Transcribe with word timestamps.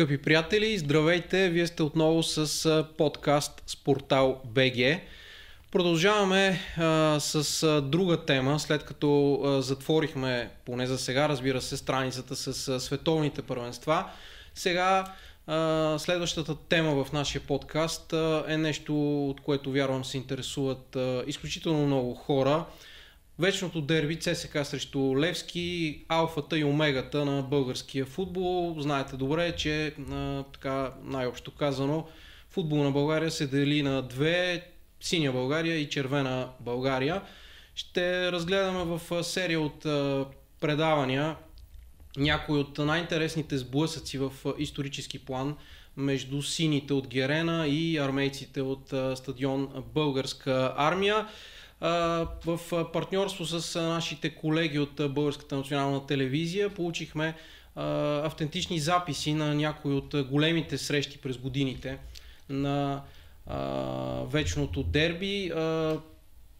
Скъпи 0.00 0.18
приятели, 0.18 0.78
здравейте! 0.78 1.48
Вие 1.48 1.66
сте 1.66 1.82
отново 1.82 2.22
с 2.22 2.84
подкаст 2.98 3.62
Спортал 3.66 4.40
БГ. 4.44 5.00
Продължаваме 5.72 6.60
а, 6.76 7.16
с 7.20 7.62
а, 7.62 7.80
друга 7.80 8.24
тема, 8.24 8.60
след 8.60 8.84
като 8.84 9.40
а, 9.44 9.62
затворихме, 9.62 10.50
поне 10.64 10.86
за 10.86 10.98
сега, 10.98 11.28
разбира 11.28 11.60
се, 11.60 11.76
страницата 11.76 12.36
с 12.36 12.68
а, 12.68 12.80
световните 12.80 13.42
първенства. 13.42 14.04
Сега 14.54 15.12
а, 15.46 15.98
следващата 15.98 16.56
тема 16.68 17.04
в 17.04 17.12
нашия 17.12 17.42
подкаст 17.42 18.12
а, 18.12 18.44
е 18.48 18.56
нещо, 18.56 19.26
от 19.28 19.40
което 19.40 19.72
вярвам 19.72 20.04
се 20.04 20.16
интересуват 20.16 20.96
а, 20.96 21.24
изключително 21.26 21.86
много 21.86 22.14
хора. 22.14 22.64
Вечното 23.40 23.80
дерби 23.80 24.16
ЦСК 24.16 24.58
срещу 24.64 25.18
Левски, 25.18 26.00
алфата 26.08 26.58
и 26.58 26.64
омегата 26.64 27.24
на 27.24 27.42
българския 27.42 28.06
футбол. 28.06 28.76
Знаете 28.78 29.16
добре, 29.16 29.56
че 29.56 29.94
така 30.52 30.92
най-общо 31.04 31.50
казано 31.50 32.06
футбол 32.50 32.84
на 32.84 32.90
България 32.90 33.30
се 33.30 33.46
дели 33.46 33.82
на 33.82 34.02
две 34.02 34.66
синя 35.00 35.32
България 35.32 35.76
и 35.76 35.88
червена 35.88 36.48
България. 36.60 37.22
Ще 37.74 38.32
разгледаме 38.32 38.84
в 38.84 39.24
серия 39.24 39.60
от 39.60 39.82
предавания 40.60 41.36
някои 42.16 42.58
от 42.58 42.78
най-интересните 42.78 43.58
сблъсъци 43.58 44.18
в 44.18 44.32
исторически 44.58 45.18
план 45.18 45.56
между 45.96 46.42
сините 46.42 46.92
от 46.92 47.08
Герена 47.08 47.66
и 47.68 47.98
армейците 47.98 48.62
от 48.62 48.94
стадион 49.14 49.68
Българска 49.94 50.74
армия 50.76 51.28
в 51.80 52.60
партньорство 52.92 53.44
с 53.44 53.80
нашите 53.80 54.30
колеги 54.30 54.78
от 54.78 55.12
Българската 55.14 55.56
национална 55.56 56.06
телевизия 56.06 56.74
получихме 56.74 57.34
автентични 57.76 58.78
записи 58.78 59.34
на 59.34 59.54
някои 59.54 59.94
от 59.94 60.14
големите 60.30 60.78
срещи 60.78 61.18
през 61.18 61.38
годините 61.38 61.98
на 62.48 63.02
вечното 64.24 64.82
дерби. 64.82 65.52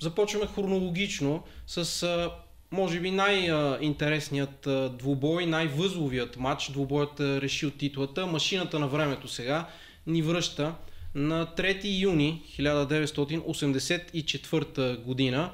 Започваме 0.01 0.47
хронологично 0.47 1.43
с 1.67 2.31
може 2.73 3.01
би 3.01 3.11
най-интересният 3.11 4.69
двубой, 4.99 5.47
най-възловият 5.47 6.37
матч. 6.37 6.71
Двубоят 6.71 7.21
решил 7.21 7.71
титлата. 7.71 8.27
Машината 8.27 8.79
на 8.79 8.89
времето 8.89 9.29
сега 9.29 9.69
ни 10.07 10.23
връща 10.23 10.75
на 11.15 11.47
3 11.47 12.01
юни 12.01 12.43
1984 12.59 15.03
година, 15.03 15.51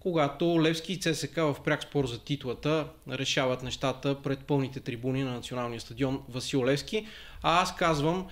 когато 0.00 0.62
Левски 0.62 0.92
и 0.92 1.00
ЦСК 1.00 1.36
в 1.36 1.56
пряк 1.64 1.82
спор 1.82 2.06
за 2.06 2.18
титлата 2.18 2.86
решават 3.10 3.62
нещата 3.62 4.22
пред 4.22 4.38
пълните 4.38 4.80
трибуни 4.80 5.22
на 5.22 5.32
националния 5.32 5.80
стадион 5.80 6.22
Васил 6.28 6.64
Левски. 6.64 7.06
А 7.42 7.62
аз 7.62 7.76
казвам 7.76 8.26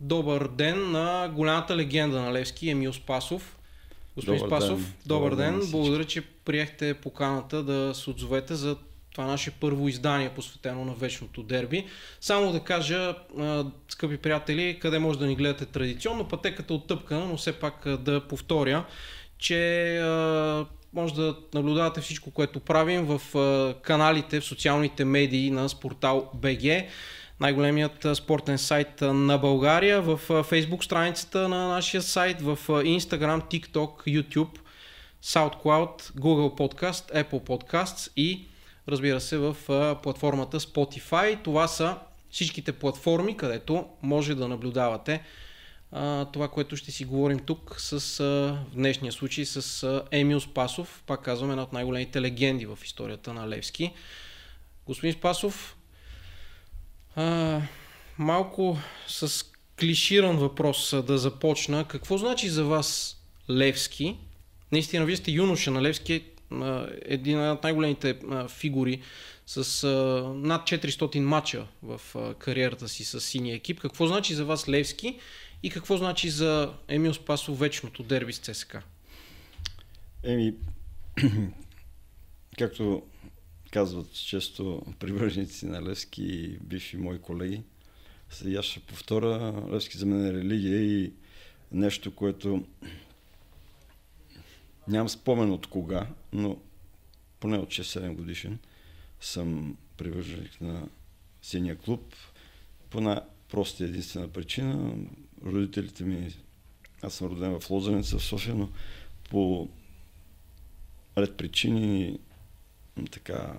добър 0.00 0.48
ден 0.48 0.90
на 0.90 1.32
голямата 1.34 1.76
легенда 1.76 2.20
на 2.20 2.32
Левски 2.32 2.70
Емил 2.70 2.92
Спасов. 2.92 3.56
Господин 4.16 4.38
добър 4.38 4.48
Спасов, 4.48 4.80
ден. 4.80 4.92
добър, 5.06 5.30
добър 5.30 5.44
ден. 5.44 5.58
ден 5.58 5.70
Благодаря, 5.70 6.04
че 6.04 6.22
приехте 6.22 6.94
поканата 6.94 7.62
да 7.62 7.94
се 7.94 8.10
отзовете 8.10 8.54
за 8.54 8.76
това 9.12 9.24
наше 9.24 9.50
първо 9.50 9.88
издание, 9.88 10.30
посветено 10.30 10.84
на 10.84 10.94
вечното 10.94 11.42
дерби. 11.42 11.86
Само 12.20 12.52
да 12.52 12.60
кажа, 12.60 13.14
скъпи 13.88 14.16
приятели, 14.16 14.78
къде 14.80 14.98
може 14.98 15.18
да 15.18 15.26
ни 15.26 15.36
гледате 15.36 15.66
традиционно, 15.66 16.28
пътеката 16.28 16.74
от 16.74 16.86
тъпкана, 16.86 17.26
но 17.26 17.36
все 17.36 17.52
пак 17.52 17.88
да 17.98 18.28
повторя, 18.28 18.84
че 19.38 20.02
може 20.92 21.14
да 21.14 21.36
наблюдавате 21.54 22.00
всичко, 22.00 22.30
което 22.30 22.60
правим 22.60 23.04
в 23.04 23.20
каналите, 23.82 24.40
в 24.40 24.44
социалните 24.44 25.04
медии 25.04 25.50
на 25.50 25.68
Спортал 25.68 26.30
БГ 26.34 26.62
най-големият 27.40 28.06
спортен 28.14 28.58
сайт 28.58 29.00
на 29.00 29.38
България, 29.38 30.02
в 30.02 30.20
Facebook 30.28 30.84
страницата 30.84 31.48
на 31.48 31.68
нашия 31.68 32.02
сайт, 32.02 32.42
в 32.42 32.58
Instagram, 32.68 33.42
TikTok, 33.42 34.22
YouTube, 34.22 34.58
SoundCloud, 35.24 36.02
Google 36.02 36.58
Podcast, 36.58 37.24
Apple 37.24 37.46
Podcasts 37.46 38.12
и 38.16 38.46
разбира 38.90 39.20
се, 39.20 39.38
в 39.38 39.56
платформата 40.02 40.60
Spotify. 40.60 41.44
Това 41.44 41.68
са 41.68 41.96
всичките 42.30 42.72
платформи, 42.72 43.36
където 43.36 43.86
може 44.02 44.34
да 44.34 44.48
наблюдавате 44.48 45.22
това, 46.32 46.48
което 46.48 46.76
ще 46.76 46.92
си 46.92 47.04
говорим 47.04 47.38
тук 47.38 47.74
с, 47.78 47.98
в 48.18 48.74
днешния 48.74 49.12
случай 49.12 49.44
с 49.44 50.02
Емил 50.10 50.40
Спасов, 50.40 51.02
пак 51.06 51.22
казвам, 51.22 51.50
една 51.50 51.62
от 51.62 51.72
най-големите 51.72 52.20
легенди 52.20 52.66
в 52.66 52.78
историята 52.84 53.34
на 53.34 53.48
Левски. 53.48 53.92
Господин 54.86 55.12
Спасов, 55.12 55.76
малко 58.18 58.78
с 59.06 59.44
клиширан 59.80 60.36
въпрос 60.36 60.94
да 61.06 61.18
започна. 61.18 61.84
Какво 61.84 62.18
значи 62.18 62.48
за 62.48 62.64
вас 62.64 63.16
Левски? 63.50 64.16
Наистина, 64.72 65.04
вие 65.04 65.16
сте 65.16 65.30
юноша 65.30 65.70
на 65.70 65.82
Левски, 65.82 66.24
един 67.02 67.50
от 67.50 67.62
най-големите 67.62 68.18
фигури 68.48 69.02
с 69.46 69.86
над 70.36 70.62
400 70.62 71.18
мача 71.20 71.66
в 71.82 72.00
кариерата 72.38 72.88
си 72.88 73.04
с 73.04 73.20
синия 73.20 73.54
екип. 73.54 73.80
Какво 73.80 74.06
значи 74.06 74.34
за 74.34 74.44
вас 74.44 74.68
Левски 74.68 75.18
и 75.62 75.70
какво 75.70 75.96
значи 75.96 76.30
за 76.30 76.72
Емил 76.88 77.14
Спасов 77.14 77.58
вечното 77.58 78.02
дерби 78.02 78.32
с 78.32 78.38
ЦСКА? 78.38 78.82
Еми, 80.24 80.54
както 82.58 83.02
казват 83.70 84.12
често 84.12 84.82
привърженици 84.98 85.66
на 85.66 85.82
Левски 85.82 86.22
и 86.22 86.58
бивши 86.62 86.96
мои 86.96 87.18
колеги, 87.18 87.62
сега 88.30 88.62
ще 88.62 88.80
повторя, 88.80 89.64
Левски 89.72 89.98
за 89.98 90.06
мен 90.06 90.26
е 90.26 90.32
религия 90.32 90.82
и 90.82 91.12
нещо, 91.72 92.14
което 92.14 92.64
Нямам 94.90 95.08
спомен 95.08 95.52
от 95.52 95.66
кога, 95.66 96.06
но 96.32 96.58
поне 97.40 97.58
от 97.58 97.68
6-7 97.68 98.14
годишен 98.14 98.58
съм 99.20 99.76
привърженик 99.96 100.60
на 100.60 100.88
синия 101.42 101.78
клуб 101.78 102.14
по 102.90 102.98
една 102.98 103.24
проста 103.50 103.84
единствена 103.84 104.28
причина. 104.28 104.94
Родителите 105.44 106.04
ми, 106.04 106.34
аз 107.02 107.14
съм 107.14 107.28
роден 107.28 107.60
в 107.60 107.70
Лозенец 107.70 108.10
в 108.10 108.22
София, 108.22 108.54
но 108.54 108.68
по 109.30 109.68
ред 111.18 111.36
причини 111.36 112.18
така 113.10 113.56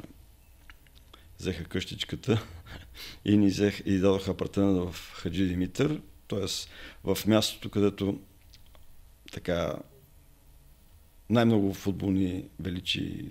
взеха 1.39 1.63
къщичката 1.63 2.45
и 3.25 3.37
ни 3.37 3.47
взех, 3.47 3.81
и 3.85 3.97
дадоха 3.97 4.31
апартамент 4.31 4.93
в 4.93 5.11
Хаджи 5.13 5.47
Димитър, 5.47 6.01
т.е. 6.27 6.45
в 7.03 7.27
мястото, 7.27 7.69
където 7.69 8.19
така 9.31 9.79
най-много 11.31 11.73
футболни 11.73 12.43
величи 12.59 13.25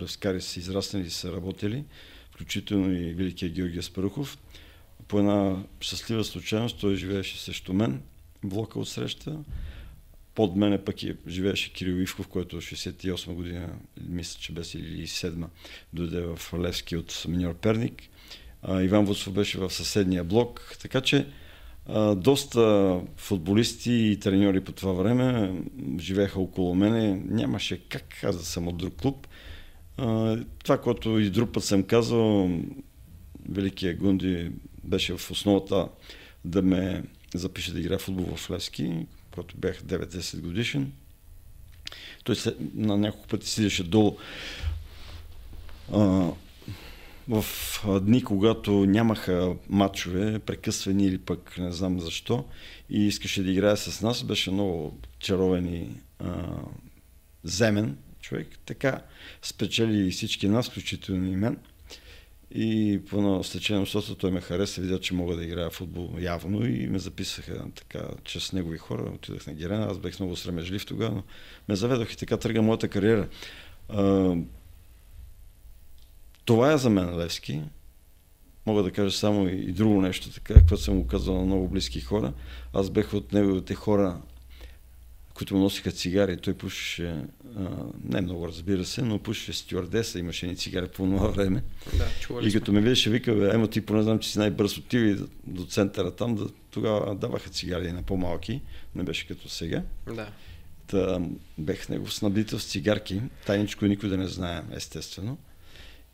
левскари 0.00 0.40
са 0.40 0.58
израснали 0.60 1.06
и 1.06 1.10
са 1.10 1.32
работили, 1.32 1.84
включително 2.30 2.92
и 2.92 3.14
великия 3.14 3.50
Георгия 3.50 3.82
Спарухов. 3.82 4.38
По 5.08 5.18
една 5.18 5.62
щастлива 5.80 6.24
случайност 6.24 6.80
той 6.80 6.94
живееше 6.94 7.38
срещу 7.38 7.72
мен, 7.72 8.02
блока 8.44 8.78
от 8.78 8.88
среща. 8.88 9.38
Под 10.34 10.56
мене 10.56 10.84
пък 10.84 11.02
е, 11.02 11.16
живееше 11.28 11.72
Кирил 11.72 12.02
Ивков, 12.02 12.28
който 12.28 12.60
в 12.60 12.64
68 12.64 13.32
година, 13.34 13.68
мисля, 14.08 14.40
че 14.40 14.52
беше 14.52 14.78
или 14.78 15.06
7 15.06 15.46
дойде 15.92 16.20
в 16.20 16.40
Левски 16.58 16.96
от 16.96 17.24
Миньор 17.28 17.54
Перник. 17.54 18.02
А, 18.62 18.82
Иван 18.82 19.04
Вуцов 19.04 19.32
беше 19.32 19.58
в 19.58 19.70
съседния 19.70 20.24
блок, 20.24 20.76
така 20.82 21.00
че 21.00 21.26
доста 22.16 22.96
футболисти 23.16 23.92
и 23.92 24.18
треньори 24.20 24.60
по 24.60 24.72
това 24.72 24.92
време 24.92 25.54
живееха 25.98 26.40
около 26.40 26.74
мене. 26.74 27.22
Нямаше 27.26 27.88
как 27.88 28.24
аз 28.24 28.36
да 28.36 28.44
съм 28.44 28.68
от 28.68 28.76
друг 28.76 28.94
клуб. 28.96 29.26
Това, 30.64 30.80
което 30.82 31.18
и 31.18 31.30
друг 31.30 31.52
път 31.52 31.64
съм 31.64 31.82
казал, 31.82 32.50
Великия 33.48 33.96
Гунди 33.96 34.50
беше 34.84 35.16
в 35.16 35.30
основата 35.30 35.88
да 36.44 36.62
ме 36.62 37.04
запише 37.34 37.72
да 37.72 37.80
игра 37.80 37.98
футбол 37.98 38.36
в 38.36 38.50
Левски, 38.50 39.06
когато 39.30 39.56
бях 39.56 39.82
9-10 39.82 40.40
годишен. 40.40 40.92
Той 42.24 42.36
на 42.74 42.96
няколко 42.96 43.28
пъти 43.28 43.48
сидеше 43.48 43.84
долу. 43.84 44.16
В 47.30 47.44
дни, 48.00 48.24
когато 48.24 48.86
нямаха 48.86 49.56
матчове, 49.68 50.38
прекъсвани 50.38 51.06
или 51.06 51.18
пък 51.18 51.58
не 51.58 51.72
знам 51.72 52.00
защо, 52.00 52.44
и 52.90 53.06
искаше 53.06 53.42
да 53.42 53.50
играе 53.50 53.76
с 53.76 54.02
нас, 54.02 54.22
беше 54.24 54.50
много 54.50 54.98
чаровен 55.18 55.74
и 55.74 55.88
а, 56.18 56.46
земен 57.44 57.96
човек. 58.20 58.48
Така 58.66 59.02
спечели 59.42 60.10
всички 60.10 60.48
нас, 60.48 60.70
включително 60.70 61.32
и 61.32 61.36
мен. 61.36 61.58
И 62.54 63.00
по 63.10 63.16
едно 63.16 63.42
стечение 63.42 63.86
той 64.18 64.30
ме 64.30 64.40
хареса, 64.40 64.80
видя, 64.80 65.00
че 65.00 65.14
мога 65.14 65.36
да 65.36 65.44
играя 65.44 65.70
в 65.70 65.74
футбол 65.74 66.16
явно 66.20 66.66
и 66.66 66.86
ме 66.86 66.98
записаха 66.98 67.64
така, 67.74 68.08
че 68.24 68.40
с 68.40 68.52
негови 68.52 68.78
хора. 68.78 69.12
Отидах 69.14 69.46
на 69.46 69.54
Герена, 69.54 69.86
аз 69.90 69.98
бях 69.98 70.20
много 70.20 70.36
срамежлив 70.36 70.86
тогава, 70.86 71.14
но 71.14 71.22
ме 71.68 71.76
заведох 71.76 72.12
и 72.12 72.16
така 72.16 72.36
тръгна 72.36 72.62
моята 72.62 72.88
кариера. 72.88 73.28
Това 76.50 76.72
е 76.72 76.78
за 76.78 76.90
мен 76.90 77.18
Левски. 77.18 77.62
мога 78.66 78.82
да 78.82 78.90
кажа 78.90 79.10
само 79.16 79.48
и, 79.48 79.72
друго 79.72 80.00
нещо, 80.00 80.32
така, 80.32 80.54
което 80.54 80.76
съм 80.76 81.00
го 81.00 81.06
казал 81.06 81.34
на 81.34 81.44
много 81.44 81.68
близки 81.68 82.00
хора. 82.00 82.32
Аз 82.72 82.90
бех 82.90 83.14
от 83.14 83.32
неговите 83.32 83.74
хора, 83.74 84.20
които 85.34 85.54
му 85.54 85.60
носиха 85.60 85.92
цигари. 85.92 86.36
Той 86.36 86.54
пушеше, 86.54 87.24
не 88.04 88.20
много 88.20 88.48
разбира 88.48 88.84
се, 88.84 89.02
но 89.02 89.18
пушеше 89.18 89.52
стюардеса, 89.52 90.18
имаше 90.18 90.46
ни 90.46 90.56
цигари 90.56 90.86
по 90.86 91.04
това 91.04 91.28
време. 91.28 91.62
Да, 91.98 92.08
и 92.42 92.52
като 92.52 92.72
ме 92.72 92.80
видеше, 92.80 93.10
вика, 93.10 93.34
бе, 93.34 93.54
емо 93.54 93.66
ти 93.66 93.80
поне 93.80 94.02
знам, 94.02 94.18
че 94.18 94.30
си 94.30 94.38
най-бърз 94.38 94.78
отиви 94.78 95.14
до, 95.14 95.26
до 95.46 95.64
центъра 95.64 96.10
там, 96.10 96.34
да, 96.34 96.48
тогава 96.70 97.14
даваха 97.14 97.50
цигари 97.50 97.92
на 97.92 98.02
по-малки, 98.02 98.60
не 98.94 99.02
беше 99.02 99.26
като 99.26 99.48
сега. 99.48 99.82
Да. 100.14 100.28
Та, 100.86 101.20
бех 101.58 101.88
негов 101.88 102.14
снабдител 102.14 102.58
с 102.58 102.66
цигарки, 102.66 103.22
тайничко 103.46 103.84
никой 103.84 104.08
да 104.08 104.16
не 104.16 104.28
знае, 104.28 104.62
естествено. 104.76 105.38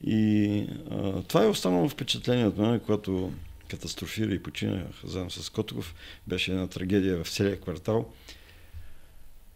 И 0.05 0.59
а, 0.91 1.23
това 1.23 1.45
е 1.45 1.49
останало 1.49 1.89
впечатление 1.89 2.47
от 2.47 2.59
мен, 2.59 2.81
когато 2.81 3.33
катастрофира 3.69 4.35
и 4.35 4.43
починах 4.43 4.87
заедно 5.05 5.31
с 5.31 5.51
Котоков. 5.51 5.95
Беше 6.27 6.51
една 6.51 6.67
трагедия 6.67 7.25
в 7.25 7.31
целия 7.31 7.61
квартал. 7.61 8.13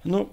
Но 0.04 0.30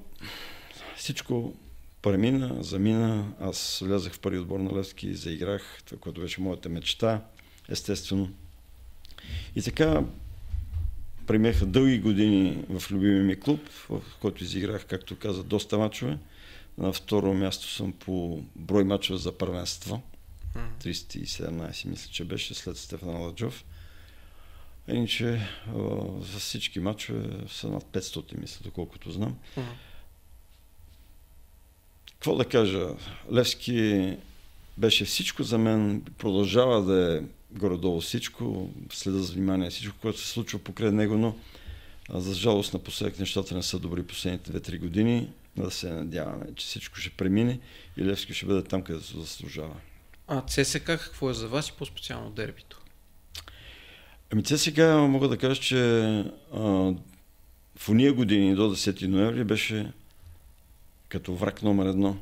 всичко 0.95 1.53
премина, 2.01 2.63
замина. 2.63 3.31
Аз 3.39 3.79
влязах 3.85 4.13
в 4.13 4.19
първи 4.19 4.39
отбор 4.39 4.59
на 4.59 4.79
Левски 4.79 5.13
заиграх 5.13 5.81
това, 5.85 5.97
което 5.97 6.21
беше 6.21 6.41
моята 6.41 6.69
мечта, 6.69 7.21
естествено. 7.69 8.29
И 9.55 9.61
така 9.61 10.03
премеха 11.27 11.65
дълги 11.65 11.99
години 11.99 12.63
в 12.69 12.91
любимия 12.91 13.23
ми 13.23 13.39
клуб, 13.39 13.69
в 13.89 14.01
който 14.21 14.43
изиграх, 14.43 14.85
както 14.85 15.15
каза, 15.15 15.43
доста 15.43 15.77
мачове. 15.77 16.17
На 16.77 16.93
второ 16.93 17.33
място 17.33 17.67
съм 17.67 17.91
по 17.91 18.43
брой 18.55 18.83
мачове 18.83 19.19
за 19.19 19.37
първенство. 19.37 20.01
317 20.83 21.85
мисля, 21.85 22.11
че 22.11 22.25
беше 22.25 22.53
след 22.53 22.77
Стефан 22.77 23.21
Ладжов. 23.21 23.65
Иначе 24.87 25.47
за 26.19 26.39
всички 26.39 26.79
мачове 26.79 27.47
са 27.49 27.69
над 27.69 27.83
500, 27.83 28.39
мисля, 28.39 28.61
доколкото 28.63 29.11
знам. 29.11 29.37
Какво 32.11 32.35
да 32.35 32.45
кажа? 32.45 32.87
Левски 33.33 34.17
беше 34.77 35.05
всичко 35.05 35.43
за 35.43 35.57
мен, 35.57 36.01
продължава 36.17 36.83
да 36.83 37.17
е 37.17 37.21
горе-долу 37.51 38.01
всичко, 38.01 38.69
следа 38.91 39.17
за 39.17 39.33
внимание 39.33 39.69
всичко, 39.69 39.97
което 40.01 40.19
се 40.19 40.27
случва 40.27 40.59
покрай 40.59 40.91
него, 40.91 41.17
но 41.17 41.35
за 42.09 42.33
жалост 42.33 42.73
напоследък 42.73 43.19
нещата 43.19 43.55
не 43.55 43.63
са 43.63 43.79
добри 43.79 44.03
последните 44.03 44.51
2-3 44.51 44.79
години. 44.79 45.29
Да 45.57 45.71
се 45.71 45.89
надяваме, 45.89 46.45
че 46.55 46.65
всичко 46.65 46.97
ще 46.97 47.09
премине 47.09 47.59
и 47.97 48.05
Левски 48.05 48.33
ще 48.33 48.45
бъде 48.45 48.63
там, 48.63 48.81
където 48.81 49.05
се 49.05 49.19
заслужава. 49.19 49.75
А 50.27 50.41
ЦСК 50.41 50.83
какво 50.83 51.29
е 51.29 51.33
за 51.33 51.47
вас 51.47 51.69
и 51.69 51.73
по-специално 51.77 52.31
дербито? 52.31 52.81
Ами 54.33 54.43
ЦСК 54.43 54.77
мога 54.77 55.27
да 55.27 55.37
кажа, 55.37 55.61
че 55.61 55.77
а, 56.53 56.59
в 57.75 57.89
уния 57.89 58.13
години 58.13 58.55
до 58.55 58.75
10 58.75 59.07
ноември 59.07 59.43
беше 59.43 59.91
като 61.09 61.35
враг 61.35 61.63
номер 61.63 61.85
едно. 61.85 62.17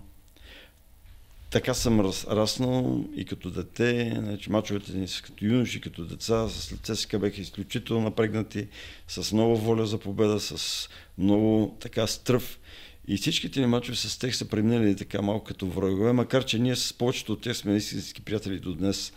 Така 1.50 1.74
съм 1.74 2.02
раз, 2.02 2.28
раснал 2.28 3.06
и 3.16 3.26
като 3.26 3.52
дете, 3.52 4.14
значи, 4.18 4.52
мачовете 4.52 4.92
ни 4.92 5.08
са 5.08 5.22
като 5.22 5.46
юноши, 5.46 5.82
като 5.82 6.06
деца, 6.06 6.50
с 6.50 6.78
ЦСК 6.84 7.20
беха 7.20 7.42
изключително 7.42 8.04
напрегнати, 8.04 8.68
с 9.08 9.32
много 9.32 9.58
воля 9.58 9.86
за 9.86 9.98
победа, 9.98 10.40
с 10.40 10.90
много 11.18 11.78
така 11.80 12.08
стръв. 12.08 12.60
И 13.08 13.18
всичките 13.18 13.60
ни 13.60 13.66
мачове 13.66 13.98
с 13.98 14.20
тях 14.20 14.36
са 14.36 14.46
преминали 14.46 14.96
така 14.96 15.22
малко 15.22 15.44
като 15.44 15.68
врагове, 15.68 16.14
макар 16.14 16.46
че 16.46 16.60
ние 16.60 16.76
с 16.76 16.94
повечето 16.94 17.34
от 17.34 17.42
тях 17.42 17.58
сме 17.58 17.76
истински 17.76 18.22
приятели 18.22 18.60
до 18.60 18.74
днес. 18.74 19.14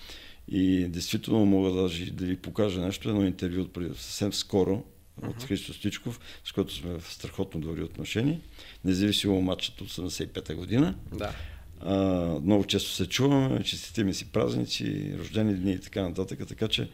И 0.49 0.89
действително 0.89 1.47
мога 1.47 1.83
даже 1.83 2.11
да 2.11 2.27
ви 2.27 2.37
покажа 2.37 2.81
нещо, 2.81 3.09
едно 3.09 3.27
интервю 3.27 3.61
от 3.61 3.97
съвсем 3.97 4.33
скоро 4.33 4.85
от 5.23 5.37
uh-huh. 5.37 5.47
Христо 5.47 5.75
Стичков, 5.75 6.21
с 6.45 6.53
който 6.53 6.75
сме 6.75 6.99
в 6.99 7.13
страхотно 7.13 7.61
добри 7.61 7.83
отношения, 7.83 8.41
независимо 8.85 9.43
матчът 9.43 9.81
от 9.81 9.89
75-та 9.89 10.55
година. 10.55 10.95
Да. 11.13 11.33
А, 11.81 11.95
много 12.43 12.65
често 12.65 12.91
се 12.91 13.09
чуваме, 13.09 13.63
честите 13.63 14.13
си 14.13 14.33
празници, 14.33 15.15
рождени 15.19 15.55
дни 15.55 15.73
и 15.73 15.79
така 15.79 16.03
нататък, 16.03 16.49
така 16.49 16.69
че 16.69 16.91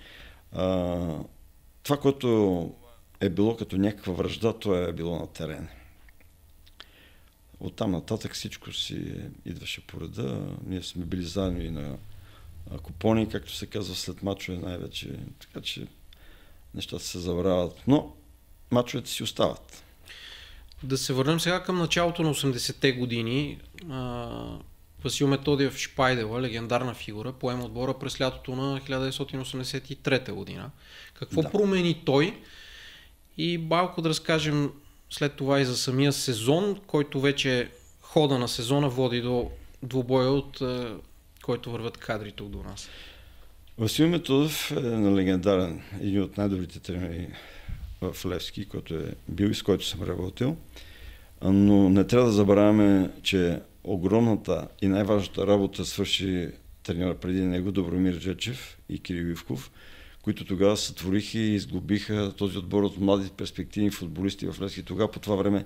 а, 0.52 0.98
това, 1.82 1.96
което 1.96 2.70
е 3.20 3.28
било 3.28 3.56
като 3.56 3.76
някаква 3.76 4.12
връжда, 4.12 4.52
то 4.52 4.74
е 4.74 4.92
било 4.92 5.18
на 5.18 5.26
Оттам 7.64 7.90
нататък 7.90 8.34
всичко 8.34 8.72
си 8.72 9.14
идваше 9.44 9.86
по 9.86 10.00
реда. 10.00 10.46
Ние 10.66 10.82
сме 10.82 11.04
били 11.04 11.22
заедно 11.22 11.62
и 11.62 11.70
на 11.70 11.96
купони, 12.82 13.28
както 13.28 13.52
се 13.52 13.66
казва 13.66 13.94
след 13.94 14.22
мачове 14.22 14.58
най-вече. 14.58 15.10
Така 15.38 15.60
че 15.60 15.86
нещата 16.74 17.04
се 17.04 17.18
забравят. 17.18 17.82
Но 17.86 18.14
мачовете 18.70 19.10
си 19.10 19.22
остават. 19.22 19.84
Да 20.82 20.98
се 20.98 21.12
върнем 21.12 21.40
сега 21.40 21.62
към 21.62 21.78
началото 21.78 22.22
на 22.22 22.34
80-те 22.34 22.92
години. 22.92 23.60
Васил 25.04 25.28
Методиев 25.28 25.78
Шпайдела, 25.78 26.42
легендарна 26.42 26.94
фигура, 26.94 27.32
поема 27.32 27.64
отбора 27.64 27.98
през 27.98 28.20
лятото 28.20 28.56
на 28.56 28.80
1983 28.80 30.32
година. 30.32 30.70
Какво 31.14 31.42
да. 31.42 31.50
промени 31.50 32.02
той? 32.04 32.40
И 33.38 33.58
малко 33.58 34.02
да 34.02 34.08
разкажем 34.08 34.72
след 35.10 35.36
това 35.36 35.60
и 35.60 35.64
за 35.64 35.76
самия 35.76 36.12
сезон, 36.12 36.80
който 36.86 37.20
вече 37.20 37.70
хода 38.00 38.38
на 38.38 38.48
сезона 38.48 38.88
води 38.88 39.20
до 39.20 39.50
двубоя, 39.82 40.30
от 40.30 40.60
е, 40.60 40.92
който 41.42 41.70
върват 41.70 41.96
кадри 41.96 42.32
тук 42.32 42.48
до 42.48 42.62
нас. 42.62 42.88
Васил 43.78 44.08
Методов 44.08 44.70
е 44.70 44.80
на 44.80 45.16
легендарен, 45.16 45.82
един 46.00 46.22
от 46.22 46.36
най-добрите 46.36 46.80
тренери 46.80 47.28
в 48.00 48.26
Левски, 48.26 48.68
който 48.68 48.94
е 48.94 49.14
бил 49.28 49.46
и 49.46 49.54
с 49.54 49.62
който 49.62 49.86
съм 49.86 50.02
работил. 50.02 50.56
Но 51.42 51.88
не 51.88 52.04
трябва 52.04 52.26
да 52.26 52.32
забравяме, 52.32 53.10
че 53.22 53.60
огромната 53.84 54.68
и 54.82 54.88
най-важната 54.88 55.46
работа 55.46 55.84
свърши 55.84 56.48
тренера 56.82 57.14
преди 57.14 57.40
него 57.42 57.72
Добромир 57.72 58.18
Джечев 58.18 58.78
и 58.88 58.98
Кирил 58.98 59.26
Ивков, 59.26 59.70
които 60.24 60.44
тогава 60.44 60.76
сътвориха 60.76 61.38
и 61.38 61.54
изглобиха 61.54 62.32
този 62.36 62.58
отбор 62.58 62.82
от 62.82 63.00
млади 63.00 63.30
перспективни 63.36 63.90
футболисти 63.90 64.46
в 64.46 64.60
Левски. 64.62 64.82
Тогава 64.82 65.10
по 65.10 65.20
това 65.20 65.36
време 65.36 65.64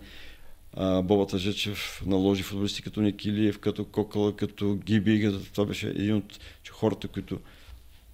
Бобата 1.02 1.38
Жечев 1.38 2.02
наложи 2.06 2.42
футболисти 2.42 2.82
като 2.82 3.00
Никилиев, 3.00 3.58
като 3.58 3.84
Кокала, 3.84 4.36
като 4.36 4.74
Гиби. 4.74 5.40
Това 5.52 5.66
беше 5.66 5.88
един 5.88 6.14
от 6.14 6.38
хората, 6.70 7.08
които 7.08 7.40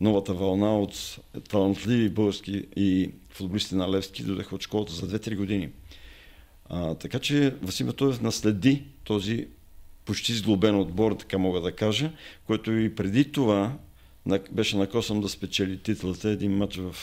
новата 0.00 0.34
вълна 0.34 0.78
от 0.78 1.18
талантливи 1.48 2.08
български 2.08 2.64
и 2.76 3.10
футболисти 3.30 3.74
на 3.74 3.90
Левски 3.90 4.22
дойдоха 4.22 4.54
от 4.54 4.62
школата 4.62 4.92
за 4.92 5.18
2-3 5.18 5.36
години. 5.36 5.68
А, 6.68 6.94
така 6.94 7.18
че 7.18 7.54
Васим 7.62 7.86
Матоев 7.86 8.20
наследи 8.20 8.82
този 9.04 9.46
почти 10.04 10.34
сглобен 10.34 10.80
отбор, 10.80 11.12
така 11.12 11.38
мога 11.38 11.60
да 11.60 11.72
кажа, 11.72 12.12
който 12.46 12.72
и 12.72 12.94
преди 12.94 13.32
това 13.32 13.78
беше 14.52 14.76
накосан 14.76 15.20
да 15.20 15.28
спечели 15.28 15.82
титлата. 15.82 16.28
Един 16.28 16.56
матч 16.56 16.76
в 16.76 16.96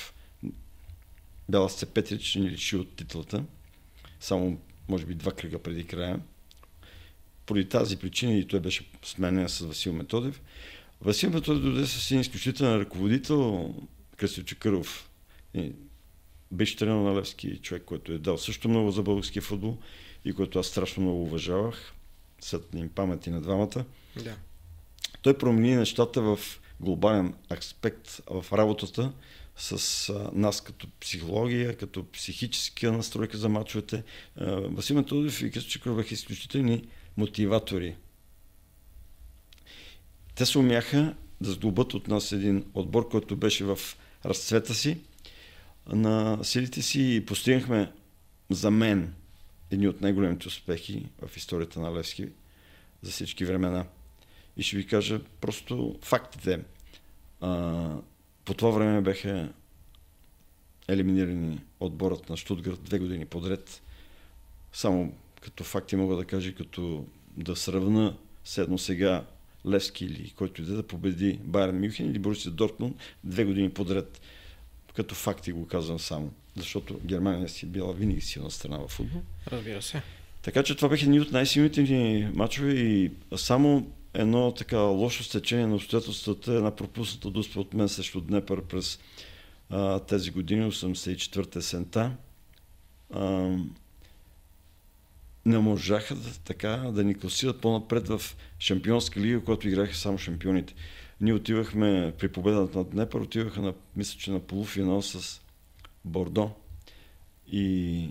Бяла 1.49 1.69
сте 1.69 1.85
Петрич 1.85 2.35
ни 2.35 2.49
лиши 2.49 2.75
от 2.75 2.95
титлата. 2.95 3.43
Само, 4.19 4.61
може 4.87 5.05
би, 5.05 5.15
два 5.15 5.31
кръга 5.31 5.59
преди 5.59 5.87
края. 5.87 6.19
Поради 7.45 7.69
тази 7.69 7.97
причина 7.97 8.33
и 8.33 8.47
той 8.47 8.59
беше 8.59 8.89
сменен 9.03 9.49
с 9.49 9.59
Васил 9.59 9.93
Методев. 9.93 10.41
Васил 11.01 11.29
Методев 11.29 11.63
дойде 11.63 11.87
с 11.87 12.11
един 12.11 12.21
изключителен 12.21 12.75
ръководител, 12.75 13.73
Кръстил 14.17 14.43
Чекъров. 14.43 15.09
Беше 16.51 16.77
тренер 16.77 16.95
на 16.95 17.15
Левски 17.19 17.57
човек, 17.57 17.83
който 17.85 18.11
е 18.11 18.17
дал 18.17 18.37
също 18.37 18.69
много 18.69 18.91
за 18.91 19.03
българския 19.03 19.41
футбол 19.41 19.77
и 20.25 20.33
който 20.33 20.59
аз 20.59 20.67
страшно 20.67 21.03
много 21.03 21.23
уважавах. 21.23 21.93
След 22.39 22.73
им 22.75 22.89
памети 22.89 23.29
на 23.29 23.41
двамата. 23.41 23.85
Да. 24.23 24.35
Той 25.21 25.37
промени 25.37 25.75
нещата 25.75 26.21
в 26.21 26.39
глобален 26.81 27.33
аспект 27.51 28.21
в 28.29 28.45
работата 28.53 29.11
с 29.55 30.13
нас 30.33 30.61
като 30.61 30.88
психология, 31.00 31.77
като 31.77 32.11
психическа 32.11 32.91
настройка 32.91 33.38
за 33.38 33.50
мачовете. 33.50 34.03
Васил 34.38 34.95
Методов 34.95 35.41
и 35.41 35.51
Кесо 35.51 35.69
Чекров 35.69 35.95
бяха 35.95 36.13
изключителни 36.13 36.88
мотиватори. 37.17 37.95
Те 40.35 40.45
се 40.45 40.59
умяха 40.59 41.15
да 41.41 41.51
сглобят 41.51 41.93
от 41.93 42.07
нас 42.07 42.31
един 42.31 42.65
отбор, 42.73 43.09
който 43.09 43.35
беше 43.35 43.65
в 43.65 43.79
разцвета 44.25 44.73
си, 44.73 44.97
на 45.88 46.43
силите 46.43 46.81
си 46.81 47.15
и 47.15 47.25
постигнахме 47.25 47.91
за 48.50 48.71
мен 48.71 49.13
едни 49.71 49.88
от 49.88 50.01
най-големите 50.01 50.47
успехи 50.47 51.09
в 51.21 51.38
историята 51.38 51.79
на 51.79 51.97
Левски 51.97 52.27
за 53.01 53.11
всички 53.11 53.45
времена. 53.45 53.85
И 54.58 54.63
ще 54.63 54.77
ви 54.77 54.88
кажа 54.88 55.22
просто 55.41 56.00
фактите. 56.01 56.60
А, 57.41 57.96
по 58.46 58.53
това 58.53 58.72
време 58.72 59.01
беха 59.01 59.53
елиминирани 60.88 61.60
отборът 61.79 62.29
на 62.29 62.38
Штутгарт 62.38 62.84
две 62.84 63.00
години 63.00 63.25
подред. 63.25 63.81
Само 64.74 65.13
като 65.41 65.63
факти 65.63 65.96
мога 65.96 66.15
да 66.15 66.25
кажа, 66.25 66.55
като 66.55 67.05
да 67.38 67.55
сравна 67.55 68.17
седно 68.43 68.77
сега 68.77 69.25
Левски 69.67 70.05
или 70.05 70.34
който 70.36 70.62
иде 70.62 70.74
да 70.74 70.84
победи 70.84 71.39
Байерн 71.43 71.79
Мюнхен 71.79 72.12
или 72.12 72.20
Борусия 72.20 72.51
Дортмунд 72.51 72.98
две 73.24 73.46
години 73.46 73.70
подред. 73.70 74.22
Като 74.96 75.15
факти 75.15 75.51
го 75.51 75.67
казвам 75.67 76.00
само. 76.00 76.31
Защото 76.55 77.00
Германия 77.05 77.50
си 77.50 77.65
била 77.65 77.93
винаги 77.93 78.22
силна 78.22 78.51
страна 78.51 78.77
в 78.77 78.88
футбол. 78.88 79.22
Разбира 79.48 79.81
се. 79.81 80.01
Така 80.41 80.63
че 80.63 80.75
това 80.75 80.89
бяха 80.89 81.03
едни 81.03 81.20
от 81.20 81.31
най-силните 81.31 81.84
ни 81.84 82.29
мачове 82.34 82.74
и 82.74 83.12
само 83.36 83.91
едно 84.13 84.53
така 84.53 84.77
лошо 84.79 85.23
стечение 85.23 85.67
на 85.67 85.75
обстоятелствата, 85.75 86.53
една 86.53 86.75
пропусната 86.75 87.29
дуспа 87.29 87.59
от 87.59 87.73
мен 87.73 87.89
срещу 87.89 88.21
Днепър 88.21 88.61
през 88.61 88.99
а, 89.69 89.99
тези 89.99 90.31
години, 90.31 90.71
84-та 90.71 91.61
сента. 91.61 92.11
А, 93.13 93.57
не 95.45 95.59
можаха 95.59 96.15
да, 96.15 96.33
така, 96.33 96.77
да 96.77 97.03
ни 97.03 97.15
класират 97.15 97.61
по-напред 97.61 98.07
в 98.07 98.21
Шампионска 98.59 99.19
лига, 99.19 99.43
когато 99.43 99.67
играха 99.67 99.95
само 99.95 100.17
шампионите. 100.17 100.73
Ние 101.21 101.33
отивахме 101.33 102.13
при 102.19 102.27
победата 102.27 102.77
на 102.77 102.83
Днепър, 102.83 103.21
отиваха 103.21 103.61
на, 103.61 103.73
мисля, 103.95 104.19
че 104.19 104.31
на 104.31 104.39
полуфинал 104.39 105.01
с 105.01 105.41
Бордо. 106.05 106.51
И 107.51 108.09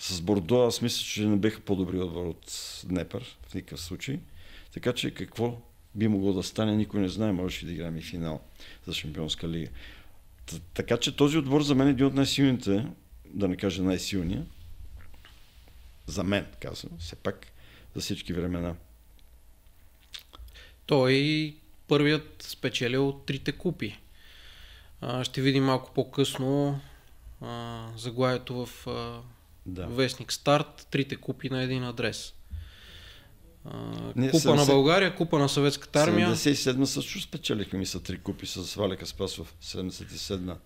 с 0.00 0.20
Бордо 0.20 0.62
аз 0.62 0.82
мисля, 0.82 1.04
че 1.04 1.26
не 1.26 1.36
беха 1.36 1.60
по-добри 1.60 1.98
отбор 1.98 2.26
от 2.26 2.52
Днепър 2.84 3.38
в 3.48 3.54
никакъв 3.54 3.80
случай. 3.80 4.20
Така 4.72 4.92
че 4.92 5.14
какво 5.14 5.58
би 5.94 6.08
могло 6.08 6.32
да 6.32 6.42
стане, 6.42 6.76
никой 6.76 7.00
не 7.00 7.08
знае, 7.08 7.32
можеше 7.32 7.66
да 7.66 7.72
играем 7.72 7.96
и 7.96 8.02
финал 8.02 8.40
за 8.86 8.94
Шампионска 8.94 9.48
лига. 9.48 9.70
Така 10.74 10.96
че 10.96 11.16
този 11.16 11.38
отбор 11.38 11.62
за 11.62 11.74
мен 11.74 11.88
е 11.88 11.90
един 11.90 12.06
от 12.06 12.14
най-силните, 12.14 12.86
да 13.24 13.48
не 13.48 13.56
кажа 13.56 13.82
най-силния. 13.82 14.46
За 16.06 16.24
мен, 16.24 16.46
казвам, 16.60 16.98
все 16.98 17.16
пак, 17.16 17.46
за 17.94 18.00
всички 18.00 18.32
времена. 18.32 18.74
Той 20.86 21.56
първият 21.88 22.42
спечелил 22.42 23.12
трите 23.26 23.52
купи. 23.52 23.98
Ще 25.22 25.42
видим 25.42 25.64
малко 25.64 25.92
по-късно 25.94 26.80
а, 27.40 27.86
заглавието 27.96 28.66
в 28.66 28.86
Да. 29.66 29.86
вестник 29.86 30.32
Старт, 30.32 30.86
трите 30.90 31.16
купи 31.16 31.50
на 31.50 31.62
един 31.62 31.84
адрес. 31.84 32.32
А, 33.64 33.78
Ние 34.16 34.30
купа 34.30 34.54
на 34.54 34.62
70 34.62 34.66
България, 34.66 35.14
купа 35.14 35.38
на 35.38 35.48
Съветската 35.48 35.98
армия. 35.98 36.28
77 36.28 36.84
също 36.84 37.20
спечелихме, 37.20 37.78
мисля, 37.78 38.00
три 38.00 38.18
купи 38.18 38.46
с 38.46 38.74
Валя 38.74 38.96
Спасов. 39.04 39.54
77 39.62 40.56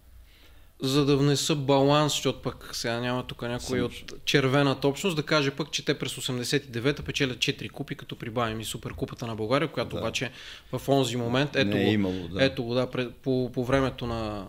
за 0.83 1.05
да 1.05 1.17
внеса 1.17 1.55
баланс, 1.57 2.13
защото 2.13 2.43
пък 2.43 2.71
сега 2.73 3.01
няма 3.01 3.27
тук 3.27 3.43
някой 3.43 3.61
Съм- 3.79 3.85
от 3.85 4.25
червената 4.25 4.89
общност, 4.89 5.17
да 5.17 5.23
каже 5.23 5.51
пък, 5.51 5.71
че 5.71 5.85
те 5.85 5.99
през 5.99 6.13
89-та 6.15 7.03
печелят 7.03 7.39
4 7.39 7.71
купи, 7.71 7.95
като 7.95 8.17
прибавим 8.17 8.61
и 8.61 8.65
Суперкупата 8.65 9.27
на 9.27 9.37
България, 9.37 9.69
която 9.69 9.97
Да. 9.97 10.03
обаче 10.03 10.31
в 10.73 10.89
онзи 10.89 11.17
момент, 11.17 11.57
ето, 11.57 11.69
не 11.69 11.89
е 11.89 11.93
имало, 11.93 12.29
да. 12.29 12.45
ето 12.45 12.63
го, 12.65 12.75
да, 12.75 12.89
по, 13.23 13.51
по 13.55 13.65
времето 13.65 14.07
на 14.07 14.47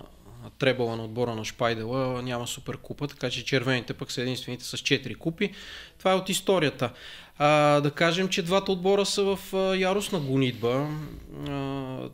требала 0.50 0.96
на 0.96 1.04
отбора 1.04 1.36
на 1.36 1.46
Шпайдела 1.46 2.22
няма 2.22 2.48
Суперкупа, 2.48 3.08
така 3.08 3.30
че 3.30 3.46
червените 3.46 3.94
пък 3.94 4.12
са 4.12 4.22
единствените 4.22 4.64
с 4.64 4.78
4 4.78 5.18
купи. 5.18 5.54
Това 6.00 6.12
е 6.12 6.16
от 6.16 6.30
историята. 6.30 6.94
А, 7.38 7.82
да 7.82 7.92
кажем, 7.92 8.30
че 8.30 8.42
двата 8.42 8.72
отбора 8.72 9.06
са 9.06 9.24
в 9.24 9.40
яростна 9.78 10.20
гонитба. 10.20 10.90
А, 11.48 12.10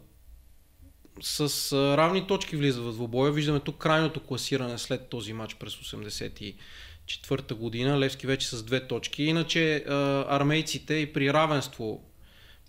с 1.22 1.72
равни 1.98 2.28
точки 2.28 2.56
влизат 2.56 2.86
в 2.86 2.92
двобоя. 2.94 3.32
Виждаме 3.32 3.60
тук 3.60 3.78
крайното 3.78 4.20
класиране 4.20 4.78
след 4.78 5.10
този 5.10 5.34
матч 5.34 5.56
през 5.56 5.76
84-та 5.76 7.56
година. 7.56 8.00
Левски 8.00 8.28
вече 8.28 8.48
с 8.48 8.64
две 8.64 8.88
точки. 8.88 9.24
Иначе 9.24 9.84
армейците 10.30 10.94
и 10.94 11.14
при 11.14 11.34
равенство 11.34 12.04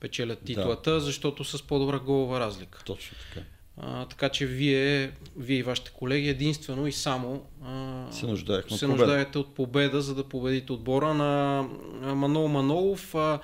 печелят 0.00 0.44
титлата, 0.44 1.00
защото 1.00 1.44
с 1.44 1.62
по-добра 1.62 1.98
голова 1.98 2.40
разлика. 2.40 2.82
Точно 2.84 3.16
така. 3.28 3.46
А, 3.80 4.04
така 4.04 4.28
че 4.28 4.46
вие, 4.46 5.12
вие 5.36 5.58
и 5.58 5.62
вашите 5.62 5.90
колеги 5.90 6.28
единствено 6.28 6.86
и 6.86 6.92
само 6.92 7.42
а, 7.64 8.06
Се 8.10 8.26
нуждаехме 8.26 8.76
се 8.76 8.86
победа. 8.86 9.02
нуждаете 9.02 9.38
от 9.38 9.54
победа, 9.54 10.00
за 10.00 10.14
да 10.14 10.24
победите 10.24 10.72
отбора 10.72 11.14
на 11.14 11.62
Манол 12.14 12.48
Манолов. 12.48 13.14
А, 13.14 13.40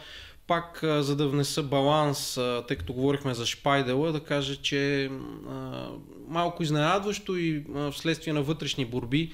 пак, 0.47 0.83
а, 0.83 1.03
за 1.03 1.17
да 1.17 1.29
внеса 1.29 1.63
баланс, 1.63 2.37
а, 2.37 2.65
тъй 2.69 2.77
като 2.77 2.93
говорихме 2.93 3.35
за 3.35 3.47
Шпайдела, 3.47 4.13
да 4.13 4.21
кажа, 4.21 4.57
че 4.57 5.11
а, 5.51 5.89
малко 6.29 6.63
изненадващо 6.63 7.37
и 7.37 7.65
а, 7.75 7.91
вследствие 7.91 8.33
на 8.33 8.43
вътрешни 8.43 8.85
борби, 8.85 9.33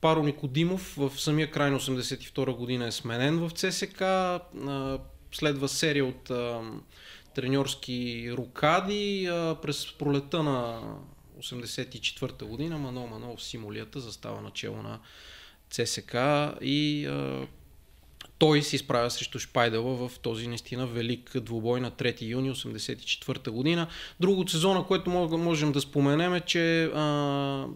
Паро 0.00 0.22
Никодимов 0.22 0.94
в 0.96 1.12
самия 1.16 1.50
край 1.50 1.70
на 1.70 1.80
82 1.80 2.56
година 2.56 2.86
е 2.86 2.92
сменен 2.92 3.38
в 3.38 3.50
ЦСК. 3.50 4.00
А, 4.00 4.40
следва 5.32 5.68
серия 5.68 6.04
от 6.04 6.30
а, 6.30 6.60
треньорски 7.34 8.28
рукади. 8.32 9.26
А, 9.26 9.56
през 9.62 9.92
пролета 9.98 10.42
на 10.42 10.80
84 11.40 12.44
година 12.44 12.78
Манол 12.78 13.06
Манол 13.06 13.36
в 13.36 13.42
Симулията 13.42 14.00
застава 14.00 14.40
начало 14.40 14.76
на 14.82 14.98
ЦСК 15.70 16.16
и 16.60 17.06
а, 17.06 17.46
той 18.38 18.62
се 18.62 18.76
изправя 18.76 19.10
срещу 19.10 19.38
Шпайдела 19.38 20.08
в 20.08 20.18
този 20.18 20.48
наистина 20.48 20.86
велик 20.86 21.40
двубой 21.40 21.80
на 21.80 21.90
3 21.90 22.22
юни 22.22 22.50
1984 22.50 23.50
година. 23.50 23.86
Друго 24.20 24.40
от 24.40 24.50
сезона, 24.50 24.86
което 24.86 25.10
можем 25.10 25.72
да 25.72 25.80
споменем 25.80 26.34
е, 26.34 26.40
че 26.40 26.84
а, 26.84 27.66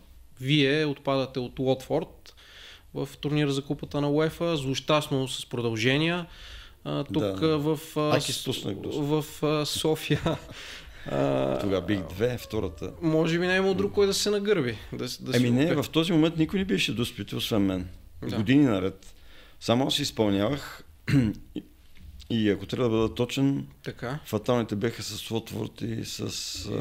вие 0.41 0.85
отпадате 0.85 1.41
от 1.41 1.59
Уотфорд 1.59 2.35
в 2.95 3.09
турнира 3.21 3.53
за 3.53 3.63
купата 3.63 4.01
на 4.01 4.11
УЕФА, 4.11 4.57
злощастно 4.57 5.29
с 5.29 5.47
продължения. 5.47 6.27
А, 6.87 7.05
тук 7.05 7.23
Да. 7.41 7.59
в, 7.59 7.79
а, 7.97 8.17
Аз 8.17 8.29
изпуснах 8.29 8.75
доста. 8.75 9.03
в 9.03 9.43
а, 9.43 9.67
София. 9.67 10.21
Тогава 11.61 11.81
бих 11.83 12.01
две, 12.01 12.39
втората. 12.39 12.93
може 13.03 13.39
би 13.39 13.47
не 13.47 13.55
е 13.55 13.59
имал 13.59 13.75
друг 13.75 13.93
кой 13.93 14.07
да 14.07 14.15
се 14.15 14.31
нагърби. 14.31 14.79
Да, 14.93 15.07
да 15.21 15.37
Еми 15.37 15.51
не, 15.51 15.75
в 15.75 15.87
този 15.93 16.13
момент 16.13 16.37
никой 16.37 16.59
не 16.59 16.65
беше 16.65 16.95
доспитал, 16.95 17.37
освен 17.37 17.63
мен. 17.63 17.89
Да. 18.23 18.37
Години 18.37 18.65
наред. 18.65 19.15
Само 19.61 19.87
аз 19.87 19.95
си 19.95 20.03
изпълнявах 20.03 20.85
и- 22.31 22.51
ако 22.51 22.67
трябва 22.67 22.89
да 22.91 22.97
бъда 22.97 23.15
точен, 23.15 23.67
Така. 23.83 24.19
фаталните 24.25 24.77
беха 24.77 25.03
с 25.03 25.31
Лотворд 25.31 25.81
и 25.81 26.05
с, 26.05 26.21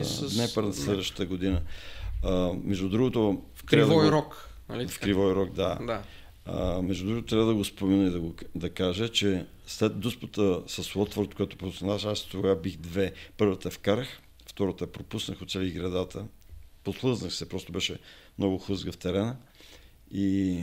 И 0.01 0.03
с... 0.03 0.35
Днепър 0.35 0.63
на 0.63 0.73
следващата 0.73 1.25
година. 1.25 1.61
А, 2.23 2.51
между 2.63 2.89
другото... 2.89 3.41
В 3.55 3.63
Кривой 3.63 4.03
да 4.03 4.09
го- 4.11 4.17
рок. 4.17 4.49
Нали? 4.69 4.87
В? 4.87 4.99
Кривой 4.99 5.35
рок, 5.35 5.53
да. 5.53 5.77
Да. 5.81 6.01
А, 6.45 6.81
между 6.81 7.05
другото, 7.05 7.27
трябва 7.27 7.45
да 7.45 7.55
го 7.55 7.65
спомена 7.65 8.07
и 8.07 8.11
да, 8.11 8.19
го, 8.19 8.35
да 8.55 8.69
кажа, 8.69 9.09
че 9.09 9.45
след 9.67 9.99
дуспата 9.99 10.63
с 10.67 10.95
Лотфорд, 10.95 11.35
която 11.35 11.57
пропуснах, 11.57 12.05
аз 12.05 12.25
тогава 12.25 12.55
бих 12.55 12.77
две. 12.77 13.13
Първата 13.37 13.71
вкарах, 13.71 14.21
втората 14.45 14.91
пропуснах, 14.91 15.41
оцелих 15.41 15.73
градата. 15.73 16.25
Подхлъзнах 16.83 17.33
се, 17.33 17.49
просто 17.49 17.71
беше 17.71 17.99
много 18.37 18.57
хлъзга 18.57 18.91
в 18.91 18.97
терена. 18.97 19.37
И 20.11 20.59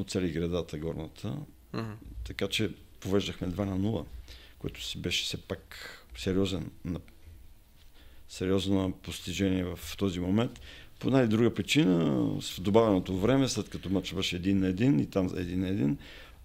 оцелих 0.00 0.32
градата 0.32 0.78
горната. 0.78 1.36
Мгм. 1.72 1.92
Така 2.24 2.48
че 2.48 2.70
повеждахме 3.00 3.48
2 3.48 3.64
на 3.64 3.78
0, 3.78 4.04
което 4.58 4.84
си 4.84 4.98
беше 4.98 5.24
все 5.24 5.36
пак 5.36 5.94
сериозен, 6.16 6.70
сериозно 8.28 8.92
постижение 9.02 9.64
в 9.64 9.96
този 9.98 10.20
момент. 10.20 10.60
По 10.98 11.08
една 11.08 11.20
или 11.20 11.28
друга 11.28 11.54
причина, 11.54 12.28
с 12.40 12.60
добавеното 12.60 13.18
време, 13.18 13.48
след 13.48 13.68
като 13.68 13.90
матч 13.90 14.14
беше 14.14 14.36
един 14.36 14.58
на 14.58 14.68
един 14.68 15.00
и 15.00 15.06
там 15.06 15.30
един 15.36 15.60
на 15.60 15.68
един, 15.68 15.98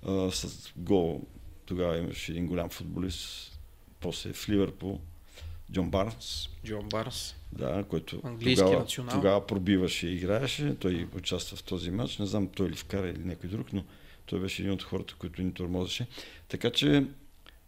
а, 0.07 0.31
с 0.31 0.71
гол 0.77 1.21
тогава 1.65 1.97
имаше 1.97 2.31
един 2.31 2.47
голям 2.47 2.69
футболист, 2.69 3.51
после 3.99 4.33
в 4.33 4.49
Ливърпул, 4.49 4.99
Джон 5.71 5.89
Барнс, 5.89 6.49
Джон 6.65 6.89
Барс. 6.89 7.35
да, 7.51 7.83
който 7.89 8.21
Английски 8.23 8.63
тогава, 8.63 8.79
национал. 8.79 9.15
тогава 9.15 9.47
пробиваше 9.47 10.07
и 10.07 10.15
играеше. 10.15 10.75
Той 10.79 11.07
участва 11.17 11.57
в 11.57 11.63
този 11.63 11.91
матч. 11.91 12.17
Не 12.17 12.25
знам 12.25 12.47
той 12.47 12.69
ли 12.69 12.75
вкара 12.75 13.09
или 13.09 13.23
някой 13.23 13.49
друг, 13.49 13.73
но 13.73 13.83
той 14.25 14.39
беше 14.39 14.61
един 14.61 14.73
от 14.73 14.83
хората, 14.83 15.15
които 15.19 15.41
ни 15.41 15.53
тормозеше. 15.53 16.07
Така 16.47 16.69
че 16.69 17.05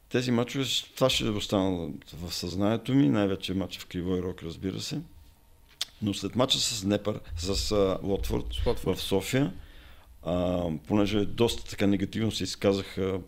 тези 0.10 0.32
матчове, 0.32 0.66
това 0.96 1.10
ще 1.10 1.30
остана 1.30 1.90
в 2.14 2.34
съзнанието 2.34 2.94
ми, 2.94 3.10
най-вече 3.10 3.54
матч 3.54 3.80
в 3.80 3.86
Кривой 3.86 4.22
Рок, 4.22 4.44
разбира 4.44 4.80
се. 4.80 5.02
Но 6.02 6.14
след 6.14 6.36
матча 6.36 6.58
с 6.58 6.84
Непър, 6.84 7.20
с 7.38 7.72
а, 7.72 8.00
Лотфорд 8.04 8.80
в 8.84 8.98
София, 8.98 9.54
а, 10.24 10.64
понеже 10.88 11.26
доста 11.26 11.64
така 11.70 11.88
негативно 11.88 12.32
се 12.32 12.44
изказаха 12.44 13.20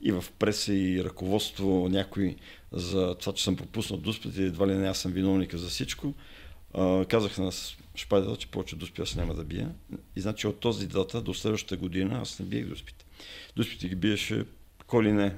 и 0.00 0.12
в 0.12 0.24
преса 0.38 0.74
и 0.74 1.04
ръководство 1.04 1.88
някои 1.88 2.36
за 2.72 3.14
това, 3.14 3.32
че 3.32 3.44
съм 3.44 3.56
пропуснал 3.56 3.98
дуспите 3.98 4.42
и 4.42 4.46
едва 4.46 4.68
ли 4.68 4.74
не 4.74 4.88
аз 4.88 4.98
съм 4.98 5.12
виновника 5.12 5.58
за 5.58 5.68
всичко. 5.68 6.14
А, 6.74 7.04
казах 7.04 7.38
на 7.38 7.52
Шпайдел, 7.96 8.36
че 8.36 8.50
повече 8.50 8.76
дуспи 8.76 9.02
аз 9.02 9.16
няма 9.16 9.34
да 9.34 9.44
бия. 9.44 9.74
И 10.16 10.20
значи 10.20 10.46
от 10.46 10.60
този 10.60 10.86
дата 10.86 11.22
до 11.22 11.34
следващата 11.34 11.76
година 11.76 12.18
аз 12.22 12.38
не 12.38 12.46
биех 12.46 12.66
дуспите. 12.66 13.04
Дуспите 13.56 13.88
ги 13.88 13.94
биеше 13.94 14.44
кой 14.86 15.04
ли 15.04 15.12
не. 15.12 15.36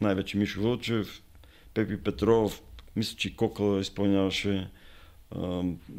Най-вече 0.00 0.36
Мишо 0.36 0.62
Вълчев, 0.62 1.22
Пепи 1.74 1.96
Петров, 1.96 2.62
мисля, 2.96 3.16
че 3.16 3.36
Кокъл 3.36 3.80
изпълняваше. 3.80 4.70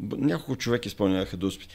Няколко 0.00 0.56
човека 0.56 0.88
изпълняваха 0.88 1.36
дуспите. 1.36 1.74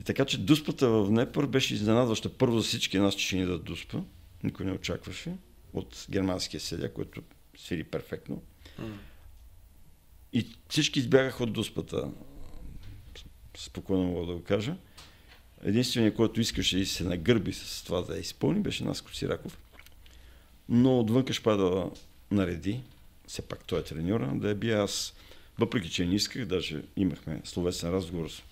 И 0.00 0.04
така, 0.04 0.24
че 0.24 0.38
дуспата 0.38 0.88
в 0.88 1.10
Непър 1.10 1.46
беше 1.46 1.74
изненадваща. 1.74 2.28
Първо 2.28 2.58
за 2.58 2.68
всички 2.68 2.98
нас, 2.98 3.14
че 3.14 3.26
ще 3.26 3.36
ни 3.36 3.46
дадат 3.46 3.64
дуспа. 3.64 3.98
Никой 4.42 4.66
не 4.66 4.72
очакваше. 4.72 5.36
от 5.72 6.06
германския 6.10 6.60
съдя, 6.60 6.92
който 6.92 7.22
свири 7.58 7.84
перфектно. 7.84 8.42
И 10.32 10.46
всички 10.68 10.98
избягаха 10.98 11.42
от 11.44 11.52
дуспата. 11.52 12.10
Спокойно 13.56 14.04
мога 14.04 14.26
да 14.26 14.32
го 14.32 14.42
кажа. 14.42 14.76
Единственият, 15.64 16.16
който 16.16 16.40
искаше 16.40 16.78
и 16.78 16.86
се 16.86 17.04
нагърби 17.04 17.52
с 17.52 17.84
това 17.84 18.02
да 18.02 18.14
я 18.14 18.20
изпълни, 18.20 18.60
беше 18.60 18.84
Наско 18.84 19.14
Сираков. 19.14 19.58
Но 20.68 21.00
отвънка 21.00 21.32
Шпада 21.32 21.90
нареди, 22.30 22.80
все 23.26 23.42
пак 23.42 23.64
той 23.64 23.80
е 23.80 23.84
треньора, 23.84 24.32
да 24.34 24.48
я 24.48 24.54
бия 24.54 24.82
аз. 24.82 25.14
Въпреки, 25.58 25.90
че 25.90 26.06
не 26.06 26.14
исках, 26.14 26.46
даже 26.46 26.82
имахме 26.96 27.40
словесен 27.44 27.90
разговор 27.90 28.28
с 28.28 28.42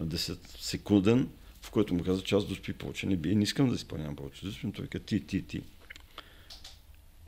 10 0.00 0.38
секунден, 0.58 1.28
в 1.62 1.70
който 1.70 1.94
му 1.94 2.04
каза, 2.04 2.22
че 2.22 2.34
аз 2.34 2.46
доспи 2.46 2.72
повече 2.72 3.06
не 3.06 3.16
бие, 3.16 3.34
не 3.34 3.42
искам 3.42 3.68
да 3.68 3.74
изпълнявам 3.74 4.16
повече 4.16 4.44
доспи, 4.44 4.66
но 4.66 4.72
той 4.72 4.86
каза 4.86 5.04
ти, 5.04 5.26
ти, 5.26 5.42
ти. 5.42 5.62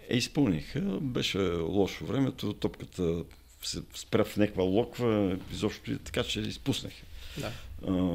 Е, 0.09 0.17
изпълниха, 0.17 0.81
беше 1.01 1.39
лошо 1.53 2.07
времето, 2.07 2.53
топката 2.53 3.25
се 3.63 3.83
спря 3.95 4.25
в 4.25 4.37
някаква 4.37 4.63
локва, 4.63 5.39
изобщо 5.53 5.99
така, 5.99 6.23
че 6.23 6.41
изпуснах. 6.41 6.93
Да. 7.39 7.53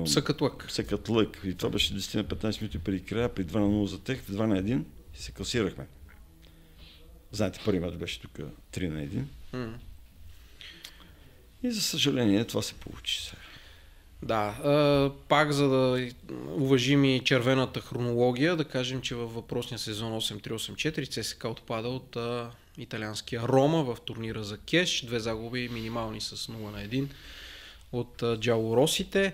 Съкът 0.08 0.42
лък. 0.42 0.66
Съкът 0.70 1.10
лък. 1.10 1.42
И 1.46 1.56
това 1.56 1.70
беше 1.70 1.94
10-15 1.94 2.62
минути 2.62 2.80
преди 2.80 3.04
края, 3.04 3.34
при 3.34 3.46
2 3.46 3.56
на 3.56 3.68
0 3.68 3.86
за 3.86 4.00
тех, 4.00 4.22
2 4.22 4.46
на 4.46 4.64
1 4.64 4.84
и 5.16 5.22
се 5.22 5.32
касирахме. 5.32 5.88
Знаете, 7.32 7.60
първи 7.66 7.80
мач 7.80 7.96
беше 7.96 8.22
тук 8.22 8.40
3 8.74 8.88
на 8.88 9.00
1. 9.00 9.24
Mm. 9.54 9.74
И 11.64 11.72
за 11.72 11.82
съжаление 11.82 12.46
това 12.46 12.62
се 12.62 12.74
получи 12.74 13.22
сега. 13.22 13.42
Да, 14.24 15.12
пак 15.28 15.52
за 15.52 15.70
да 15.70 16.10
уважим 16.50 17.06
и 17.06 17.22
червената 17.26 17.82
хронология, 17.82 18.56
да 18.56 18.66
кажем, 18.66 19.02
че 19.02 19.16
във 19.16 19.34
въпросния 19.34 19.80
сезон 19.80 20.12
8-3-8-4 20.12 21.10
ЦСК 21.10 21.46
отпада 21.46 21.88
от 21.88 22.18
италианския 22.78 23.42
Рома 23.42 23.84
в 23.84 23.98
турнира 24.06 24.44
за 24.44 24.58
кеш. 24.58 25.02
Две 25.02 25.20
загуби 25.20 25.70
минимални 25.70 26.22
с 26.22 26.38
0 26.38 26.52
на 26.52 26.88
1 26.88 27.08
от 27.92 28.24
Джалоросите 28.40 29.34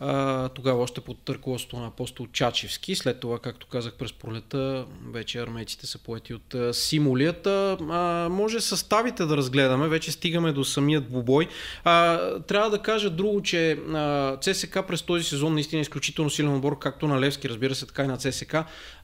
а, 0.00 0.48
тогава 0.48 0.82
още 0.82 1.00
под 1.00 1.30
ръководството 1.30 1.76
на 1.76 1.86
апостол 1.86 2.26
Чачевски. 2.32 2.94
След 2.94 3.20
това, 3.20 3.38
както 3.38 3.66
казах 3.66 3.92
през 3.94 4.12
пролета, 4.12 4.86
вече 5.12 5.40
армейците 5.40 5.86
са 5.86 5.98
поети 5.98 6.34
от 6.34 6.54
а, 6.54 6.74
Симулията. 6.74 7.76
А, 7.90 8.28
може 8.30 8.60
съставите 8.60 9.24
да 9.26 9.36
разгледаме, 9.36 9.88
вече 9.88 10.12
стигаме 10.12 10.52
до 10.52 10.64
самият 10.64 11.10
бобой. 11.10 11.48
А, 11.84 12.18
трябва 12.40 12.70
да 12.70 12.78
кажа 12.78 13.10
друго, 13.10 13.42
че 13.42 13.72
а, 13.72 14.36
ЦСК 14.36 14.78
през 14.88 15.02
този 15.02 15.24
сезон 15.24 15.54
наистина 15.54 15.80
е 15.80 15.82
изключително 15.82 16.30
силен 16.30 16.54
отбор, 16.54 16.78
както 16.78 17.08
на 17.08 17.20
Левски, 17.20 17.48
разбира 17.48 17.74
се, 17.74 17.86
така 17.86 18.04
и 18.04 18.06
на 18.06 18.16
ЦСК. 18.16 18.56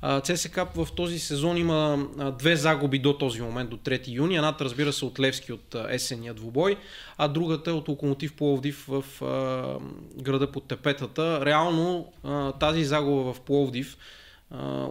А, 0.03 0.21
ЦСК 0.21 0.61
в 0.75 0.89
този 0.97 1.19
сезон 1.19 1.57
има 1.57 2.07
две 2.39 2.57
загуби 2.57 2.99
до 2.99 3.19
този 3.19 3.41
момент, 3.41 3.71
до 3.71 3.77
3 3.77 4.03
юни. 4.09 4.37
Едната, 4.37 4.65
разбира 4.65 4.93
се, 4.93 5.05
от 5.05 5.21
Левски 5.21 5.53
от 5.53 5.77
есения 5.91 6.35
двубой, 6.35 6.77
а 7.19 7.29
другата 7.29 7.71
е 7.71 7.75
от 7.75 7.89
Локомотив 7.89 8.37
Пловдив 8.37 8.85
в 8.89 9.23
а, 9.23 9.79
града 10.23 10.53
под 10.53 10.73
петата, 10.83 11.47
реално 11.47 12.13
тази 12.61 12.85
загуба 12.85 13.33
в 13.33 13.41
Пловдив 13.41 13.97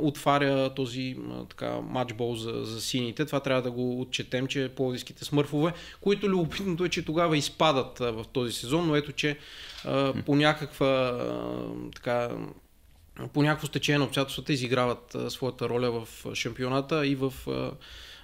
отваря 0.02 0.74
този 0.76 1.18
така, 1.50 1.82
матчбол 1.82 2.36
за, 2.36 2.52
за 2.64 2.82
сините. 2.82 3.26
Това 3.26 3.40
трябва 3.40 3.62
да 3.62 3.72
го 3.72 4.02
отчетем, 4.02 4.48
че 4.48 4.72
пловдивските 4.76 5.26
смърфове, 5.26 5.74
които 6.02 6.30
любопитното 6.30 6.86
е, 6.86 6.90
че 6.90 7.06
тогава 7.06 7.38
изпадат 7.38 8.00
в 8.00 8.26
този 8.34 8.54
сезон, 8.54 8.88
но 8.88 8.96
ето, 8.96 9.12
че 9.12 9.38
по 10.26 10.36
някаква 10.36 11.20
така, 11.96 12.30
по 13.34 13.44
някакво 13.44 13.68
стечение 13.68 14.00
на 14.00 14.06
обстоятелствата 14.06 14.54
изиграват 14.54 15.16
своята 15.30 15.70
роля 15.70 15.92
в 15.92 16.36
шампионата 16.36 17.08
и 17.08 17.16
в 17.16 17.34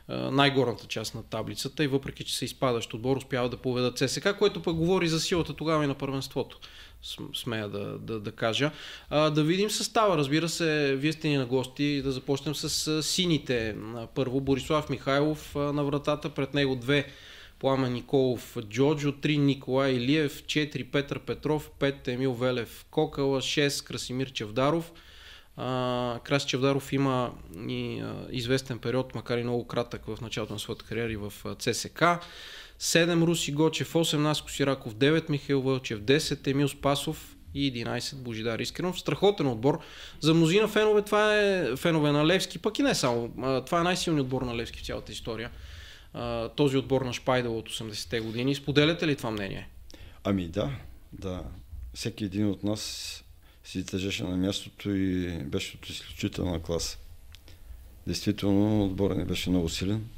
най-горната 0.09 0.87
част 0.87 1.15
на 1.15 1.23
таблицата 1.23 1.83
и 1.83 1.87
въпреки, 1.87 2.23
че 2.23 2.37
са 2.37 2.45
изпадащ 2.45 2.93
отбор, 2.93 3.17
успява 3.17 3.49
да 3.49 3.57
поведат 3.57 3.97
ЦСК, 3.97 4.35
което 4.39 4.61
пък 4.61 4.75
говори 4.75 5.07
за 5.07 5.19
силата 5.19 5.53
тогава 5.53 5.83
и 5.83 5.87
на 5.87 5.95
първенството 5.95 6.59
смея 7.35 7.69
да, 7.69 7.97
да, 7.97 8.19
да 8.19 8.31
кажа. 8.31 8.71
А, 9.09 9.29
да 9.29 9.43
видим 9.43 9.69
състава. 9.69 10.17
Разбира 10.17 10.49
се, 10.49 10.95
вие 10.95 11.13
сте 11.13 11.29
ни 11.29 11.37
на 11.37 11.45
гости. 11.45 12.01
Да 12.01 12.11
започнем 12.11 12.55
с 12.55 13.03
сините. 13.03 13.75
Първо 14.15 14.41
Борислав 14.41 14.89
Михайлов 14.89 15.55
на 15.55 15.83
вратата, 15.83 16.29
пред 16.29 16.53
него 16.53 16.75
две 16.75 17.05
Пламен 17.59 17.93
Николов, 17.93 18.57
Джоджо, 18.69 19.11
3 19.11 19.37
Николай 19.37 19.91
Илиев, 19.91 20.43
4 20.43 20.91
Петър 20.91 21.19
Петров, 21.19 21.71
5 21.79 22.07
Емил 22.07 22.33
Велев 22.33 22.85
Кокала, 22.91 23.41
6 23.41 23.87
Красимир 23.87 24.31
Чевдаров. 24.31 24.91
Краси 26.23 26.47
Чевдаров 26.47 26.93
има 26.93 27.31
и 27.67 28.03
известен 28.31 28.79
период, 28.79 29.15
макар 29.15 29.37
и 29.37 29.43
много 29.43 29.67
кратък 29.67 30.05
в 30.05 30.21
началото 30.21 30.53
на 30.53 30.59
своята 30.59 30.85
кариера 30.85 31.11
и 31.11 31.15
в 31.15 31.33
ЦСК. 31.59 32.03
7 32.79 33.25
Руси 33.25 33.51
Гочев, 33.51 33.93
8 33.93 34.43
Косираков, 34.43 34.95
9 34.95 35.29
Михаил 35.29 35.61
Вълчев, 35.61 35.99
10 35.99 36.47
Емил 36.47 36.67
Спасов 36.67 37.35
и 37.53 37.73
11 37.73 38.15
Божидар 38.15 38.59
Искренов. 38.59 38.99
Страхотен 38.99 39.47
отбор. 39.47 39.79
За 40.19 40.33
мнозина 40.33 40.67
фенове 40.67 41.01
това 41.01 41.39
е 41.39 41.75
фенове 41.75 42.11
на 42.11 42.25
Левски, 42.25 42.59
пък 42.59 42.79
и 42.79 42.83
не 42.83 42.95
само. 42.95 43.29
Това 43.65 43.79
е 43.79 43.83
най-силният 43.83 44.23
отбор 44.23 44.41
на 44.41 44.55
Левски 44.55 44.79
в 44.79 44.85
цялата 44.85 45.11
история. 45.11 45.51
Този 46.55 46.77
отбор 46.77 47.01
на 47.01 47.13
Шпайдел 47.13 47.57
от 47.57 47.69
80-те 47.69 48.19
години. 48.19 48.55
Споделяте 48.55 49.07
ли 49.07 49.15
това 49.15 49.31
мнение? 49.31 49.69
Ами 50.23 50.47
да, 50.47 50.71
да. 51.13 51.43
Всеки 51.93 52.23
един 52.23 52.49
от 52.49 52.63
нас 52.63 53.23
си 53.69 53.85
тъжеше 53.85 54.23
на 54.23 54.37
мястото 54.37 54.89
и 54.89 55.37
беше 55.43 55.77
от 55.77 55.89
изключителна 55.89 56.61
класа. 56.61 56.97
Действително 58.07 58.85
отборът 58.85 59.17
ни 59.17 59.25
беше 59.25 59.49
много 59.49 59.69
силен. 59.69 60.09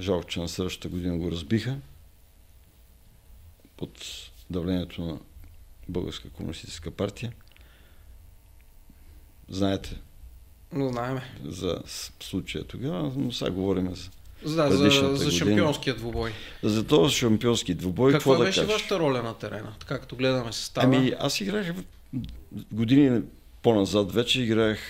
Жалко, 0.00 0.26
че 0.26 0.40
на 0.40 0.48
следващата 0.48 0.88
година 0.88 1.18
го 1.18 1.30
разбиха 1.30 1.78
под 3.76 4.04
давлението 4.50 5.02
на 5.04 5.18
Българска 5.88 6.30
комунистическа 6.30 6.90
партия. 6.90 7.32
Знаете. 9.48 10.00
Но 10.72 10.88
знаеме. 10.88 11.22
За 11.44 11.82
случая 12.20 12.64
тогава, 12.64 13.12
но 13.16 13.32
сега 13.32 13.50
говорим 13.50 13.94
за 13.94 14.10
да, 14.46 14.70
за, 14.70 15.16
за 15.16 15.30
шампионския 15.30 15.96
двубой. 15.96 16.32
За 16.62 16.86
този 16.86 17.14
шампионски 17.14 17.74
двубой. 17.74 18.12
Каква 18.12 18.32
какво 18.34 18.44
беше 18.44 18.60
да 18.60 18.66
вашата 18.66 18.98
роля 18.98 19.22
на 19.22 19.34
терена, 19.34 19.72
както 19.86 20.16
гледаме 20.16 20.52
състава? 20.52 20.86
Ами 20.86 21.12
аз 21.18 21.40
играх 21.40 21.72
години 22.72 23.22
по-назад 23.62 24.12
вече 24.12 24.42
играех 24.42 24.80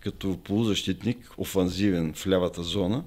като 0.00 0.38
полузащитник, 0.44 1.30
офанзивен 1.36 2.14
в 2.14 2.26
лявата 2.26 2.62
зона. 2.62 3.04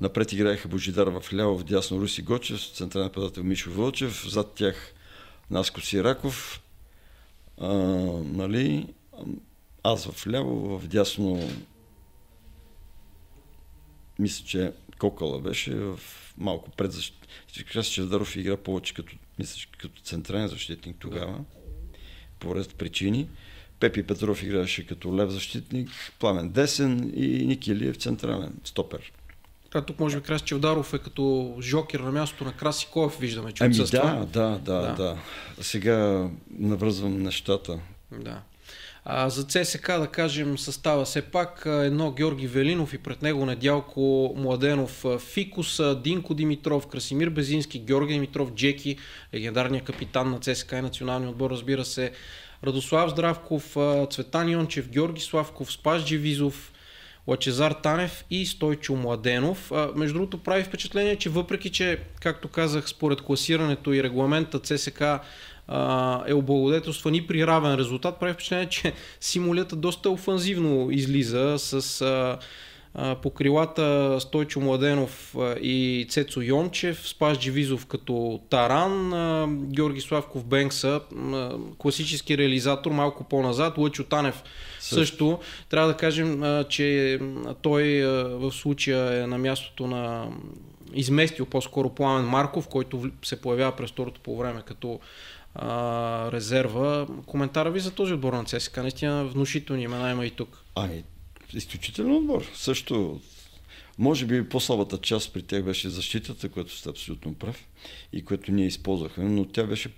Напред 0.00 0.32
играеха 0.32 0.68
Божидар 0.68 1.06
в 1.06 1.34
ляво, 1.34 1.58
в 1.58 1.64
дясно 1.64 2.00
Руси 2.00 2.22
Гочев, 2.22 2.70
централен 2.74 3.06
нападател 3.06 3.44
Мишо 3.44 3.70
Вълчев, 3.70 4.28
зад 4.28 4.52
тях 4.54 4.92
Наско 5.50 5.80
Сираков, 5.80 6.62
а, 7.60 7.68
нали, 8.24 8.86
аз 9.82 10.06
в 10.06 10.26
ляво, 10.26 10.78
в 10.78 10.86
дясно 10.86 11.50
мисля, 14.18 14.46
че 14.46 14.72
Кокала 14.98 15.40
беше 15.40 15.74
в 15.74 16.00
малко 16.38 16.70
пред 16.70 16.92
защита. 16.92 17.82
че 17.82 18.02
Даров 18.02 18.36
игра 18.36 18.56
повече 18.56 18.94
като, 18.94 19.16
мисля, 19.38 19.66
като 19.78 20.02
централен 20.02 20.48
защитник 20.48 20.96
тогава, 21.00 21.44
по 22.38 22.56
ред 22.56 22.74
причини. 22.74 23.28
Пепи 23.80 24.02
Петров 24.02 24.42
играеше 24.42 24.86
като 24.86 25.16
лев 25.16 25.30
защитник, 25.30 25.90
Пламен 26.18 26.48
Десен 26.48 27.12
и 27.16 27.46
Ники 27.46 27.72
Илиев 27.72 27.96
централен 27.96 28.52
стопер. 28.64 29.12
А 29.74 29.82
тук 29.82 30.00
може 30.00 30.16
би 30.16 30.22
Краси 30.22 30.44
Чевдаров 30.44 30.94
е 30.94 30.98
като 30.98 31.56
жокер 31.60 32.00
на 32.00 32.12
мястото 32.12 32.44
на 32.44 32.52
Краси 32.52 32.88
Коев, 32.92 33.18
виждаме, 33.18 33.52
че 33.52 33.64
ами 33.64 33.76
да, 33.76 33.84
да, 33.84 34.26
да, 34.26 34.58
да, 34.58 34.94
да. 34.94 35.18
Сега 35.60 36.28
навързвам 36.50 37.22
нещата. 37.22 37.78
Да. 38.12 38.42
А, 39.04 39.28
за 39.30 39.44
ЦСК 39.44 39.86
да 39.86 40.06
кажем 40.06 40.58
състава 40.58 41.04
все 41.04 41.22
пак 41.22 41.62
едно 41.66 42.12
Георги 42.12 42.46
Велинов 42.46 42.94
и 42.94 42.98
пред 42.98 43.22
него 43.22 43.46
Недялко 43.46 44.34
Младенов, 44.36 45.04
Фикус, 45.18 45.80
Динко 45.96 46.34
Димитров, 46.34 46.86
Красимир 46.86 47.30
Безински, 47.30 47.78
Георги 47.78 48.12
Димитров, 48.12 48.52
Джеки, 48.52 48.96
легендарният 49.34 49.86
капитан 49.86 50.30
на 50.30 50.40
ЦСК 50.40 50.72
и 50.72 50.80
националния 50.80 51.30
отбор, 51.30 51.50
разбира 51.50 51.84
се, 51.84 52.12
Радослав 52.64 53.10
Здравков, 53.10 53.76
Цветан 54.10 54.48
Йончев, 54.48 54.88
Георги 54.88 55.20
Славков, 55.20 55.72
Спас 55.72 56.04
Дживизов, 56.04 56.72
Лачезар 57.26 57.72
Танев 57.72 58.24
и 58.30 58.46
Стойчо 58.46 58.96
Младенов. 58.96 59.72
Между 59.96 60.14
другото 60.14 60.38
прави 60.38 60.64
впечатление, 60.64 61.16
че 61.16 61.30
въпреки, 61.30 61.70
че, 61.70 61.98
както 62.20 62.48
казах, 62.48 62.88
според 62.88 63.20
класирането 63.20 63.92
и 63.92 64.02
регламента 64.02 64.60
ЦСК 64.60 65.02
а, 65.68 66.22
е 66.26 66.34
облагодетелстван 66.34 67.14
и 67.14 67.26
при 67.26 67.46
равен 67.46 67.74
резултат, 67.74 68.20
прави 68.20 68.32
впечатление, 68.32 68.68
че 68.68 68.92
симулята 69.20 69.76
доста 69.76 70.10
офанзивно 70.10 70.90
излиза 70.90 71.54
с 71.58 72.00
а, 72.00 72.38
по 73.22 73.30
крилата 73.30 74.16
Стойчо 74.20 74.60
Младенов 74.60 75.36
и 75.62 76.06
Цецо 76.10 76.40
Йончев, 76.40 77.08
Спас 77.08 77.38
Дживизов 77.38 77.86
като 77.86 78.40
Таран, 78.50 79.10
Георги 79.72 80.00
Славков 80.00 80.44
Бенкса, 80.44 81.00
класически 81.78 82.38
реализатор, 82.38 82.90
малко 82.90 83.24
по-назад, 83.24 83.78
Лъчо 83.78 84.04
Танев 84.04 84.42
също. 84.80 84.94
също. 84.94 85.38
Трябва 85.70 85.88
да 85.88 85.96
кажем, 85.96 86.42
че 86.68 87.18
той 87.62 88.02
в 88.26 88.52
случая 88.52 89.22
е 89.22 89.26
на 89.26 89.38
мястото 89.38 89.86
на 89.86 90.28
изместил 90.94 91.46
по-скоро 91.46 91.88
Пламен 91.90 92.26
Марков, 92.26 92.68
който 92.68 93.10
се 93.22 93.40
появява 93.40 93.76
през 93.76 93.90
второто 93.90 94.20
по 94.20 94.36
време 94.36 94.62
като 94.66 95.00
а, 95.54 96.32
резерва. 96.32 97.06
Коментара 97.26 97.70
ви 97.70 97.80
за 97.80 97.90
този 97.90 98.12
отбор 98.12 98.32
на 98.32 98.44
ЦСКА, 98.44 98.82
наистина 98.82 99.24
внушителни 99.24 99.82
имена 99.82 100.10
има 100.10 100.26
и 100.26 100.30
тук. 100.30 100.64
Ами, 100.74 101.04
изключителен 101.52 102.16
отбор. 102.16 102.50
Също, 102.54 103.20
може 103.98 104.26
би 104.26 104.48
по-слабата 104.48 104.98
част 104.98 105.32
при 105.32 105.42
тях 105.42 105.64
беше 105.64 105.88
защитата, 105.88 106.48
което 106.48 106.76
сте 106.76 106.88
абсолютно 106.88 107.34
прав 107.34 107.68
и 108.12 108.24
което 108.24 108.52
ние 108.52 108.66
използвахме, 108.66 109.24
но 109.24 109.44
тя 109.44 109.64
беше 109.64 109.92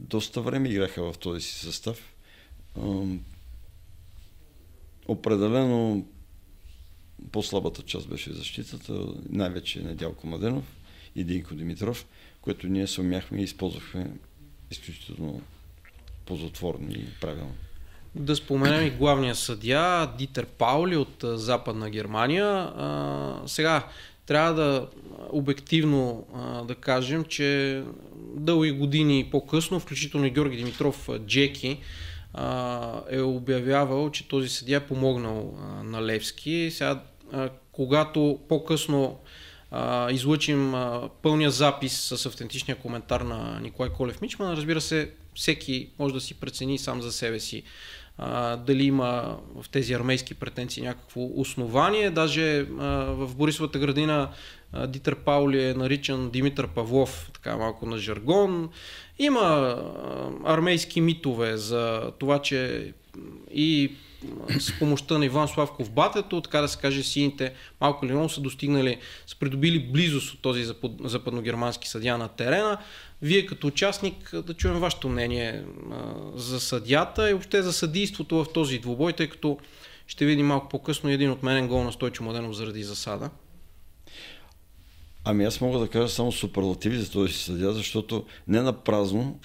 доста 0.00 0.40
време 0.40 0.68
играха 0.68 1.12
в 1.12 1.18
този 1.18 1.40
си 1.40 1.54
състав. 1.54 2.14
Определено 5.08 6.06
по-слабата 7.32 7.82
част 7.82 8.08
беше 8.08 8.32
защитата, 8.32 9.06
най-вече 9.30 9.82
Недялко 9.82 10.26
Маденов 10.26 10.64
и 11.16 11.24
Динко 11.24 11.54
Димитров, 11.54 12.06
което 12.40 12.66
ние 12.66 12.86
се 12.86 13.00
умяхме 13.00 13.40
и 13.40 13.44
използвахме 13.44 14.10
изключително 14.70 15.40
ползотворно 16.26 16.90
и 16.90 17.04
правилно. 17.20 17.54
Да 18.14 18.36
споменем 18.36 18.86
и 18.86 18.90
главния 18.90 19.34
съдия 19.34 20.06
Дитер 20.18 20.46
Паули 20.46 20.96
от 20.96 21.24
Западна 21.24 21.90
Германия. 21.90 22.46
А, 22.46 23.42
сега 23.46 23.88
трябва 24.26 24.54
да 24.54 24.88
обективно 25.30 26.26
а, 26.34 26.62
да 26.62 26.74
кажем, 26.74 27.24
че 27.24 27.82
дълги 28.34 28.70
години 28.70 29.28
по-късно, 29.30 29.80
включително 29.80 30.26
и 30.26 30.30
Георги 30.30 30.56
Димитров 30.56 31.08
Джеки, 31.26 31.80
а, 32.34 33.00
е 33.10 33.20
обявявал, 33.20 34.10
че 34.10 34.28
този 34.28 34.48
съдия 34.48 34.76
е 34.76 34.86
помогнал 34.86 35.58
а, 35.60 35.82
на 35.82 36.02
Левски. 36.02 36.70
Сега, 36.72 37.02
а, 37.32 37.48
когато 37.72 38.38
по-късно 38.48 39.18
а, 39.70 40.10
излъчим 40.10 40.74
а, 40.74 41.08
пълния 41.22 41.50
запис 41.50 42.00
с 42.00 42.26
автентичния 42.26 42.76
коментар 42.76 43.20
на 43.20 43.60
Николай 43.60 43.90
Колев 43.90 44.20
Мичман, 44.20 44.52
разбира 44.52 44.80
се, 44.80 45.10
всеки 45.34 45.88
може 45.98 46.14
да 46.14 46.20
си 46.20 46.34
прецени 46.34 46.78
сам 46.78 47.02
за 47.02 47.12
себе 47.12 47.40
си 47.40 47.62
а, 48.18 48.56
дали 48.56 48.84
има 48.84 49.38
в 49.62 49.68
тези 49.68 49.92
армейски 49.92 50.34
претенции 50.34 50.82
някакво 50.82 51.20
основание. 51.34 52.10
Даже 52.10 52.60
а, 52.60 52.66
в 53.04 53.36
Борисовата 53.36 53.78
градина 53.78 54.30
а, 54.72 54.86
Дитър 54.86 55.16
Паули 55.16 55.64
е 55.64 55.74
наричан 55.74 56.30
Димитър 56.30 56.68
Павлов, 56.68 57.30
така 57.34 57.56
малко 57.56 57.86
на 57.86 57.98
жаргон. 57.98 58.70
Има 59.18 59.40
а, 59.40 59.82
армейски 60.44 61.00
митове 61.00 61.56
за 61.56 62.12
това, 62.18 62.42
че 62.42 62.92
и 63.54 63.92
с 64.60 64.78
помощта 64.78 65.18
на 65.18 65.26
Иван 65.26 65.48
Славков 65.48 65.90
Батето, 65.90 66.40
така 66.40 66.60
да 66.60 66.68
се 66.68 66.78
каже, 66.78 67.02
сините 67.02 67.52
малко 67.80 68.06
или 68.06 68.12
много 68.12 68.28
са 68.28 68.40
достигнали, 68.40 68.98
са 69.26 69.36
придобили 69.38 69.78
близост 69.78 70.34
от 70.34 70.40
този 70.40 70.64
запад, 70.64 70.92
западногермански 71.04 71.88
съдя 71.88 72.18
на 72.18 72.28
терена. 72.28 72.78
Вие 73.22 73.46
като 73.46 73.66
участник 73.66 74.34
да 74.46 74.54
чуем 74.54 74.78
вашето 74.78 75.08
мнение 75.08 75.64
за 76.34 76.60
съдята 76.60 77.30
и 77.30 77.32
въобще 77.32 77.62
за 77.62 77.72
съдийството 77.72 78.44
в 78.44 78.52
този 78.54 78.78
двубой, 78.78 79.12
тъй 79.12 79.28
като 79.28 79.58
ще 80.06 80.26
видим 80.26 80.46
малко 80.46 80.68
по-късно 80.68 81.10
един 81.10 81.30
отменен 81.30 81.68
гол 81.68 81.84
на 81.84 81.92
Стойчо 81.92 82.24
Младенов 82.24 82.56
заради 82.56 82.82
засада. 82.82 83.30
Ами 85.24 85.44
аз 85.44 85.60
мога 85.60 85.78
да 85.78 85.88
кажа 85.88 86.08
само 86.08 86.32
суперлативи 86.32 86.98
за 86.98 87.10
този 87.10 87.32
съдя, 87.32 87.72
защото 87.72 88.24
не 88.48 88.62
на 88.62 88.72
празно 88.72 89.38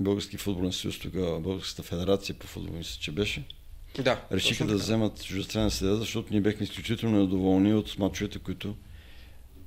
Български 0.00 0.36
футболен 0.36 0.72
съюз, 0.72 0.98
тогава 0.98 1.40
Българската 1.40 1.82
федерация 1.82 2.34
по 2.34 2.46
футбол, 2.46 2.76
мисля, 2.76 3.00
че 3.00 3.12
беше. 3.12 3.44
Да. 3.98 4.20
Решиха 4.32 4.66
да 4.66 4.74
вземат 4.74 5.24
чуждестранен 5.24 5.70
съдия, 5.70 5.96
защото 5.96 6.28
ние 6.30 6.40
бяхме 6.40 6.64
изключително 6.64 7.18
недоволни 7.18 7.74
от 7.74 7.98
мачовете, 7.98 8.38
които 8.38 8.76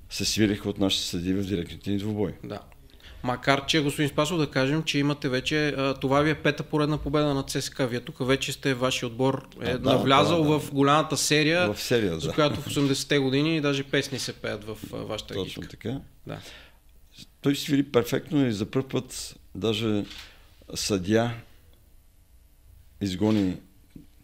се 0.10 0.26
свириха 0.26 0.70
от 0.70 0.78
нашите 0.78 1.04
съди 1.04 1.34
в 1.34 1.44
директните 1.44 1.92
ни 1.92 1.98
двубой. 1.98 2.34
Да. 2.44 2.60
Макар, 3.24 3.66
че, 3.66 3.82
господин 3.82 4.10
Спасов, 4.10 4.38
да 4.38 4.52
кажем, 4.52 4.84
че 4.84 5.00
имате 5.00 5.30
вече, 5.30 5.76
това 6.02 6.22
ви 6.22 6.30
е 6.30 6.36
пета 6.36 6.64
поредна 6.64 6.98
победа 6.98 7.34
на 7.34 7.44
ЦСКА. 7.44 7.88
Вие 7.88 8.00
тук 8.00 8.28
вече 8.28 8.52
сте, 8.52 8.74
вашия 8.74 9.08
отбор 9.08 9.48
е 9.62 9.70
а, 9.72 9.78
да, 9.78 9.94
навлязал 9.94 10.44
да, 10.44 10.50
да. 10.50 10.60
в 10.60 10.72
голямата 10.74 11.18
серия, 11.18 11.74
в 11.74 11.82
серия 11.82 12.20
за 12.20 12.34
която 12.34 12.62
в 12.62 12.66
80-те 12.66 13.20
години 13.20 13.62
даже 13.62 13.84
песни 13.84 14.20
се 14.20 14.34
пеят 14.34 14.64
в 14.64 14.78
вашата 14.92 15.34
Точно 15.34 15.62
гидка. 15.62 15.78
така. 15.78 16.00
Да. 16.28 16.40
Той 17.42 17.56
свири 17.56 17.84
перфектно 17.84 18.48
и 18.48 18.52
за 18.52 18.66
първ 18.66 18.88
път 18.88 19.36
даже 19.56 20.06
съдя 20.76 21.34
изгони 23.02 23.58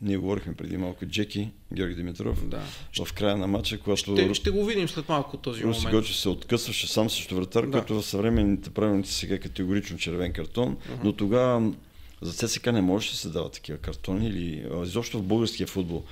ние 0.02 0.18
говорихме 0.18 0.54
преди 0.54 0.78
малко 0.78 1.06
Джеки, 1.06 1.50
Георги 1.74 1.96
Димитров, 1.96 2.48
да. 2.48 2.62
в 3.06 3.14
края 3.14 3.38
на 3.38 3.48
матча, 3.48 3.80
когато... 3.80 3.98
Ще, 3.98 4.34
ще 4.34 4.50
го 4.50 4.66
видим 4.66 4.90
след 4.90 5.10
малко 5.10 5.38
този 5.38 5.64
Руси 5.64 5.80
момент. 5.80 5.96
Гочев 5.96 6.16
се 6.16 6.30
откъсваше 6.30 6.88
сам 6.88 7.10
срещу 7.10 7.36
вратар, 7.36 7.66
да. 7.66 7.72
който 7.72 8.02
в 8.02 8.06
съвременните 8.06 8.70
правилници 8.70 9.14
сега 9.14 9.36
е 9.36 9.40
категорично 9.40 9.98
червен 9.98 10.34
картон, 10.34 10.76
uh-huh. 10.76 11.04
но 11.04 11.14
тогава 11.14 11.74
за 12.22 12.48
ЦСК 12.48 12.66
не 12.66 12.82
можеше 12.82 13.12
да 13.12 13.18
се 13.18 13.30
дават 13.30 13.54
такива 13.54 13.78
картони 13.78 14.28
или 14.28 14.66
изобщо 14.84 15.20
в 15.20 15.24
българския 15.24 15.68
футбол. 15.68 16.04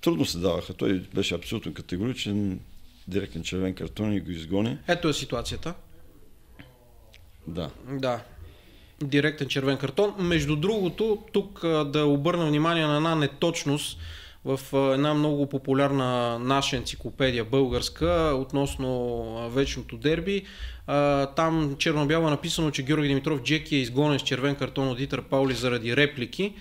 Трудно 0.00 0.24
се 0.24 0.38
даваха. 0.38 0.74
Той 0.74 0.98
беше 1.14 1.34
абсолютно 1.34 1.74
категоричен, 1.74 2.60
директен 3.08 3.42
червен 3.42 3.74
картон 3.74 4.12
и 4.12 4.20
го 4.20 4.30
изгони. 4.30 4.78
Ето 4.88 5.08
е 5.08 5.12
ситуацията. 5.12 5.74
Да. 7.46 7.70
Да 7.90 8.24
директен 9.02 9.48
червен 9.48 9.76
картон. 9.76 10.14
Между 10.18 10.56
другото, 10.56 11.18
тук 11.32 11.60
да 11.66 12.06
обърна 12.06 12.46
внимание 12.46 12.86
на 12.86 12.96
една 12.96 13.14
неточност 13.14 13.98
в 14.44 14.60
една 14.94 15.14
много 15.14 15.46
популярна 15.46 16.38
наша 16.38 16.76
енциклопедия 16.76 17.44
българска 17.44 18.32
относно 18.34 19.50
вечното 19.50 19.96
дерби. 19.96 20.42
Там 21.36 21.76
черно-бяло 21.78 22.26
е 22.26 22.30
написано, 22.30 22.70
че 22.70 22.82
Георги 22.82 23.08
Димитров 23.08 23.42
Джеки 23.42 23.76
е 23.76 23.78
изгонен 23.78 24.18
с 24.18 24.22
червен 24.22 24.54
картон 24.54 24.88
от 24.88 24.98
Дитър 24.98 25.22
Паули 25.22 25.54
заради 25.54 25.96
реплики. 25.96 26.52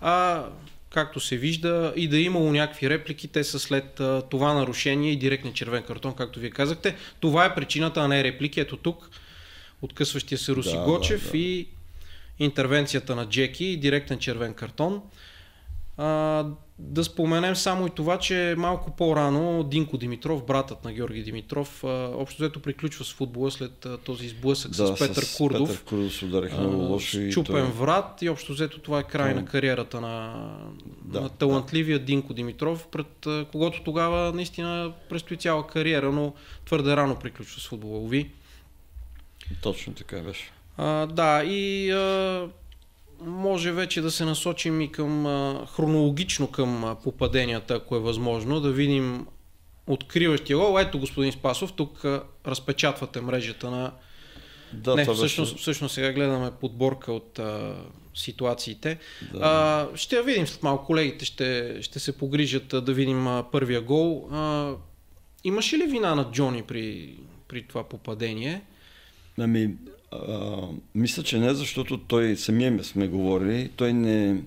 А 0.00 0.44
както 0.90 1.20
се 1.20 1.36
вижда, 1.36 1.92
и 1.96 2.08
да 2.08 2.16
е 2.16 2.20
имало 2.20 2.52
някакви 2.52 2.90
реплики, 2.90 3.28
те 3.28 3.44
са 3.44 3.58
след 3.58 4.00
това 4.30 4.54
нарушение 4.54 5.12
и 5.12 5.16
директен 5.16 5.52
червен 5.52 5.82
картон, 5.82 6.14
както 6.14 6.40
вие 6.40 6.50
казахте. 6.50 6.96
Това 7.20 7.44
е 7.44 7.54
причината, 7.54 8.00
а 8.00 8.08
не 8.08 8.24
реплики. 8.24 8.60
Ето 8.60 8.76
тук 8.76 9.10
откъсващия 9.82 10.38
се 10.38 10.52
Руси 10.52 10.76
да, 10.76 10.84
Гочев 10.84 11.24
да, 11.24 11.30
да. 11.30 11.38
и 11.38 11.66
интервенцията 12.40 13.16
на 13.16 13.26
Джеки 13.26 13.64
и 13.64 13.76
директен 13.76 14.18
червен 14.18 14.54
картон. 14.54 15.02
А, 15.96 16.46
да 16.78 17.04
споменем 17.04 17.56
само 17.56 17.86
и 17.86 17.90
това, 17.90 18.18
че 18.18 18.54
малко 18.58 18.96
по-рано 18.96 19.64
Динко 19.64 19.98
Димитров, 19.98 20.46
братът 20.46 20.84
на 20.84 20.92
Георги 20.92 21.22
Димитров, 21.22 21.84
а, 21.84 21.88
общо 22.14 22.42
взето 22.42 22.60
приключва 22.60 23.04
с 23.04 23.12
футбола 23.12 23.50
след 23.50 23.86
а, 23.86 23.98
този 23.98 24.28
сблъсък 24.28 24.70
да, 24.70 24.86
с 24.86 24.98
Петър 24.98 25.22
с 25.22 25.36
Курдов. 25.36 25.68
Петър 25.68 25.84
Курдов 25.84 26.22
удариха 26.22 26.60
много 26.60 26.76
лошо. 26.76 27.18
Чупен 27.30 27.54
той... 27.54 27.62
врат 27.62 28.22
и 28.22 28.28
общо 28.28 28.52
взето 28.52 28.78
това 28.78 28.98
е 28.98 29.02
край 29.02 29.32
той... 29.32 29.42
на 29.42 29.48
кариерата 29.48 30.00
на, 30.00 30.46
да, 31.04 31.20
на 31.20 31.28
талантливия 31.28 31.98
да. 31.98 32.04
Динко 32.04 32.34
Димитров, 32.34 32.86
пред 32.86 33.26
а, 33.26 33.46
когото 33.52 33.82
тогава 33.84 34.32
наистина 34.32 34.92
предстои 35.08 35.36
цяла 35.36 35.66
кариера, 35.66 36.12
но 36.12 36.34
твърде 36.66 36.96
рано 36.96 37.16
приключва 37.16 37.60
с 37.60 37.68
футбола. 37.68 37.98
Уви. 37.98 38.30
Точно 39.62 39.94
така 39.94 40.20
беше. 40.20 40.52
А, 40.76 41.06
да, 41.06 41.44
и 41.44 41.90
а, 41.90 42.48
може 43.20 43.72
вече 43.72 44.00
да 44.00 44.10
се 44.10 44.24
насочим 44.24 44.80
и 44.80 44.92
към 44.92 45.26
а, 45.26 45.66
хронологично 45.66 46.46
към 46.46 46.96
попаденията, 47.04 47.74
ако 47.74 47.96
е 47.96 48.00
възможно, 48.00 48.60
да 48.60 48.72
видим 48.72 49.26
откриващия 49.86 50.56
гол. 50.56 50.78
Ето, 50.80 50.98
господин 50.98 51.32
Спасов, 51.32 51.72
тук 51.72 52.04
а, 52.04 52.22
разпечатвате 52.46 53.20
мрежата 53.20 53.70
на... 53.70 53.92
Да, 54.72 54.96
Не, 54.96 55.04
всъщност, 55.04 55.52
беше... 55.52 55.62
всъщност 55.62 55.94
сега 55.94 56.12
гледаме 56.12 56.50
подборка 56.60 57.12
от 57.12 57.38
а, 57.38 57.74
ситуациите. 58.14 58.98
Да. 59.32 59.38
А, 59.42 59.96
ще 59.96 60.16
я 60.16 60.22
видим 60.22 60.46
след 60.46 60.62
малко. 60.62 60.86
Колегите 60.86 61.24
ще, 61.24 61.78
ще 61.82 61.98
се 61.98 62.18
погрижат 62.18 62.74
а, 62.74 62.80
да 62.80 62.92
видим 62.92 63.26
а, 63.26 63.44
първия 63.52 63.80
гол. 63.80 64.28
А, 64.32 64.72
имаше 65.44 65.78
ли 65.78 65.86
вина 65.86 66.14
на 66.14 66.30
Джони 66.30 66.62
при, 66.62 67.16
при 67.48 67.62
това 67.62 67.88
попадение? 67.88 68.62
Ами, 69.38 69.74
а, 70.12 70.56
мисля, 70.94 71.22
че 71.22 71.38
не, 71.38 71.54
защото 71.54 71.98
той 71.98 72.36
самия 72.36 72.84
сме 72.84 73.08
говорили, 73.08 73.70
той 73.76 73.92
не, 73.92 74.42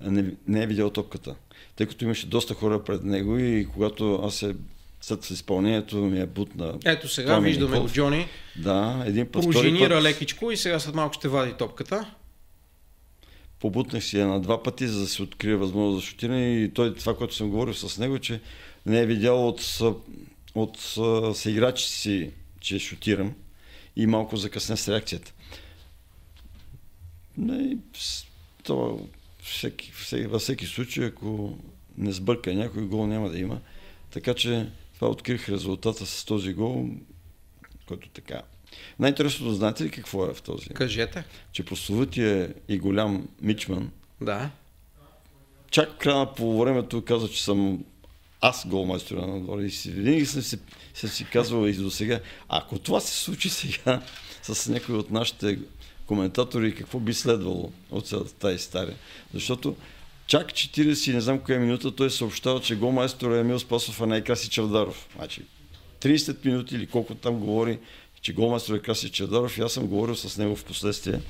не, 0.00 0.24
не 0.48 0.62
е 0.62 0.66
видял 0.66 0.90
топката. 0.90 1.34
Тъй 1.76 1.86
като 1.86 2.04
имаше 2.04 2.26
доста 2.26 2.54
хора 2.54 2.84
пред 2.84 3.04
него 3.04 3.38
и 3.38 3.66
когато 3.72 4.20
аз 4.24 4.34
се 4.34 4.54
след 5.00 5.30
изпълнението 5.30 5.96
ми 5.96 6.20
е 6.20 6.26
бутна. 6.26 6.78
Ето 6.84 7.08
сега 7.08 7.34
Томи 7.34 7.48
виждаме 7.48 7.80
го 7.80 7.88
Джони. 7.88 8.26
Да, 8.56 9.04
един 9.06 9.26
път. 9.26 9.42
Пружинира 9.42 9.94
път... 9.94 10.02
лекичко 10.02 10.50
и 10.50 10.56
сега 10.56 10.78
след 10.78 10.94
малко 10.94 11.14
ще 11.14 11.28
вади 11.28 11.52
топката. 11.52 12.14
побутнах 13.60 14.04
си 14.04 14.18
я 14.18 14.26
на 14.26 14.40
два 14.40 14.62
пъти, 14.62 14.86
за 14.86 15.00
да 15.00 15.06
се 15.06 15.22
открие 15.22 15.56
възможност 15.56 16.04
за 16.04 16.10
шутиране 16.10 16.62
и 16.62 16.70
той, 16.74 16.94
това, 16.94 17.16
което 17.16 17.34
съм 17.34 17.50
говорил 17.50 17.74
с 17.74 17.98
него, 17.98 18.18
че 18.18 18.40
не 18.86 19.00
е 19.00 19.06
видял 19.06 19.48
от, 19.48 19.60
от, 20.54 20.96
от 20.96 21.36
съиграчи 21.36 21.88
си, 21.88 22.30
че 22.60 22.78
шутирам 22.78 23.34
и 23.96 24.06
малко 24.06 24.36
закъсне 24.36 24.76
с 24.76 24.88
реакцията. 24.88 25.32
Не, 27.36 27.76
то, 28.62 29.08
всеки, 29.42 29.92
всеки, 29.92 30.26
във 30.26 30.42
всеки 30.42 30.66
случай, 30.66 31.06
ако 31.06 31.58
не 31.98 32.12
сбърка 32.12 32.54
някой 32.54 32.86
гол, 32.86 33.06
няма 33.06 33.30
да 33.30 33.38
има. 33.38 33.60
Така 34.10 34.34
че 34.34 34.70
това 34.94 35.08
открих 35.08 35.48
резултата 35.48 36.06
с 36.06 36.24
този 36.24 36.52
гол, 36.52 36.88
който 37.88 38.08
така. 38.08 38.42
Най-интересното, 38.98 39.54
знаете 39.54 39.84
ли 39.84 39.90
какво 39.90 40.26
е 40.26 40.34
в 40.34 40.42
този? 40.42 40.68
Кажете. 40.68 41.24
Че 41.52 41.64
прословутия 41.64 42.54
и 42.68 42.78
голям 42.78 43.28
Мичман, 43.42 43.90
Да. 44.20 44.50
чак 45.70 45.90
в 45.92 45.96
края 45.96 46.16
на 46.16 46.34
полувремето 46.34 47.04
каза, 47.04 47.28
че 47.28 47.44
съм 47.44 47.84
аз 48.46 48.66
голмайстора 48.66 49.26
на 49.26 49.40
двора 49.40 49.64
и 49.64 49.70
си, 49.70 49.90
винаги 49.90 50.26
съм 50.26 50.42
си, 50.42 50.58
съм 50.94 51.10
си 51.10 51.24
казвал 51.24 51.66
и 51.66 51.72
до 51.72 51.90
сега, 51.90 52.20
ако 52.48 52.78
това 52.78 53.00
се 53.00 53.14
случи 53.14 53.50
сега 53.50 54.02
с 54.42 54.68
някой 54.70 54.94
от 54.94 55.10
нашите 55.10 55.58
коментатори, 56.06 56.74
какво 56.74 56.98
би 56.98 57.14
следвало 57.14 57.72
от 57.90 58.38
тази 58.38 58.56
история? 58.56 58.94
Защото 59.34 59.76
чак 60.26 60.52
40, 60.52 61.12
не 61.12 61.20
знам 61.20 61.38
коя 61.38 61.58
минута, 61.58 61.90
той 61.90 62.10
съобщава, 62.10 62.60
че 62.60 62.76
голмайстор 62.76 63.32
е 63.32 63.40
Емил 63.40 63.58
Спасов, 63.58 64.00
е 64.12 64.20
Краси 64.20 64.50
Чавдаров. 64.50 65.08
Значи, 65.16 65.42
30 66.00 66.46
минути 66.46 66.74
или 66.74 66.86
колко 66.86 67.14
там 67.14 67.38
говори, 67.38 67.78
че 68.20 68.32
голмайстор 68.32 68.74
е 68.74 68.78
Краси 68.82 69.10
Чавдаров 69.10 69.58
и 69.58 69.60
аз 69.60 69.72
съм 69.72 69.86
говорил 69.86 70.14
с 70.14 70.38
него 70.38 70.56
в 70.56 70.64
последствие. 70.64 71.20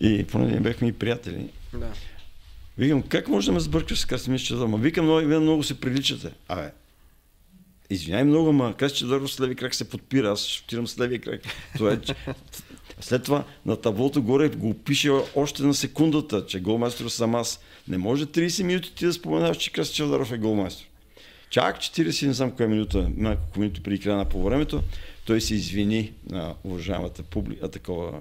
И 0.00 0.24
поне 0.24 0.46
ние 0.46 0.60
бяхме 0.60 0.88
и 0.88 0.92
приятели. 0.92 1.48
Да. 1.72 1.92
Викам, 2.78 3.02
как 3.02 3.28
може 3.28 3.46
да 3.46 3.52
ме 3.52 3.60
сбъркаш 3.60 4.00
с 4.00 4.06
Чавдаров? 4.38 4.70
Ма 4.70 4.78
викам, 4.78 5.04
много, 5.04 5.26
вие 5.26 5.38
много 5.38 5.62
се 5.62 5.80
приличате. 5.80 6.30
Абе, 6.48 6.70
извиняй 7.90 8.24
много, 8.24 8.48
ама 8.48 8.74
Краси 8.76 8.96
Чавдаров 8.96 9.32
с 9.32 9.40
леви 9.40 9.54
крак 9.54 9.74
се 9.74 9.88
подпира, 9.88 10.30
аз 10.32 10.46
шутирам 10.46 10.86
с 10.86 10.98
леви 10.98 11.18
крак. 11.18 11.40
Това 11.76 11.92
е, 11.92 12.00
че- 12.00 12.14
след 13.00 13.24
това 13.24 13.44
на 13.66 13.76
таблото 13.76 14.22
горе 14.22 14.48
го 14.48 14.74
пише 14.74 15.10
още 15.34 15.62
на 15.62 15.74
секундата, 15.74 16.46
че 16.46 16.60
голмайстор 16.60 17.08
съм 17.08 17.34
аз. 17.34 17.60
Не 17.88 17.98
може 17.98 18.26
30 18.26 18.62
минути 18.62 18.94
ти 18.94 19.04
да 19.06 19.12
споменаваш, 19.12 19.56
че 19.56 19.72
Краси 19.72 19.94
Чавдаров 19.94 20.32
е 20.32 20.38
голмайстор. 20.38 20.86
Чак 21.50 21.78
40, 21.78 22.26
не 22.26 22.32
знам 22.32 22.50
коя 22.50 22.68
минута, 22.68 23.10
няколко 23.16 23.60
минути 23.60 23.82
преди 23.82 23.98
края 23.98 24.16
на 24.16 24.24
по 24.24 24.44
времето, 24.44 24.82
той 25.24 25.40
се 25.40 25.54
извини 25.54 26.12
на 26.30 26.54
уважаемата 26.64 27.22
публика, 27.22 27.70
такова 27.70 28.18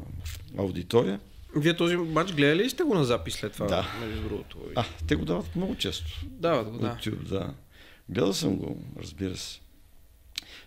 аудитория. 0.58 1.20
Вие 1.56 1.76
този 1.76 1.96
матч 1.98 2.34
гледали 2.34 2.64
ли 2.64 2.70
сте 2.70 2.84
го 2.84 2.94
на 2.94 3.06
запис 3.06 3.34
след 3.34 3.54
това? 3.54 3.68
Да. 3.68 3.88
Между 4.06 4.22
другото. 4.30 4.58
А, 4.76 4.86
те 5.08 5.16
го 5.16 5.26
дават 5.26 5.56
много 5.56 5.76
често. 5.76 6.20
Дават 6.24 6.70
го, 6.70 6.78
да. 6.78 6.88
YouTube, 6.96 7.24
да. 7.24 7.54
Гледал 8.10 8.34
съм 8.34 8.56
го, 8.56 8.78
разбира 9.00 9.38
се. 9.38 9.60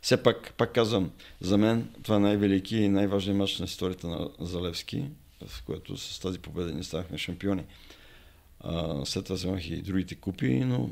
Все 0.02 0.22
пак, 0.22 0.54
пак 0.56 0.72
казвам, 0.72 1.10
за 1.40 1.58
мен 1.58 1.88
това 2.02 2.16
е 2.16 2.20
най-велики 2.20 2.76
и 2.76 2.88
най-важният 2.88 3.38
матч 3.38 3.58
на 3.58 3.64
историята 3.64 4.06
на 4.06 4.28
Залевски, 4.40 5.04
в 5.46 5.62
което 5.62 5.96
с 5.96 6.20
тази 6.20 6.38
победа 6.38 6.72
ни 6.72 6.84
станахме 6.84 7.18
шампиони. 7.18 7.64
А, 8.60 9.04
след 9.04 9.24
това 9.24 9.34
вземах 9.34 9.70
и 9.70 9.82
другите 9.82 10.14
купи, 10.14 10.54
но 10.54 10.90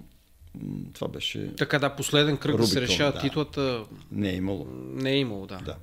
това 0.94 1.08
беше... 1.08 1.54
Така 1.56 1.78
да, 1.78 1.96
последен 1.96 2.36
кръг 2.36 2.56
да 2.56 2.66
се 2.66 2.80
Рубикон, 2.80 2.94
решава 2.94 3.12
да. 3.12 3.20
титлата 3.20 3.84
Не 4.10 4.30
е 4.30 4.34
имало. 4.36 4.66
не 4.94 5.10
е 5.10 5.18
имало, 5.18 5.46
да. 5.46 5.58
Да. 5.58 5.76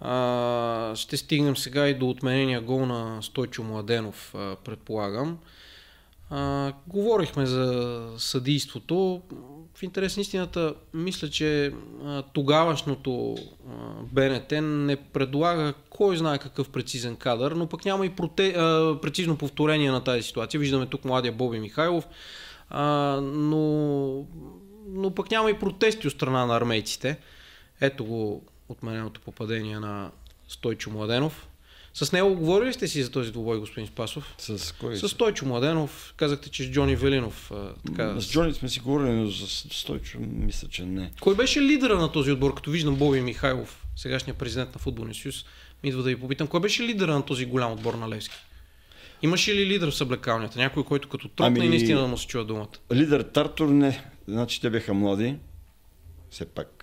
А, 0.00 0.92
ще 0.96 1.16
стигнем 1.16 1.56
сега 1.56 1.88
и 1.88 1.94
до 1.94 2.10
отменения 2.10 2.60
гол 2.60 2.86
на 2.86 3.22
Стойчо 3.22 3.62
Младенов, 3.62 4.34
предполагам. 4.64 5.38
А, 6.30 6.72
говорихме 6.86 7.46
за 7.46 8.06
съдийството. 8.18 9.22
В 9.74 9.82
интерес 9.82 10.16
на 10.16 10.20
истината, 10.20 10.74
мисля, 10.94 11.30
че 11.30 11.72
а, 12.04 12.22
тогавашното 12.22 13.34
а, 13.34 13.72
БНТ 14.12 14.52
не 14.62 14.96
предлага 14.96 15.74
кой 15.90 16.16
знае 16.16 16.38
какъв 16.38 16.70
прецизен 16.70 17.16
кадър, 17.16 17.52
но 17.52 17.66
пък 17.66 17.84
няма 17.84 18.06
и 18.06 18.10
проте, 18.10 18.48
а, 18.48 18.98
прецизно 19.02 19.36
повторение 19.36 19.90
на 19.90 20.04
тази 20.04 20.22
ситуация. 20.22 20.60
Виждаме 20.60 20.86
тук 20.86 21.04
младия 21.04 21.32
Боби 21.32 21.58
Михайлов, 21.58 22.08
а, 22.68 22.84
но, 23.22 24.26
но 24.88 25.14
пък 25.14 25.30
няма 25.30 25.50
и 25.50 25.58
протести 25.58 26.06
от 26.06 26.12
страна 26.12 26.46
на 26.46 26.56
армейците. 26.56 27.18
Ето 27.80 28.04
го 28.04 28.42
отмененото 28.70 29.20
попадение 29.20 29.80
на 29.80 30.10
Стойчо 30.48 30.90
Младенов. 30.90 31.46
С 31.94 32.12
него 32.12 32.34
говорили 32.34 32.72
сте 32.72 32.88
си 32.88 33.02
за 33.02 33.10
този 33.10 33.32
двубой, 33.32 33.58
господин 33.58 33.86
Спасов? 33.86 34.34
С 34.38 34.74
кой? 34.80 34.96
С 34.96 35.08
Стойчо 35.08 35.46
Младенов, 35.46 36.14
казахте, 36.16 36.50
че 36.50 36.64
с 36.64 36.70
Джони 36.70 36.96
Велинов. 36.96 37.50
А, 37.54 37.72
така. 37.86 38.20
С 38.20 38.30
Джони 38.30 38.54
сме 38.54 38.68
си 38.68 38.80
говорили, 38.80 39.12
но 39.12 39.26
за 39.26 39.46
Стойчо 39.48 40.18
мисля, 40.20 40.68
че 40.68 40.84
не. 40.84 41.10
Кой 41.20 41.34
беше 41.34 41.62
лидера 41.62 41.96
на 41.96 42.12
този 42.12 42.32
отбор? 42.32 42.54
Като 42.54 42.70
виждам 42.70 42.96
Боби 42.96 43.20
Михайлов, 43.20 43.86
сегашния 43.96 44.34
президент 44.34 44.74
на 44.74 44.78
Футболния 44.78 45.14
съюз, 45.14 45.44
ми 45.82 45.88
идва 45.88 46.02
да 46.02 46.08
ви 46.08 46.16
попитам, 46.16 46.46
кой 46.46 46.60
беше 46.60 46.82
лидера 46.82 47.14
на 47.14 47.24
този 47.24 47.46
голям 47.46 47.72
отбор 47.72 47.94
на 47.94 48.08
Левски? 48.08 48.34
Имаше 49.22 49.54
ли 49.54 49.66
лидер 49.66 49.90
в 49.90 49.94
съблекалнята? 49.94 50.58
Някой, 50.58 50.84
който 50.84 51.08
като 51.08 51.28
тръпна 51.28 51.46
Ами- 51.46 51.66
и 51.66 51.68
наистина 51.68 52.00
да 52.00 52.06
му 52.06 52.18
се 52.18 52.26
чува 52.26 52.44
думата? 52.44 52.68
Лидер 52.92 53.22
Тартор 53.22 53.68
не. 53.68 54.04
Значи 54.28 54.60
те 54.60 54.70
бяха 54.70 54.94
млади. 54.94 55.36
Все 56.30 56.44
пак. 56.44 56.79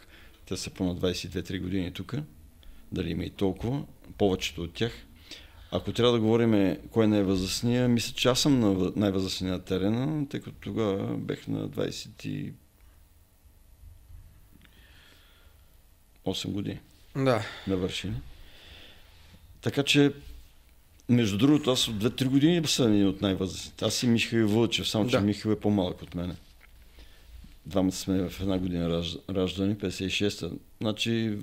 Те 0.48 0.58
са 0.58 0.70
по 0.70 0.84
на 0.84 0.96
22-3 0.96 1.62
години 1.62 1.94
тук. 1.94 2.16
Дали 2.92 3.10
има 3.10 3.24
и 3.24 3.30
толкова. 3.30 3.84
Повечето 4.18 4.62
от 4.62 4.74
тях. 4.74 4.92
Ако 5.72 5.94
трябва 5.94 6.14
да 6.14 6.20
говорим 6.20 6.78
кой 6.92 7.06
е 7.06 7.08
най-възрастния, 7.08 7.88
мисля, 7.88 8.14
че 8.16 8.30
аз 8.30 8.40
съм 8.40 8.60
на 8.60 8.92
най-възрастния 8.96 9.54
на 9.54 9.64
терена, 9.64 10.28
тъй 10.30 10.40
като 10.40 10.58
тогава 10.62 11.18
бех 11.18 11.48
на 11.48 11.70
28 11.70 12.54
години 16.46 16.80
Да. 17.16 17.42
навършили. 17.68 18.14
Така 19.62 19.84
че, 19.84 20.14
между 21.10 21.38
другото, 21.38 21.72
аз 21.72 21.88
от 21.88 21.96
2-3 21.96 22.26
години 22.28 22.68
съм 22.68 22.92
един 22.94 23.08
от 23.08 23.22
най-възрастните. 23.22 23.86
Аз 23.86 24.04
и 24.04 24.08
Михаил 24.08 24.48
Вълчев, 24.48 24.90
само 24.90 25.08
че 25.10 25.18
Да. 25.18 25.22
Михаил 25.24 25.54
е 25.54 25.60
по-малък 25.60 26.02
от 26.02 26.16
мене. 26.16 26.36
Двамата 27.68 27.92
сме 27.92 28.30
в 28.30 28.42
една 28.42 28.58
година 28.58 28.90
раж- 28.90 29.18
раждани, 29.30 29.76
56-та. 29.76 30.50
Значи, 30.82 31.38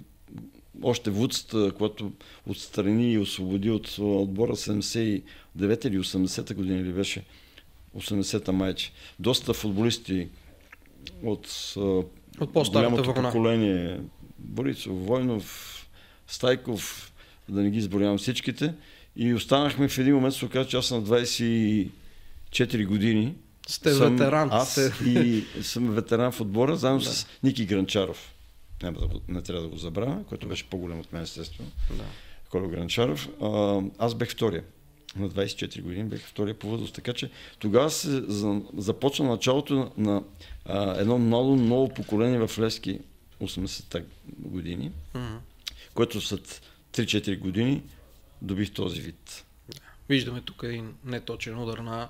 още 0.83 1.11
Вудста, 1.11 1.73
когато 1.73 2.13
отстрани 2.47 3.13
и 3.13 3.19
освободи 3.19 3.71
от 3.71 3.99
отбора 3.99 4.53
79-та 4.53 5.89
или 5.89 5.99
80-та 5.99 6.55
година 6.55 6.81
или 6.81 6.93
беше 6.93 7.25
80-та 7.97 8.53
майче. 8.53 8.93
Доста 9.19 9.55
футболисти 9.55 10.29
от, 11.23 11.75
От 12.41 12.53
по-старата 12.53 13.03
вълна. 13.03 13.29
поколение. 13.29 14.01
Борисов, 14.39 15.07
Войнов, 15.07 15.71
Стайков, 16.27 17.13
да 17.49 17.63
не 17.63 17.71
ги 17.71 17.79
изборявам 17.79 18.19
всичките. 18.19 18.75
И 19.17 19.35
останахме 19.35 19.89
в 19.89 19.99
един 19.99 20.15
момент, 20.15 20.35
се 20.35 20.45
оказа, 20.45 20.69
че 20.69 20.77
аз 20.77 20.91
на 20.91 21.03
24 21.03 21.89
години. 22.87 23.35
Сте 23.69 23.93
съм, 23.93 24.17
ветеран. 24.17 24.49
Аз 24.53 24.73
Сте... 24.73 24.93
и 25.07 25.45
съм 25.63 25.95
ветеран 25.95 26.33
в 26.33 26.41
отбора, 26.41 26.77
заедно 26.77 27.01
с 27.01 27.27
Ники 27.43 27.67
Гранчаров. 27.67 28.35
Няма 28.83 28.99
да, 28.99 29.09
не 29.29 29.43
трябва 29.43 29.63
да 29.63 29.69
го 29.69 29.77
забравя, 29.77 30.25
който 30.29 30.49
беше 30.49 30.65
по-голям 30.65 31.01
от 31.01 31.13
мен, 31.13 31.23
естествено. 31.23 31.71
Да. 31.91 32.05
Коло 32.51 32.69
Гранчаров. 32.69 33.29
А, 33.43 33.81
аз 33.99 34.15
бех 34.15 34.31
втория. 34.31 34.65
На 35.17 35.31
24 35.31 35.83
години 35.83 36.05
бех 36.05 36.27
втория 36.27 36.55
по 36.55 36.69
възраст. 36.69 36.95
Така 36.95 37.13
че 37.13 37.31
тогава 37.59 37.91
се 37.91 38.23
за, 38.27 38.61
започна 38.77 39.29
началото 39.29 39.75
на, 39.75 39.91
на 39.97 40.23
а, 40.65 41.01
едно 41.01 41.19
много 41.19 41.57
ново 41.57 41.89
поколение 41.89 42.47
в 42.47 42.59
Левски 42.59 43.01
80-те 43.41 44.05
години, 44.39 44.93
Мгм. 45.15 45.37
което 45.95 46.21
след 46.21 46.63
3-4 46.93 47.39
години 47.39 47.83
добих 48.43 48.73
този 48.73 49.01
вид. 49.01 49.45
Виждаме 50.09 50.41
тук 50.41 50.63
един 50.63 50.95
неточен 51.05 51.59
удар 51.59 51.79
на 51.79 52.09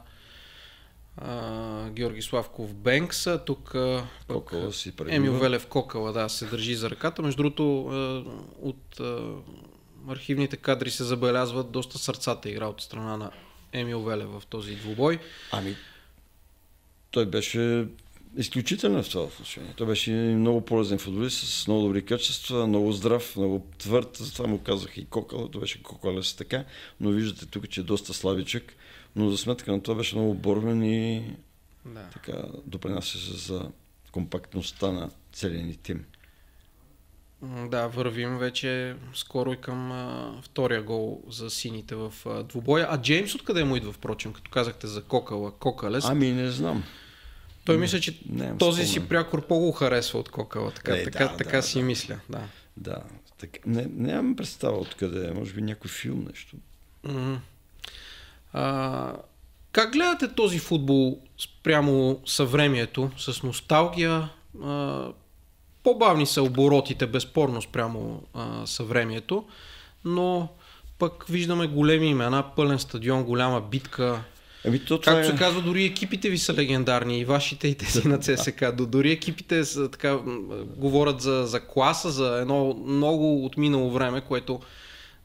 а, 1.16 1.90
Георги 1.90 2.22
Славков 2.22 2.74
Бенкс. 2.74 3.26
Тук 3.46 3.74
Кокала 4.28 4.72
си 4.72 4.96
пребива. 4.96 5.16
Емил 5.16 5.32
Велев 5.32 5.66
Кокала 5.66 6.12
да, 6.12 6.28
се 6.28 6.46
държи 6.46 6.74
за 6.74 6.90
ръката. 6.90 7.22
Между 7.22 7.36
другото, 7.36 7.86
а, 7.86 8.24
от 8.60 9.00
а, 9.00 9.34
архивните 10.08 10.56
кадри 10.56 10.90
се 10.90 11.04
забелязват 11.04 11.70
доста 11.70 11.98
сърцата 11.98 12.50
игра 12.50 12.66
от 12.66 12.80
страна 12.80 13.16
на 13.16 13.30
Емил 13.72 14.02
Велев 14.02 14.28
в 14.28 14.46
този 14.46 14.74
двубой. 14.74 15.18
Ами, 15.52 15.76
той 17.10 17.26
беше 17.26 17.86
изключителен 18.36 19.02
в 19.02 19.10
това 19.10 19.24
отношение. 19.24 19.72
Той 19.76 19.86
беше 19.86 20.10
много 20.10 20.60
полезен 20.60 20.98
футболист, 20.98 21.46
с 21.46 21.66
много 21.68 21.82
добри 21.82 22.04
качества, 22.04 22.66
много 22.66 22.92
здрав, 22.92 23.36
много 23.36 23.66
твърд. 23.78 24.16
Затова 24.16 24.46
му 24.46 24.58
казах 24.58 24.96
и 24.96 25.04
Кокал. 25.04 25.48
Той 25.48 25.60
беше 25.60 25.82
Кокалес 25.82 26.34
така, 26.34 26.64
но 27.00 27.10
виждате 27.10 27.46
тук, 27.46 27.68
че 27.68 27.80
е 27.80 27.84
доста 27.84 28.14
слабичък. 28.14 28.76
Но 29.16 29.30
за 29.30 29.36
сметка 29.36 29.72
на 29.72 29.82
това 29.82 29.94
беше 29.94 30.16
много 30.16 30.34
борбен 30.34 30.82
и 30.82 31.34
Да. 31.84 32.08
така 32.12 32.42
допринасяше 32.66 33.36
за 33.36 33.70
компактността 34.12 34.92
на 34.92 35.10
целия 35.32 35.64
ни 35.66 35.76
тим. 35.76 36.04
Да, 37.68 37.86
вървим 37.86 38.38
вече 38.38 38.96
скоро 39.14 39.52
и 39.52 39.56
към 39.56 39.92
а, 39.92 40.32
втория 40.42 40.82
гол 40.82 41.22
за 41.28 41.50
сините 41.50 41.94
в 41.94 42.12
а, 42.26 42.42
двубоя. 42.42 42.86
А 42.90 43.02
Джеймс 43.02 43.34
откъде 43.34 43.64
му 43.64 43.76
идва, 43.76 43.92
впрочем, 43.92 44.32
като 44.32 44.50
казахте 44.50 44.86
за 44.86 45.02
Кокала, 45.02 45.52
Кокалес? 45.52 46.04
Ами 46.04 46.32
не 46.32 46.50
знам. 46.50 46.84
Той 47.64 47.78
мисля, 47.78 48.00
че 48.00 48.18
не, 48.28 48.58
този 48.58 48.86
си 48.86 49.08
прякор 49.08 49.46
по-го 49.46 49.72
харесва 49.72 50.18
от 50.18 50.28
Кокала. 50.28 50.70
Така, 50.70 50.96
е, 50.96 51.04
така, 51.04 51.28
да, 51.28 51.36
така 51.36 51.56
да, 51.56 51.62
си 51.62 51.78
да. 51.78 51.84
мисля. 51.84 52.20
Да. 52.28 52.42
Да. 52.76 53.02
Так, 53.38 53.66
не, 53.66 53.86
нямам 53.96 54.36
представа 54.36 54.78
откъде 54.78 55.28
е. 55.28 55.32
Може 55.32 55.52
би 55.52 55.62
някой 55.62 55.90
филм 55.90 56.26
нещо. 56.30 56.56
Mm-hmm. 57.06 57.38
А, 58.54 59.12
как 59.72 59.92
гледате 59.92 60.28
този 60.28 60.58
футбол 60.58 61.18
спрямо 61.38 62.20
съвремието, 62.26 63.10
с 63.18 63.42
носталгия? 63.42 64.28
А, 64.64 65.06
по-бавни 65.82 66.26
са 66.26 66.42
оборотите, 66.42 67.06
безспорно, 67.06 67.62
спрямо 67.62 68.22
а, 68.34 68.66
съвремието, 68.66 69.44
но 70.04 70.48
пък 70.98 71.24
виждаме 71.28 71.66
големи 71.66 72.06
имена, 72.06 72.44
пълен 72.56 72.78
стадион, 72.78 73.24
голяма 73.24 73.60
битка. 73.60 74.24
Ами, 74.66 74.84
то 74.84 75.00
Както 75.00 75.20
е... 75.20 75.24
се 75.24 75.36
казва, 75.36 75.62
дори 75.62 75.84
екипите 75.84 76.30
ви 76.30 76.38
са 76.38 76.54
легендарни, 76.54 77.18
и 77.18 77.24
вашите, 77.24 77.68
и 77.68 77.74
тези 77.74 78.08
на 78.08 78.18
ЦСК. 78.18 78.64
Дори 78.72 79.12
екипите 79.12 79.64
са, 79.64 79.90
така, 79.90 80.18
говорят 80.76 81.20
за, 81.20 81.46
за 81.46 81.60
класа, 81.60 82.10
за 82.10 82.38
едно 82.40 82.74
много 82.86 83.44
отминало 83.44 83.90
време, 83.90 84.20
което 84.20 84.60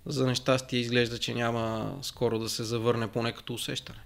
за 0.10 0.28
нещастие 0.28 0.80
изглежда, 0.80 1.17
че 1.17 1.34
няма 1.34 1.98
скоро 2.02 2.39
да 2.39 2.50
се 2.50 2.63
завърне 2.63 3.08
поне 3.08 3.32
като 3.32 3.54
усещане. 3.54 4.00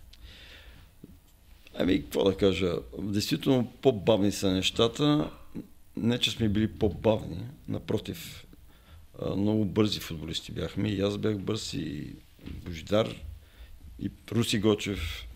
Ами, 1.79 2.03
какво 2.03 2.23
да 2.23 2.37
кажа, 2.37 2.73
действително 2.99 3.71
по-бавни 3.81 4.31
са 4.31 4.51
нещата. 4.51 5.29
Не, 5.97 6.19
че 6.19 6.31
сме 6.31 6.49
били 6.49 6.67
по-бавни, 6.67 7.37
напротив, 7.67 8.45
много 9.37 9.65
бързи 9.65 9.99
футболисти 9.99 10.51
бяхме. 10.51 10.89
И 10.89 11.01
аз 11.01 11.17
бях 11.17 11.37
бърз, 11.37 11.73
и 11.73 12.15
Божидар, 12.65 13.15
и 13.99 14.11
Руси 14.31 14.59
Гочев 14.59 15.27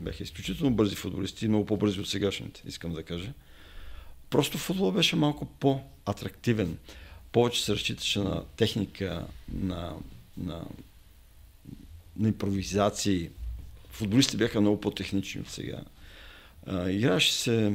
бяха 0.00 0.22
изключително 0.22 0.76
бързи 0.76 0.94
футболисти, 0.94 1.48
много 1.48 1.66
по-бързи 1.66 2.00
от 2.00 2.08
сегашните, 2.08 2.62
искам 2.66 2.92
да 2.92 3.02
кажа. 3.02 3.32
Просто 4.30 4.58
футбол 4.58 4.92
беше 4.92 5.16
малко 5.16 5.46
по-атрактивен. 5.46 6.78
Повече 7.32 7.64
се 7.64 7.72
разчиташе 7.72 8.18
на 8.18 8.44
техника, 8.56 9.26
на, 9.52 9.92
на, 10.36 10.62
на 12.16 12.28
импровизации. 12.28 13.30
Футболистите 13.90 14.36
бяха 14.36 14.60
много 14.60 14.80
по-технични 14.80 15.40
от 15.40 15.48
сега. 15.48 15.80
играше 16.88 17.32
се 17.32 17.72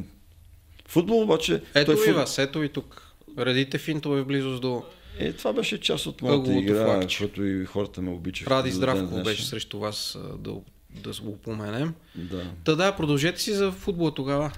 Футбол 0.90 1.22
обаче... 1.22 1.62
Ето 1.76 1.92
той 1.92 2.04
и 2.04 2.08
фут... 2.08 2.16
вас, 2.16 2.38
ето 2.38 2.64
и 2.64 2.70
тук. 2.70 3.14
Редите 3.38 3.78
финтове 3.78 4.22
в 4.22 4.26
близост 4.26 4.62
до... 4.62 4.84
Е, 5.20 5.34
това 5.34 5.54
беше 5.54 5.80
част 5.80 6.06
от 6.06 6.22
моята 6.22 6.54
игра, 6.54 7.02
защото 7.02 7.46
и 7.46 7.66
хората 7.66 8.02
ме 8.02 8.10
обичаха. 8.10 8.50
Ради 8.50 8.72
Здравко 8.72 9.22
беше 9.24 9.46
срещу 9.46 9.80
вас 9.80 10.18
да, 10.38 10.54
да 10.90 11.22
го 11.22 11.30
упоменем. 11.30 11.94
Да. 12.16 12.44
Та 12.64 12.76
да, 12.76 12.96
продължете 12.96 13.42
си 13.42 13.54
за 13.54 13.72
футбола 13.72 14.14
тогава. 14.14 14.52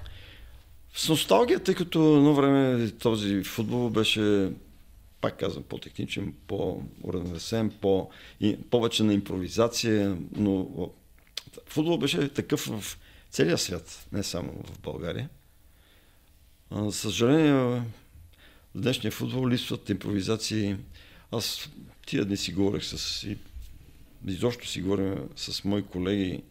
С 0.96 1.10
носталгия, 1.10 1.60
тъй 1.60 1.76
като 1.76 2.18
едно 2.18 2.34
време 2.34 2.90
този 2.90 3.44
футбол 3.44 3.90
беше, 3.90 4.50
пак 5.22 5.40
казвам, 5.40 5.64
по-техничен, 5.64 6.34
по-уравновесен, 6.48 7.72
по, 7.82 8.10
повече 8.70 9.04
на 9.04 9.14
импровизация, 9.14 10.18
но 10.36 10.90
футбол 11.66 11.98
беше 11.98 12.30
такъв 12.30 12.66
в 12.66 12.98
целия 13.30 13.58
свят, 13.58 14.08
не 14.12 14.24
само 14.24 14.52
в 14.52 14.80
България. 14.80 15.30
За 16.72 16.92
съжаление, 16.92 17.54
в 17.54 17.84
днешния 18.76 19.12
футбол 19.12 19.50
липсват 19.50 19.90
импровизации. 19.90 20.76
Аз 21.32 21.70
тия 22.06 22.26
дни 22.26 22.38
си 22.38 22.54
говорех 22.54 22.84
с... 22.84 23.24
И, 23.24 23.38
изобщо 24.28 24.68
си 24.68 24.82
говорим 24.82 25.16
с 25.36 25.64
мои 25.64 25.84
колеги 25.84 26.44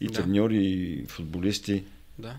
и 0.00 0.06
да. 0.06 0.12
треньори, 0.12 0.64
и 0.64 1.06
футболисти. 1.06 1.84
Да. 2.18 2.36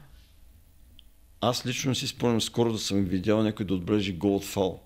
Аз 1.42 1.66
лично 1.66 1.96
си 1.96 2.08
спомням 2.08 2.42
скоро 2.42 2.72
да 2.74 2.80
съм 2.80 3.06
видял 3.06 3.44
някой 3.44 3.66
да 3.66 3.74
отбележи 3.74 4.14
гол 4.14 4.36
от 4.36 4.44
фал. 4.44 4.84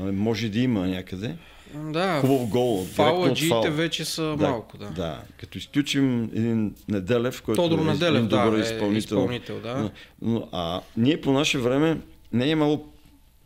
Може 0.00 0.48
да 0.48 0.58
има 0.58 0.86
някъде. 0.86 1.36
Да, 1.74 2.20
хубав 2.20 2.48
гол. 2.48 2.84
Фауладжиите 2.84 3.70
вече 3.70 4.04
са 4.04 4.22
да, 4.22 4.48
малко, 4.48 4.78
да. 4.78 4.90
Да, 4.90 5.22
като 5.36 5.58
изключим 5.58 6.24
един 6.24 6.74
Неделев, 6.88 7.42
който 7.42 7.62
Тодор 7.62 7.78
е 7.78 7.84
Неделев, 7.84 8.26
добър 8.26 8.50
да, 8.50 8.60
изпълнител. 8.60 8.94
Е 8.94 8.98
изпълнител 8.98 9.60
да. 9.60 9.76
Но, 9.76 9.90
но, 10.22 10.48
а 10.52 10.80
ние 10.96 11.20
по 11.20 11.32
наше 11.32 11.58
време 11.58 12.00
не 12.32 12.44
е 12.44 12.48
имало 12.48 12.92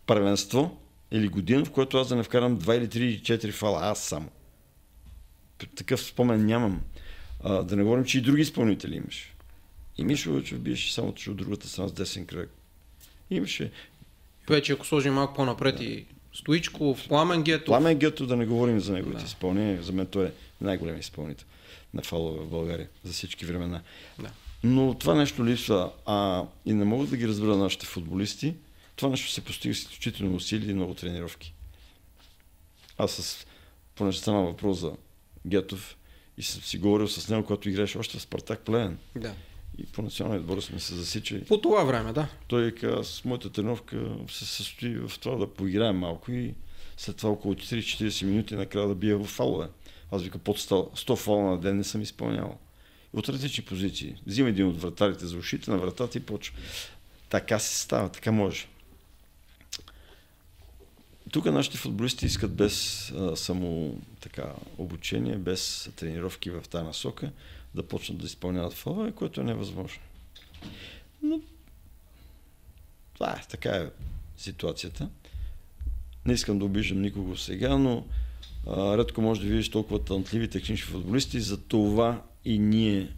първенство 0.07 0.77
или 1.11 1.29
година, 1.29 1.65
в 1.65 1.71
което 1.71 1.99
аз 1.99 2.09
да 2.09 2.17
не 2.17 2.23
вкарам 2.23 2.59
2 2.59 2.79
или 2.79 2.89
3 2.89 2.97
или 2.97 3.21
4 3.21 3.53
фала, 3.53 3.81
аз 3.83 3.99
само. 3.99 4.29
Такъв 5.77 6.03
спомен 6.03 6.47
нямам. 6.47 6.81
А, 7.45 7.63
да 7.63 7.77
не 7.77 7.83
говорим, 7.83 8.05
че 8.05 8.19
и 8.19 8.21
други 8.21 8.43
изпълнители 8.43 8.97
имаш. 8.97 9.35
И 9.99 10.05
Мишо 10.05 10.33
Лъчев 10.33 10.59
биеше 10.59 10.95
само 10.95 11.09
от 11.09 11.37
другата 11.37 11.69
страна 11.69 11.89
с 11.89 11.93
десен 11.93 12.27
кръг. 12.27 12.51
Имаше. 13.31 13.71
Вече 14.49 14.73
ако 14.73 14.87
сложим 14.87 15.15
малко 15.15 15.35
по-напред 15.35 15.77
да. 15.77 15.85
и 15.85 16.07
Стоичков, 16.35 17.09
Пламен 17.09 17.43
Гето. 17.43 17.65
Пламен 17.65 17.99
Гето, 17.99 18.27
да 18.27 18.37
не 18.37 18.47
говорим 18.47 18.81
за 18.81 18.93
неговите 18.93 19.21
да. 19.21 19.27
изпълнения. 19.27 19.83
За 19.83 19.93
мен 19.93 20.07
той 20.07 20.27
е 20.27 20.31
най-голям 20.61 21.01
изпълнител 21.01 21.47
на 21.95 22.03
фалове 22.03 22.41
в 22.41 22.49
България 22.49 22.89
за 23.05 23.13
всички 23.13 23.47
времена. 23.47 23.83
Да. 24.19 24.31
Но 24.65 24.95
това 24.95 25.15
нещо 25.15 25.47
липсва. 25.47 25.93
А 26.07 26.45
и 26.67 26.73
не 26.73 26.85
могат 26.85 27.11
да 27.11 27.17
ги 27.17 27.29
разбера 27.29 27.57
нашите 27.57 27.87
футболисти. 27.87 28.55
Това 28.97 29.09
нещо 29.09 29.31
се 29.31 29.41
постига 29.41 29.75
с 29.75 29.79
изключително 29.79 30.37
усилия 30.37 30.71
и 30.71 30.75
много 30.75 30.95
тренировки. 30.95 31.55
Аз 32.99 33.13
с, 33.13 33.47
понеже 33.95 34.19
стана 34.19 34.43
въпрос 34.43 34.79
за 34.79 34.93
Гетов 35.47 35.97
и 36.39 36.43
съм 36.43 36.63
си 36.63 36.79
говорил 36.79 37.09
с 37.09 37.29
него, 37.29 37.45
когато 37.45 37.69
играеше 37.69 37.99
още 37.99 38.19
в 38.19 38.23
Спартак 38.23 38.61
Плеен. 38.61 38.99
Да 39.17 39.35
и 39.79 39.87
по 39.87 40.03
националния 40.03 40.41
отбор 40.41 40.61
сме 40.61 40.81
се 40.81 40.95
засичали. 40.95 41.45
По 41.45 41.61
това 41.61 41.85
време, 41.85 42.13
да. 42.13 42.29
Той 42.49 42.73
каза, 42.73 43.05
с 43.05 43.25
моята 43.25 43.51
тренировка 43.51 44.17
се 44.31 44.47
състои 44.47 44.99
в 44.99 45.13
това 45.21 45.37
да 45.37 45.47
поиграем 45.47 45.97
малко 45.97 46.33
и 46.33 46.55
след 46.97 47.17
това 47.17 47.31
около 47.31 47.55
40 47.55 48.25
минути 48.25 48.55
накрая 48.55 48.89
да 48.89 48.95
бия 48.95 49.19
в 49.19 49.25
фалове. 49.25 49.69
Аз 50.13 50.23
вика 50.23 50.39
под 50.39 50.59
100, 50.59 50.97
100 50.97 51.17
фала 51.17 51.51
на 51.51 51.59
ден 51.59 51.77
не 51.77 51.85
съм 51.85 52.03
изпълнявал. 52.03 52.59
От 53.13 53.29
различни 53.29 53.65
позиции. 53.65 54.17
Взима 54.27 54.49
един 54.49 54.67
от 54.67 54.81
вратарите 54.81 55.27
за 55.27 55.37
ушите 55.37 55.71
на 55.71 55.79
вратата 55.79 56.19
и 56.19 56.21
почва. 56.21 56.57
Така 57.29 57.59
се 57.59 57.79
става, 57.79 58.09
така 58.09 58.33
може. 58.33 58.67
Тук 61.33 61.45
нашите 61.45 61.77
футболисти 61.79 62.27
искат 62.27 62.55
без 62.55 63.11
а, 63.11 63.37
само 63.37 63.99
така 64.21 64.53
обучение, 64.79 65.37
без 65.37 65.91
тренировки 65.97 66.51
в 66.51 66.63
тази 66.71 66.85
насока, 66.85 67.31
да 67.75 67.89
почнат 67.89 68.19
да 68.19 68.27
изпълняват 68.27 68.73
фолове, 68.73 69.13
което 69.13 69.41
е 69.41 69.45
невъзможно. 69.45 70.03
Но 71.23 71.41
това 73.15 73.31
е, 73.31 73.43
така 73.51 73.71
е 73.71 73.91
ситуацията. 74.37 75.11
Не 76.27 76.33
искам 76.33 76.59
да 76.59 76.65
обиждам 76.65 77.03
никого 77.03 77.37
сега, 77.37 77.79
но 77.79 78.07
а, 78.67 78.99
редко 78.99 79.23
може 79.23 79.41
да 79.41 79.47
видиш 79.47 79.71
толкова 79.71 80.05
талантливи 80.05 80.51
технични 80.51 80.93
футболисти, 80.93 81.41
за 81.41 81.61
това 81.61 82.23
и 82.45 82.59
ние 82.59 83.13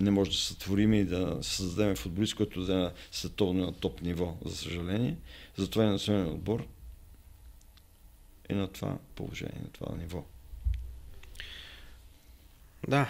не 0.00 0.10
може 0.10 0.30
да 0.30 0.36
сътворим 0.36 0.94
и 0.94 1.04
да 1.04 1.38
създадем 1.42 1.96
футболист, 1.96 2.34
който 2.34 2.64
да 2.64 2.86
е 2.86 3.16
световно 3.16 3.66
на 3.66 3.72
топ 3.72 4.02
ниво, 4.02 4.36
за 4.44 4.56
съжаление. 4.56 5.16
Затова 5.56 5.84
и 5.84 5.88
националният 5.88 6.34
отбор 6.34 6.66
е 8.48 8.54
на 8.54 8.68
това 8.68 8.98
положение, 9.14 9.60
на 9.62 9.68
това 9.68 9.96
ниво. 9.96 10.24
Да, 12.88 13.06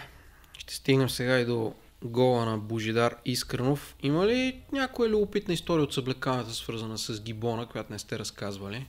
ще 0.58 0.74
стигнем 0.74 1.10
сега 1.10 1.38
и 1.38 1.44
до 1.44 1.74
гола 2.04 2.44
на 2.44 2.58
Божидар 2.58 3.16
Искренов. 3.24 3.96
Има 4.02 4.26
ли 4.26 4.60
някоя 4.72 5.10
любопитна 5.10 5.54
история 5.54 5.84
от 5.84 5.94
съблекаването, 5.94 6.54
свързана 6.54 6.98
с 6.98 7.22
Гибона, 7.22 7.66
която 7.66 7.92
не 7.92 7.98
сте 7.98 8.18
разказвали? 8.18 8.86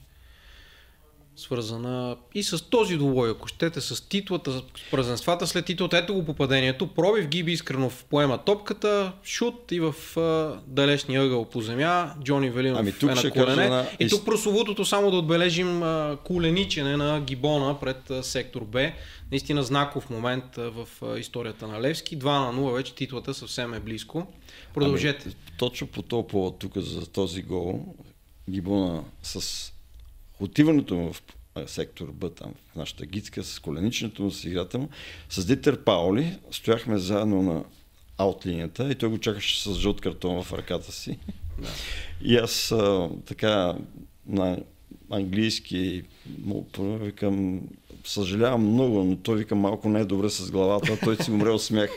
свързана 1.35 2.15
и 2.33 2.43
с 2.43 2.61
този 2.69 2.97
двубой, 2.97 3.29
ако 3.29 3.47
щете, 3.47 3.81
с 3.81 4.07
титлата, 4.09 4.51
с 4.51 4.63
празненствата 4.91 5.47
след 5.47 5.65
титлата. 5.65 5.97
Ето 5.97 6.13
го 6.13 6.25
попадението. 6.25 6.87
Пробив 6.87 7.27
Гиби 7.27 7.51
Искренов 7.51 8.05
поема 8.09 8.37
топката, 8.37 9.11
шут 9.23 9.71
и 9.71 9.79
в 9.79 10.17
а, 10.17 10.59
далечния 10.67 11.23
ъгъл 11.23 11.45
по 11.45 11.61
земя. 11.61 12.13
Джони 12.23 12.49
Велинов 12.49 12.79
ами, 12.79 12.91
тук 12.91 13.11
е 13.11 13.27
на 13.27 13.31
колене. 13.31 13.69
На... 13.69 13.85
И 13.99 14.09
тук 14.09 14.25
прословутото 14.25 14.85
само 14.85 15.11
да 15.11 15.17
отбележим 15.17 15.83
а, 15.83 16.17
коленичене 16.23 16.97
на 16.97 17.21
Гибона 17.21 17.79
пред 17.79 18.09
а, 18.11 18.23
сектор 18.23 18.61
Б. 18.61 18.91
Наистина 19.31 19.63
знаков 19.63 20.09
момент 20.09 20.55
в 20.55 20.87
историята 21.19 21.67
на 21.67 21.81
Левски. 21.81 22.19
2 22.19 22.23
на 22.23 22.61
0, 22.61 22.73
вече 22.73 22.95
титлата 22.95 23.33
съвсем 23.33 23.73
е 23.73 23.79
близко. 23.79 24.27
Продължете. 24.73 25.23
Ами, 25.25 25.35
точно 25.57 25.87
по 25.87 26.01
този 26.01 26.27
повод 26.27 26.59
тук 26.59 26.77
за 26.77 27.07
този 27.07 27.41
гол, 27.41 27.95
Гибона 28.49 29.03
с 29.23 29.71
отиването 30.39 30.95
му 30.95 31.13
в 31.13 31.21
сектор 31.65 32.11
Б, 32.11 32.29
там 32.29 32.53
в 32.71 32.75
нашата 32.75 33.05
гидска, 33.05 33.43
с 33.43 33.59
коленичното 33.59 34.23
му, 34.23 34.31
с 34.31 34.43
играта 34.43 34.77
му, 34.77 34.89
с 35.29 35.45
Дитер 35.45 35.83
Паули, 35.83 36.37
стояхме 36.51 36.97
заедно 36.97 37.41
на 37.41 37.63
аутлинията 38.17 38.91
и 38.91 38.95
той 38.95 39.09
го 39.09 39.17
чакаше 39.17 39.63
с 39.63 39.73
жълт 39.73 40.01
картон 40.01 40.43
в 40.43 40.53
ръката 40.53 40.91
си. 40.91 41.19
Да. 41.59 41.69
И 42.21 42.37
аз 42.37 42.71
а, 42.71 43.09
така 43.25 43.75
на 44.25 44.57
английски 45.09 46.03
му 46.43 46.67
викам, 46.77 47.61
съжалявам 48.05 48.73
много, 48.73 49.03
но 49.03 49.15
той 49.15 49.37
вика 49.37 49.55
малко 49.55 49.89
не 49.89 49.99
е 49.99 50.05
добре 50.05 50.29
с 50.29 50.51
главата, 50.51 50.97
той 51.03 51.15
си 51.15 51.31
умре 51.31 51.49
от 51.49 51.63
смях. 51.63 51.89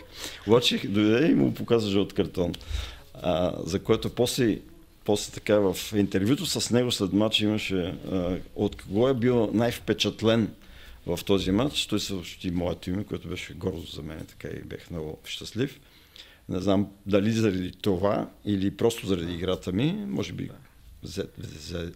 Обаче 0.46 0.88
дойде 0.88 1.26
и 1.26 1.34
му 1.34 1.54
показа 1.54 1.90
жълт 1.90 2.12
картон. 2.12 2.52
А, 3.14 3.52
за 3.66 3.82
което 3.82 4.10
после, 4.10 4.58
после 5.04 5.32
така 5.32 5.58
в 5.58 5.76
интервюто 5.94 6.46
с 6.46 6.70
него 6.70 6.92
след 6.92 7.12
матч 7.12 7.40
имаше 7.40 7.94
а, 8.12 8.38
от 8.56 8.82
кого 8.82 9.08
е 9.08 9.14
бил 9.14 9.50
най-впечатлен 9.52 10.50
в 11.06 11.18
този 11.24 11.50
матч. 11.50 11.86
Той 11.86 12.00
съобщи 12.00 12.50
моето 12.50 12.90
име, 12.90 13.04
което 13.04 13.28
беше 13.28 13.54
гордо 13.54 13.86
за 13.92 14.02
мен, 14.02 14.26
така 14.26 14.48
и 14.48 14.62
бях 14.62 14.90
много 14.90 15.18
щастлив. 15.24 15.80
Не 16.48 16.60
знам 16.60 16.88
дали 17.06 17.32
заради 17.32 17.72
това 17.72 18.28
или 18.44 18.76
просто 18.76 19.06
заради 19.06 19.34
играта 19.34 19.72
ми, 19.72 20.04
може 20.08 20.32
би 20.32 20.50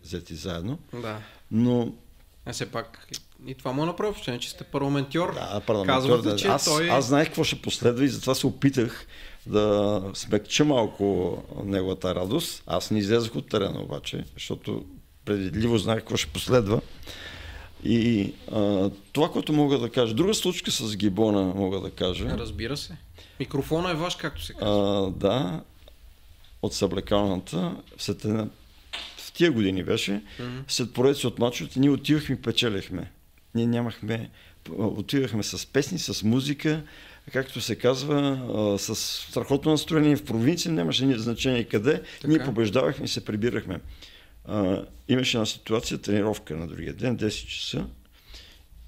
взети 0.04 0.34
заедно. 0.34 0.78
Да. 0.92 1.20
Но 1.50 1.94
а 2.46 2.52
все 2.52 2.66
пак 2.66 3.08
и 3.46 3.54
това 3.54 3.72
му 3.72 3.82
е 3.82 3.86
направи 3.86 4.12
впечатление, 4.12 4.40
че 4.40 4.50
сте 4.50 4.64
парламентьор. 4.64 5.34
Да, 5.34 5.60
парламентьор. 5.66 6.22
Да. 6.22 6.36
че 6.36 6.48
аз, 6.48 6.64
той... 6.64 6.90
аз 6.90 7.06
знаех 7.06 7.28
какво 7.28 7.44
ще 7.44 7.62
последва 7.62 8.04
и 8.04 8.08
затова 8.08 8.34
се 8.34 8.46
опитах 8.46 9.06
да 9.46 10.02
смекча 10.14 10.64
малко 10.64 11.38
неговата 11.64 12.14
радост. 12.14 12.62
Аз 12.66 12.90
не 12.90 12.98
излезах 12.98 13.36
от 13.36 13.48
терена 13.48 13.82
обаче, 13.82 14.24
защото 14.34 14.84
предвидливо 15.24 15.78
знаех 15.78 15.98
какво 15.98 16.16
ще 16.16 16.32
последва. 16.32 16.80
И 17.84 18.32
а, 18.52 18.90
това, 19.12 19.30
което 19.30 19.52
мога 19.52 19.78
да 19.78 19.90
кажа, 19.90 20.14
друга 20.14 20.34
случка 20.34 20.70
с 20.70 20.96
Гибона 20.96 21.42
мога 21.42 21.80
да 21.80 21.90
кажа. 21.90 22.38
Разбира 22.38 22.76
се. 22.76 22.96
Микрофона 23.40 23.90
е 23.90 23.94
ваш, 23.94 24.16
както 24.16 24.44
се 24.44 24.52
казва. 24.52 25.06
А, 25.06 25.10
да, 25.10 25.60
от 26.62 26.74
съблекалната, 26.74 27.76
след 27.98 28.24
една 28.24 28.48
в 29.16 29.32
тия 29.32 29.52
години 29.52 29.82
беше, 29.82 30.10
mm-hmm. 30.10 30.62
след 30.68 30.92
поредици 30.92 31.26
от 31.26 31.38
мачовете, 31.38 31.80
ние 31.80 31.90
отивахме 31.90 32.34
и 32.34 32.42
печелихме. 32.42 33.10
Ние 33.54 33.66
нямахме, 33.66 34.30
отивахме 34.70 35.42
с 35.42 35.66
песни, 35.66 35.98
с 35.98 36.22
музика, 36.22 36.82
както 37.32 37.60
се 37.60 37.76
казва, 37.76 38.76
с 38.78 38.96
страхотно 38.96 39.70
настроение 39.70 40.16
в 40.16 40.24
провинция, 40.24 40.72
нямаше 40.72 41.18
значение 41.18 41.64
къде, 41.64 42.02
така. 42.20 42.28
ние 42.28 42.44
побеждавахме 42.44 43.04
и 43.04 43.08
се 43.08 43.24
прибирахме. 43.24 43.80
Имаше 45.08 45.36
една 45.36 45.46
ситуация, 45.46 45.98
тренировка 45.98 46.56
на 46.56 46.66
другия 46.66 46.92
ден, 46.92 47.18
10 47.18 47.46
часа 47.46 47.86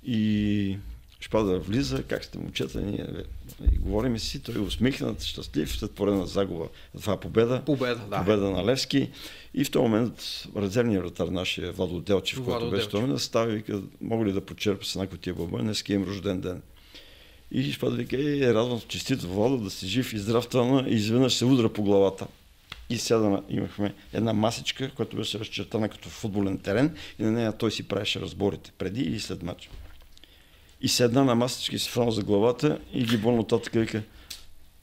и 0.02 0.78
Шпада 1.21 1.59
влиза, 1.59 2.03
как 2.03 2.25
сте 2.25 2.39
момчета, 2.39 2.81
ние 2.81 3.07
и 3.73 3.79
говорим 3.79 4.18
си, 4.18 4.43
той 4.43 4.55
е 4.55 4.59
усмихнат, 4.59 5.23
щастлив, 5.23 5.77
след 5.77 5.91
поредна 5.91 6.27
загуба. 6.27 6.68
Това 7.01 7.12
е 7.12 7.21
победа. 7.21 7.62
Победа, 7.66 8.01
да. 8.11 8.18
Победа 8.18 8.51
на 8.51 8.64
Левски. 8.64 9.11
И 9.55 9.64
в 9.64 9.71
този 9.71 9.83
момент 9.83 10.45
резервният 10.57 11.05
вратар, 11.05 11.29
нашия 11.29 11.73
Владо 11.73 12.01
Делчев, 12.01 12.39
Владо 12.39 12.61
който 12.61 12.71
беше 12.71 12.89
този 12.89 13.03
момент, 13.03 13.21
става 13.21 13.53
и 13.53 13.57
вика, 13.57 13.81
мога 14.01 14.25
ли 14.25 14.33
да 14.33 14.41
почерпя 14.41 14.85
с 14.85 14.95
една 14.95 15.07
котия 15.07 15.35
бълба, 15.35 15.59
днес 15.59 15.85
имам 15.89 16.09
рожден 16.09 16.41
ден. 16.41 16.62
И 17.51 17.73
Шпада 17.73 17.97
вика, 17.97 18.16
е, 18.16 18.55
радвам, 18.55 18.81
честито 18.89 19.29
Владо, 19.29 19.57
да 19.57 19.71
си 19.71 19.87
жив 19.87 20.12
и 20.12 20.18
здрав 20.18 20.49
това, 20.49 20.85
и 20.89 20.95
изведнъж 20.95 21.35
се 21.35 21.45
удра 21.45 21.68
по 21.68 21.83
главата. 21.83 22.27
И 22.91 22.99
сяда, 22.99 23.43
имахме 23.49 23.95
една 24.12 24.33
масичка, 24.33 24.91
която 24.91 25.16
беше 25.16 25.39
разчертана 25.39 25.89
като 25.89 26.09
футболен 26.09 26.59
терен 26.59 26.97
и 27.18 27.23
на 27.23 27.31
нея 27.31 27.53
той 27.53 27.71
си 27.71 27.89
правеше 27.89 28.21
разборите 28.21 28.73
преди 28.79 29.03
и 29.03 29.21
след 29.21 29.43
матча. 29.43 29.71
И 30.81 30.89
седна 30.89 31.24
на 31.24 31.35
масичка 31.35 31.76
и 31.76 31.78
се 31.78 31.91
франа 31.91 32.11
за 32.11 32.22
главата 32.22 32.78
и 32.93 33.05
ги 33.05 33.16
болно 33.16 33.45
татък 33.45 33.72
вика, 33.72 34.03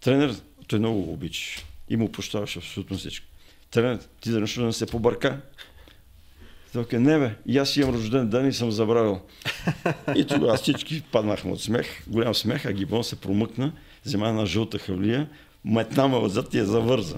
тренер, 0.02 0.36
той 0.68 0.80
много 0.80 1.02
го 1.02 1.14
обичаш. 1.14 1.66
И 1.90 1.98
му 1.98 2.12
прощаваш 2.12 2.58
абсолютно 2.58 2.98
всичко. 2.98 3.26
Тренер, 3.72 4.00
ти 4.22 4.30
нещо 4.30 4.60
да 4.60 4.66
не 4.66 4.74
се 4.74 4.86
побърка. 4.86 5.42
Той 6.74 6.86
каза, 6.86 7.02
не 7.02 7.20
бе, 7.20 7.36
и 7.46 7.58
аз 7.58 7.78
имам 7.78 7.96
рожден 7.96 8.30
ден 8.30 8.48
и 8.48 8.54
съм 8.54 8.72
забравил. 8.72 9.22
И 10.16 10.26
тогава 10.26 10.58
всички 10.58 11.02
паднахме 11.12 11.52
от 11.52 11.62
смех, 11.62 12.04
голям 12.08 12.36
смех, 12.36 12.66
а 12.66 12.74
Гибон 12.74 13.04
се 13.04 13.16
промъкна, 13.16 13.72
взема 14.06 14.30
една 14.30 14.46
жълта 14.46 14.80
хавлия, 14.80 15.30
метна 15.66 16.08
ме 16.08 16.16
отзад 16.18 16.54
и 16.54 16.58
я 16.58 16.66
завърза 16.66 17.16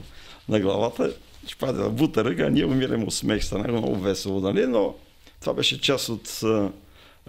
на 0.49 0.59
главата, 0.59 1.13
ще 1.47 1.55
паде 1.55 1.79
на 1.79 1.89
бута 1.89 2.23
ръга, 2.23 2.49
ние 2.49 2.65
умираме 2.65 3.03
от 3.03 3.13
смех, 3.13 3.43
стана 3.43 3.67
много 3.67 3.95
весело, 3.95 4.39
нали? 4.39 4.67
но 4.67 4.95
това 5.41 5.53
беше 5.53 5.81
част 5.81 6.09
от 6.09 6.41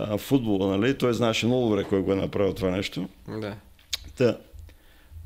а, 0.01 0.18
футбола, 0.18 0.76
нали? 0.76 0.98
Той 0.98 1.14
знаеше 1.14 1.46
много 1.46 1.68
добре 1.68 1.84
кой 1.84 2.03
го 2.03 2.12
е 2.12 2.16
направил 2.16 2.55
това 2.55 2.70
нещо. 2.70 3.09
Да. 3.28 3.57
Та, 4.16 4.38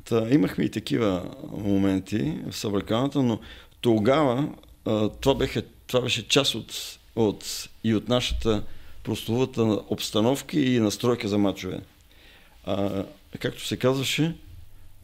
та, 0.03 0.27
имахме 0.29 0.63
и 0.63 0.71
такива 0.71 1.31
моменти 1.51 2.37
в 2.49 2.57
събраканата, 2.57 3.23
но 3.23 3.39
тогава 3.81 4.49
а, 4.85 5.09
това, 5.09 5.35
беха, 5.35 5.61
това 5.87 6.01
беше 6.01 6.27
част 6.27 6.55
от, 6.55 6.99
от, 7.15 7.69
и 7.83 7.95
от 7.95 8.09
нашата 8.09 8.63
прословата 9.03 9.61
обстановка 9.89 10.59
и 10.59 10.79
настройка 10.79 11.27
за 11.27 11.37
мачове. 11.37 11.79
А, 12.65 13.05
както 13.39 13.65
се 13.65 13.77
казваше, 13.77 14.35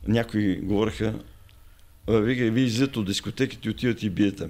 някои 0.08 0.62
говореха, 0.62 1.14
вие, 2.08 2.50
вие 2.50 2.64
излизате 2.64 3.00
от 3.00 3.06
дискотеките 3.06 3.68
и 3.68 3.72
отивате 3.72 4.06
и 4.06 4.10
биете. 4.10 4.50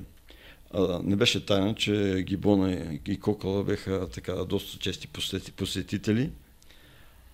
А, 0.74 1.00
не 1.04 1.16
беше 1.16 1.46
тайна, 1.46 1.76
че 1.76 2.24
Гибона 2.28 3.00
и 3.08 3.20
Кокала 3.20 3.64
беха 3.64 4.08
така 4.14 4.34
доста 4.34 4.80
чести 4.80 5.08
посетители. 5.56 6.30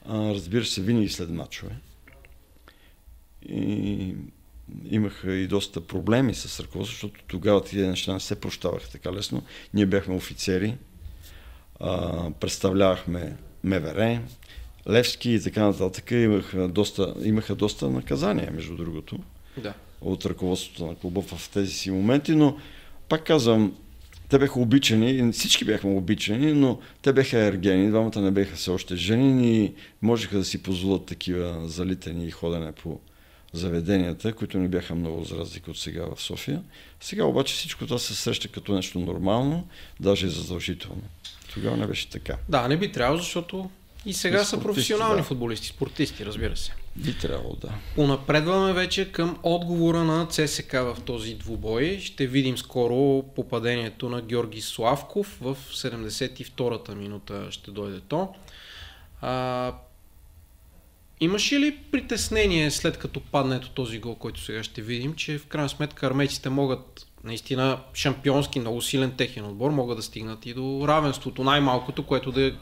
А, 0.06 0.34
разбира 0.34 0.66
се, 0.66 0.82
винаги 0.82 1.10
след 1.10 1.30
мачове. 1.30 1.76
И 3.50 4.16
имаха 4.90 5.34
и 5.34 5.48
доста 5.48 5.88
проблеми 5.88 6.34
с 6.34 6.60
ръководството, 6.60 7.08
защото 7.08 7.24
тогава 7.28 7.64
тези 7.64 7.88
неща 7.88 8.14
не 8.14 8.20
се 8.20 8.40
прощаваха 8.40 8.90
така 8.90 9.14
лесно. 9.14 9.44
Ние 9.74 9.86
бяхме 9.86 10.16
офицери, 10.16 10.78
а, 11.80 12.32
представлявахме 12.32 13.38
МВР, 13.64 14.22
Левски 14.90 15.32
и 15.32 15.42
така 15.42 15.64
нататък. 15.66 16.12
Имаха 16.12 16.68
доста, 16.68 17.14
имаха 17.24 17.56
доста 17.56 17.90
наказания, 17.90 18.52
между 18.52 18.76
другото, 18.76 19.20
да. 19.58 19.74
от 20.02 20.26
ръководството 20.26 20.86
на 20.86 20.96
клуба 20.96 21.22
в 21.22 21.50
тези 21.54 21.74
си 21.74 21.92
моменти, 21.92 22.36
но 22.36 22.58
пак 23.10 23.24
казвам, 23.26 23.76
те 24.30 24.40
бяха 24.40 24.60
обичани, 24.60 25.32
всички 25.32 25.66
бяхме 25.66 25.92
обичани, 25.92 26.54
но 26.54 26.80
те 27.02 27.14
бяха 27.14 27.38
ергени, 27.40 27.90
двамата 27.90 28.22
не 28.22 28.32
бяха 28.32 28.56
все 28.56 28.72
още 28.72 28.96
жени 28.96 29.64
и 29.64 29.74
можеха 30.02 30.38
да 30.38 30.46
си 30.46 30.64
позволят 30.64 31.06
такива 31.06 31.70
залитани 31.70 32.28
и 32.28 32.32
ходене 32.32 32.72
по 32.72 33.00
заведенията, 33.54 34.34
които 34.34 34.58
не 34.58 34.68
бяха 34.68 34.96
много 34.96 35.24
за 35.24 35.36
разлика 35.38 35.72
от 35.72 35.78
сега 35.78 36.06
в 36.16 36.22
София. 36.22 36.62
Сега 37.02 37.24
обаче 37.24 37.54
всичко 37.54 37.86
това 37.86 38.00
се 38.00 38.16
среща 38.16 38.48
като 38.48 38.74
нещо 38.74 39.00
нормално, 39.00 39.68
даже 40.00 40.28
и 40.28 40.30
задължително. 40.30 41.04
Тогава 41.54 41.78
не 41.78 41.88
беше 41.88 42.10
така. 42.10 42.38
Да, 42.50 42.68
не 42.68 42.78
би 42.78 42.92
трябвало, 42.92 43.18
защото 43.18 43.70
и 44.06 44.14
сега 44.14 44.44
са 44.44 44.60
професионални 44.60 45.18
да. 45.18 45.24
футболисти, 45.24 45.68
спортисти, 45.68 46.26
разбира 46.26 46.58
се. 46.58 46.74
Би 46.98 47.18
трябвало, 47.18 47.56
да. 47.62 47.70
Понапредваме 47.96 48.74
вече 48.74 49.12
към 49.12 49.38
отговора 49.44 50.04
на 50.04 50.28
ЦСК 50.28 50.72
в 50.72 50.98
този 51.06 51.34
двубой. 51.34 52.00
Ще 52.02 52.28
видим 52.28 52.58
скоро 52.58 53.24
попадението 53.36 54.10
на 54.10 54.22
Георги 54.22 54.62
Славков 54.62 55.38
в 55.42 55.58
72-та 55.74 56.96
минута 56.96 57.48
ще 57.52 57.72
дойде 57.72 58.00
то. 58.00 58.34
А, 59.22 59.74
имаше 61.20 61.60
ли 61.60 61.78
притеснение 61.92 62.72
след 62.72 62.98
като 62.98 63.20
паднето 63.20 63.70
този 63.70 64.00
гол, 64.00 64.16
който 64.16 64.42
сега 64.42 64.64
ще 64.64 64.82
видим, 64.82 65.16
че 65.16 65.38
в 65.38 65.48
крайна 65.48 65.70
сметка 65.70 66.08
армейците 66.08 66.50
могат 66.50 67.08
наистина 67.24 67.80
шампионски, 67.94 68.60
много 68.60 68.82
силен 68.82 69.12
техен 69.18 69.46
отбор, 69.46 69.72
могат 69.72 69.98
да 69.98 70.04
стигнат 70.04 70.46
и 70.46 70.54
до 70.54 70.86
равенството, 70.88 71.44
най-малкото, 71.44 72.06
което 72.06 72.32
да 72.32 72.56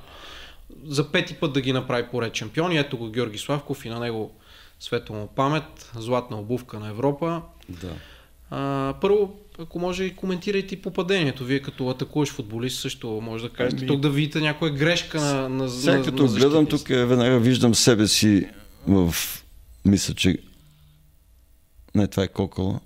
за 0.85 1.11
пети 1.11 1.33
път 1.33 1.53
да 1.53 1.61
ги 1.61 1.73
направи 1.73 2.07
поред 2.11 2.35
шампиони. 2.35 2.77
Ето 2.77 2.97
го 2.97 3.09
Георги 3.09 3.37
Славков 3.37 3.85
и 3.85 3.89
на 3.89 3.99
него 3.99 4.31
светла 4.79 5.15
му 5.15 5.27
памет, 5.27 5.91
златна 5.95 6.39
обувка 6.39 6.79
на 6.79 6.89
Европа. 6.89 7.41
Да. 7.69 7.91
А, 8.49 8.93
първо, 9.01 9.39
ако 9.59 9.79
може 9.79 10.03
и 10.03 10.15
коментирайте 10.15 10.81
попадението. 10.81 11.45
Вие 11.45 11.61
като 11.61 11.89
атакуваш 11.89 12.29
футболист 12.29 12.79
също 12.79 13.07
може 13.07 13.43
да 13.43 13.53
кажете 13.53 13.77
ами... 13.79 13.87
тук 13.87 13.99
да 13.99 14.09
видите 14.09 14.39
някоя 14.39 14.71
грешка 14.71 15.21
на, 15.21 15.49
на 15.49 15.69
Сега 15.69 16.03
като 16.03 16.23
на 16.23 16.33
гледам 16.33 16.65
тук, 16.65 16.87
веднага 16.87 17.39
виждам 17.39 17.75
себе 17.75 18.07
си 18.07 18.47
в... 18.87 19.15
Мисля, 19.85 20.13
че... 20.13 20.37
Не, 21.95 22.07
това 22.07 22.23
е 22.23 22.27
Кокола. 22.27 22.79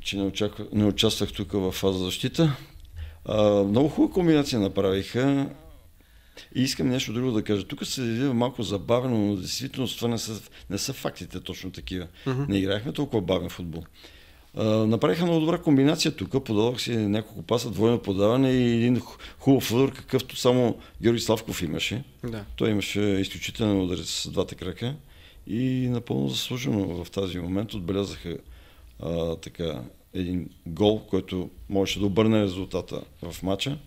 Че 0.00 0.16
не, 0.16 0.22
очаква... 0.22 0.66
не 0.72 0.84
участвах 0.84 1.32
тук 1.32 1.52
в 1.52 1.72
фаза 1.72 2.04
защита. 2.04 2.56
А, 3.24 3.42
много 3.64 3.88
хубава 3.88 4.12
комбинация 4.12 4.60
направиха. 4.60 5.48
И 6.54 6.62
искам 6.62 6.88
нещо 6.88 7.12
друго 7.12 7.30
да 7.32 7.42
кажа. 7.42 7.64
Тук 7.64 7.86
се 7.86 8.02
видя 8.02 8.34
малко 8.34 8.62
забавено, 8.62 9.18
но 9.18 9.36
действително 9.36 9.88
това 9.88 10.08
не 10.08 10.18
са, 10.18 10.40
не 10.70 10.78
са 10.78 10.92
фактите 10.92 11.40
точно 11.40 11.70
такива. 11.70 12.06
Uh-huh. 12.26 12.48
Не 12.48 12.58
играхме 12.58 12.92
толкова 12.92 13.22
бавен 13.22 13.48
футбол. 13.48 13.84
А, 14.56 14.64
направиха 14.64 15.24
много 15.24 15.40
добра 15.40 15.58
комбинация 15.58 16.12
тук. 16.12 16.44
Подавах 16.44 16.80
си 16.80 16.96
няколко 16.96 17.42
паса, 17.42 17.70
двойно 17.70 17.98
подаване 17.98 18.52
и 18.52 18.76
един 18.76 19.02
хубав 19.38 19.72
удар, 19.72 19.92
какъвто 19.92 20.36
само 20.36 20.78
Георги 21.02 21.20
Славков 21.20 21.62
имаше. 21.62 22.04
Да. 22.24 22.44
Той 22.56 22.70
имаше 22.70 23.00
изключителен 23.00 23.80
удар 23.80 23.98
с 23.98 24.30
двата 24.30 24.54
крака 24.54 24.94
и 25.46 25.88
напълно 25.90 26.28
заслужено 26.28 27.04
в 27.04 27.10
тази 27.10 27.38
момент 27.38 27.74
отбелязаха 27.74 28.36
а, 29.00 29.36
така, 29.36 29.82
един 30.14 30.48
гол, 30.66 31.06
който 31.06 31.50
можеше 31.68 31.98
да 31.98 32.06
обърне 32.06 32.42
резултата 32.42 33.00
в 33.22 33.42
матча. 33.42 33.78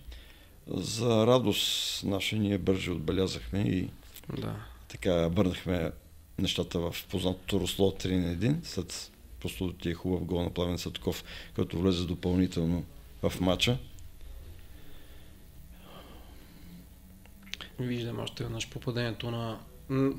За 0.69 1.27
радост 1.27 2.03
наша 2.03 2.35
ние 2.35 2.57
бърже 2.57 2.91
отбелязахме 2.91 3.59
и 3.59 3.89
Да. 4.37 4.55
така 4.87 5.29
бърнахме 5.29 5.91
нещата 6.39 6.79
в 6.79 6.95
познатото 7.09 7.59
русло 7.59 7.91
3 7.91 8.15
на 8.15 8.35
1, 8.35 8.55
след 8.63 9.11
просто 9.41 9.73
ти 9.73 9.89
е 9.89 9.93
хубав 9.93 10.25
гол 10.25 10.43
на 10.43 10.49
Пламен 10.49 10.77
Садков, 10.77 11.23
който 11.55 11.79
влезе 11.79 12.05
допълнително 12.05 12.83
в 13.23 13.41
матча. 13.41 13.77
Виждам 17.79 18.19
още 18.19 18.43
веднъж 18.43 18.69
попадението 18.69 19.31
на, 19.31 19.59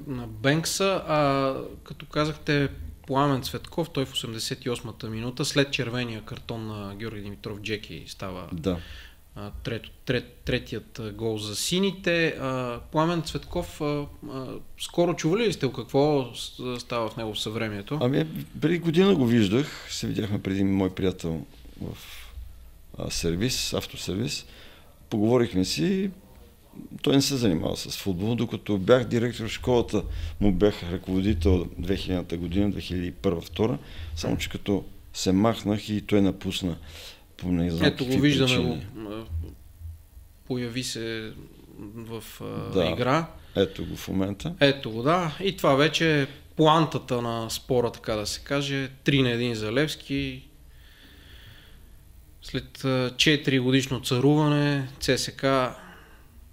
на 0.07 0.27
Бенкса. 0.27 1.03
А, 1.07 1.55
като 1.85 2.07
казахте 2.07 2.69
Пламен 3.07 3.43
Цветков, 3.43 3.91
той 3.91 4.05
в 4.05 4.13
88-та 4.13 5.09
минута, 5.09 5.45
след 5.45 5.73
червения 5.73 6.23
картон 6.23 6.67
на 6.67 6.95
Георги 6.95 7.21
Димитров 7.23 7.61
Джеки 7.61 8.05
става 8.07 8.49
Да. 8.53 8.79
А, 9.41 9.51
трет, 9.51 9.83
трет, 10.05 10.41
третият 10.45 11.01
гол 11.15 11.39
за 11.39 11.57
сините. 11.57 12.39
Пламен 12.93 13.23
Цветков, 13.23 13.81
скоро 14.81 15.15
чували 15.15 15.47
ли 15.47 15.53
сте 15.53 15.73
какво 15.73 16.27
става 16.79 17.09
в 17.09 17.17
него 17.17 17.35
в 17.35 17.41
съвремието? 17.41 17.99
Ами, 18.03 18.27
преди 18.61 18.79
година 18.79 19.15
го 19.15 19.27
виждах, 19.27 19.87
се 19.91 20.07
видяхме 20.07 20.43
преди 20.43 20.65
мой 20.65 20.91
приятел 20.91 21.47
в 21.81 21.97
сервис, 23.11 23.75
автосервис. 23.75 24.47
Поговорихме 25.11 25.65
си, 25.65 26.11
той 27.03 27.15
не 27.15 27.23
се 27.23 27.37
занимава 27.37 27.77
с 27.77 27.97
футбол, 27.97 28.35
докато 28.35 28.79
бях 28.79 29.05
директор 29.05 29.45
в 29.45 29.49
школата, 29.49 30.03
му 30.41 30.53
бях 30.53 30.83
ръководител 30.83 31.65
2000-та 31.65 32.37
година, 32.37 32.73
2001-2002, 32.73 33.79
само 34.17 34.37
че 34.37 34.49
като 34.51 34.85
се 35.15 35.33
махнах 35.33 35.89
и 35.89 36.01
той 36.01 36.23
напусна 36.23 36.77
не 37.47 37.71
знам 37.71 37.87
Ето 37.87 38.07
го 38.07 38.19
виждаме 38.19 38.55
причини. 38.57 38.87
го. 38.95 39.25
Появи 40.47 40.83
се 40.85 41.33
в 41.95 42.25
а, 42.41 42.45
Да. 42.73 42.85
игра. 42.85 43.27
Ето 43.57 43.85
го 43.87 43.97
в 43.97 44.09
момента. 44.09 44.55
Ето 44.61 44.91
го, 44.91 45.03
да. 45.03 45.37
И 45.41 45.57
това 45.57 45.75
вече 45.75 46.23
е 46.23 46.27
плантата 46.57 47.23
на 47.23 47.51
спора, 47.51 47.93
така 47.93 48.15
да 48.15 48.27
се 48.27 48.41
каже. 48.41 48.91
3 49.05 49.23
на 49.23 49.29
1 49.29 49.53
за 49.53 49.73
Левски. 49.73 50.43
След 52.43 52.85
а, 52.85 53.11
4 53.17 53.61
годишно 53.61 54.01
царуване, 54.01 54.89
ЦСК 55.01 55.47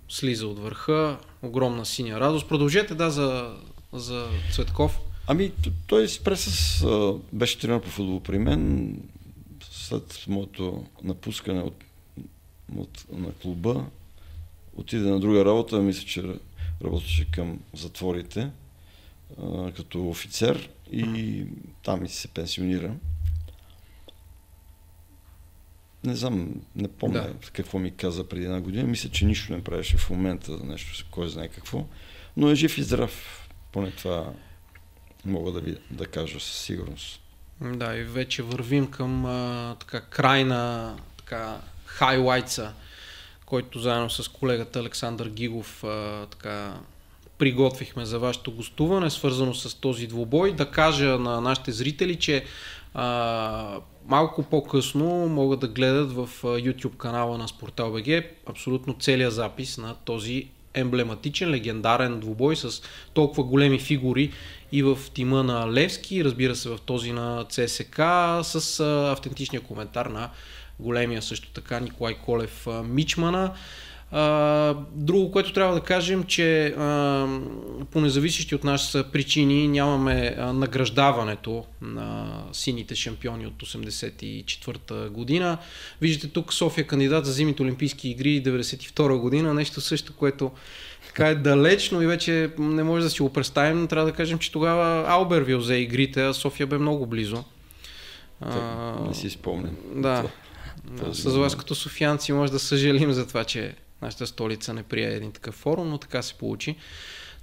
слиза 0.10 0.48
от 0.48 0.60
върха. 0.60 1.18
Огромна 1.42 1.86
синя 1.86 2.20
радост. 2.20 2.50
Продължете, 2.50 2.96
да, 2.96 3.10
за, 3.10 3.54
за 3.94 4.28
Цветков. 4.52 5.00
Ами, 5.28 5.52
той 5.88 6.08
спре 6.08 6.36
с... 6.36 6.86
Беше 7.34 7.60
тренер 7.60 7.82
по 7.82 7.90
футбол 7.90 8.20
при 8.20 8.40
мен. 8.40 8.94
След 9.86 10.26
моето 10.28 10.86
напускане 11.04 11.62
от, 11.62 11.84
от, 12.76 13.06
на 13.12 13.34
клуба, 13.34 13.86
отиде 14.76 15.10
на 15.10 15.20
друга 15.20 15.46
работа. 15.46 15.82
Мисля, 15.82 16.08
че 16.08 16.24
работеше 16.84 17.32
към 17.32 17.60
затворите 17.74 18.52
а, 19.42 19.72
като 19.72 20.10
офицер 20.10 20.70
и 20.92 21.46
там 21.84 22.06
и 22.06 22.10
се 22.10 22.28
пенсионира. 22.28 22.96
Не 26.04 26.16
знам, 26.16 26.62
не 26.76 26.88
помня 26.88 27.22
Да. 27.22 27.52
какво 27.52 27.80
ми 27.80 27.92
каза 27.92 28.30
преди 28.30 28.46
една 28.46 28.62
година. 28.62 28.84
Мисля, 28.84 29.10
че 29.10 29.26
нищо 29.26 29.54
не 29.54 29.64
правеше 29.64 29.98
в 29.98 30.10
момента, 30.10 30.52
нещо, 30.64 31.06
кой 31.12 31.30
знае 31.30 31.48
какво. 31.48 31.86
Но 32.38 32.50
е 32.50 32.56
жив 32.56 32.78
и 32.78 32.84
здрав. 32.84 33.48
Поне 33.72 33.92
това 33.92 34.34
мога 35.26 35.52
да, 35.52 35.60
ви, 35.60 35.78
да 35.92 36.06
кажа 36.06 36.40
със 36.40 36.62
сигурност. 36.62 37.25
Да, 37.62 37.98
и 37.98 38.04
вече 38.04 38.44
вървим 38.44 38.92
към 38.92 39.26
а, 39.26 39.76
така, 39.80 40.02
край 40.02 40.44
на 40.44 40.96
така, 41.18 41.58
хайлайтса, 41.86 42.74
който 43.46 43.80
заедно 43.80 44.10
с 44.10 44.28
колегата 44.28 44.80
Александър 44.80 45.30
Гигов 45.30 45.84
а, 45.84 46.26
така, 46.26 46.74
приготвихме 47.38 48.06
за 48.06 48.20
вашето 48.20 48.52
гостуване, 48.52 49.10
свързано 49.10 49.54
с 49.54 49.76
този 49.76 50.08
двубой. 50.08 50.52
Да 50.52 50.72
кажа 50.72 51.20
на 51.20 51.42
нашите 51.42 51.72
зрители, 51.72 52.16
че 52.16 52.46
а, 52.94 53.80
малко 54.06 54.44
по-късно 54.44 55.06
могат 55.28 55.60
да 55.60 55.68
гледат 55.68 56.12
в 56.12 56.30
YouTube 56.44 56.98
канала 56.98 57.38
на 57.38 57.48
Спортал 57.48 57.92
БГ 57.92 58.24
абсолютно 58.46 58.94
целият 59.00 59.34
запис 59.34 59.78
на 59.78 59.96
този 59.96 60.50
емблематичен, 60.76 61.52
легендарен 61.52 62.20
двубой 62.20 62.56
с 62.56 62.82
толкова 63.14 63.44
големи 63.44 63.80
фигури 63.80 64.32
и 64.72 64.84
в 64.84 64.98
тима 65.14 65.44
на 65.44 65.72
Левски, 65.72 66.24
разбира 66.24 66.56
се 66.56 66.70
в 66.70 66.78
този 66.86 67.12
на 67.12 67.46
ЦСК, 67.50 68.02
с 68.44 68.80
автентичния 69.12 69.62
коментар 69.62 70.06
на 70.06 70.30
големия 70.80 71.22
също 71.22 71.50
така 71.50 71.80
Николай 71.80 72.14
Колев 72.14 72.68
Мичмана. 72.84 73.54
А, 74.12 74.76
друго, 74.92 75.32
което 75.32 75.54
трябва 75.54 75.74
да 75.74 75.82
кажем, 75.82 76.24
че 76.24 76.66
а, 76.68 77.28
по 77.92 78.02
независещи 78.02 78.56
от 78.56 78.64
нас 78.64 78.98
причини 79.12 79.68
нямаме 79.68 80.36
а, 80.40 80.54
награждаването 80.54 81.66
на 81.82 82.42
сините 82.54 82.96
шампиони 82.96 83.48
от 83.48 83.64
84-та 83.64 85.10
година. 85.10 85.58
Виждате 86.02 86.34
тук 86.34 86.54
София 86.54 86.88
кандидат 86.88 87.26
за 87.26 87.32
зимните 87.32 87.64
олимпийски 87.64 88.10
игри 88.10 88.44
92 88.44 89.18
година, 89.18 89.54
нещо 89.54 89.82
също, 89.82 90.14
което 90.14 90.52
така 91.08 91.28
е 91.28 91.36
далечно 91.36 92.02
и 92.02 92.08
вече 92.08 92.52
не 92.58 92.84
може 92.84 93.04
да 93.04 93.10
си 93.10 93.22
го 93.22 93.34
представим. 93.34 93.88
Трябва 93.88 94.06
да 94.12 94.16
кажем, 94.16 94.40
че 94.40 94.52
тогава 94.52 95.06
Албервил 95.08 95.60
взе 95.60 95.76
игрите, 95.76 96.24
а 96.24 96.34
София 96.34 96.68
бе 96.68 96.78
много 96.78 97.06
близо. 97.06 97.44
А... 98.42 98.96
Не 99.08 99.14
си 99.14 99.30
спомням. 99.30 99.76
Да. 99.96 100.24
Това- 100.98 101.14
с 101.14 101.24
вас 101.24 101.56
като 101.56 101.76
софианци 101.76 102.34
може 102.34 102.52
да 102.52 102.60
съжалим 102.60 103.12
за 103.12 103.28
това, 103.28 103.44
че 103.44 103.74
нашата 104.02 104.28
столица 104.28 104.74
не 104.74 104.84
прие 104.84 105.08
един 105.08 105.32
такъв 105.32 105.56
форум, 105.56 105.90
но 105.90 105.98
така 105.98 106.22
се 106.22 106.34
получи. 106.34 106.76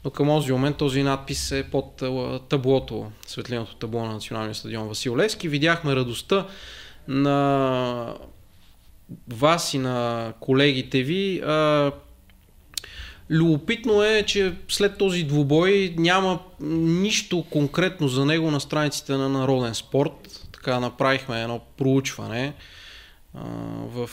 Но 0.04 0.10
към 0.10 0.26
този 0.26 0.52
момент 0.52 0.76
този 0.76 1.02
надпис 1.02 1.52
е 1.52 1.70
под 1.70 2.02
таблото, 2.48 3.10
светлиното 3.26 3.76
табло 3.76 4.04
на 4.04 4.12
Националния 4.12 4.54
стадион 4.54 4.88
Васил 4.88 5.16
Левски. 5.16 5.48
Видяхме 5.48 5.96
радостта 5.96 6.46
на 7.08 8.16
вас 9.28 9.74
и 9.74 9.78
на 9.78 10.32
колегите 10.40 11.02
ви. 11.02 11.42
Любопитно 13.30 14.02
е, 14.02 14.22
че 14.22 14.54
след 14.68 14.98
този 14.98 15.22
двубой 15.22 15.94
няма 15.98 16.40
нищо 16.60 17.44
конкретно 17.50 18.08
за 18.08 18.24
него 18.24 18.50
на 18.50 18.60
страниците 18.60 19.12
на 19.12 19.28
Народен 19.28 19.74
спорт. 19.74 20.48
Така 20.52 20.80
направихме 20.80 21.42
едно 21.42 21.60
проучване 21.76 22.54
в 23.84 24.10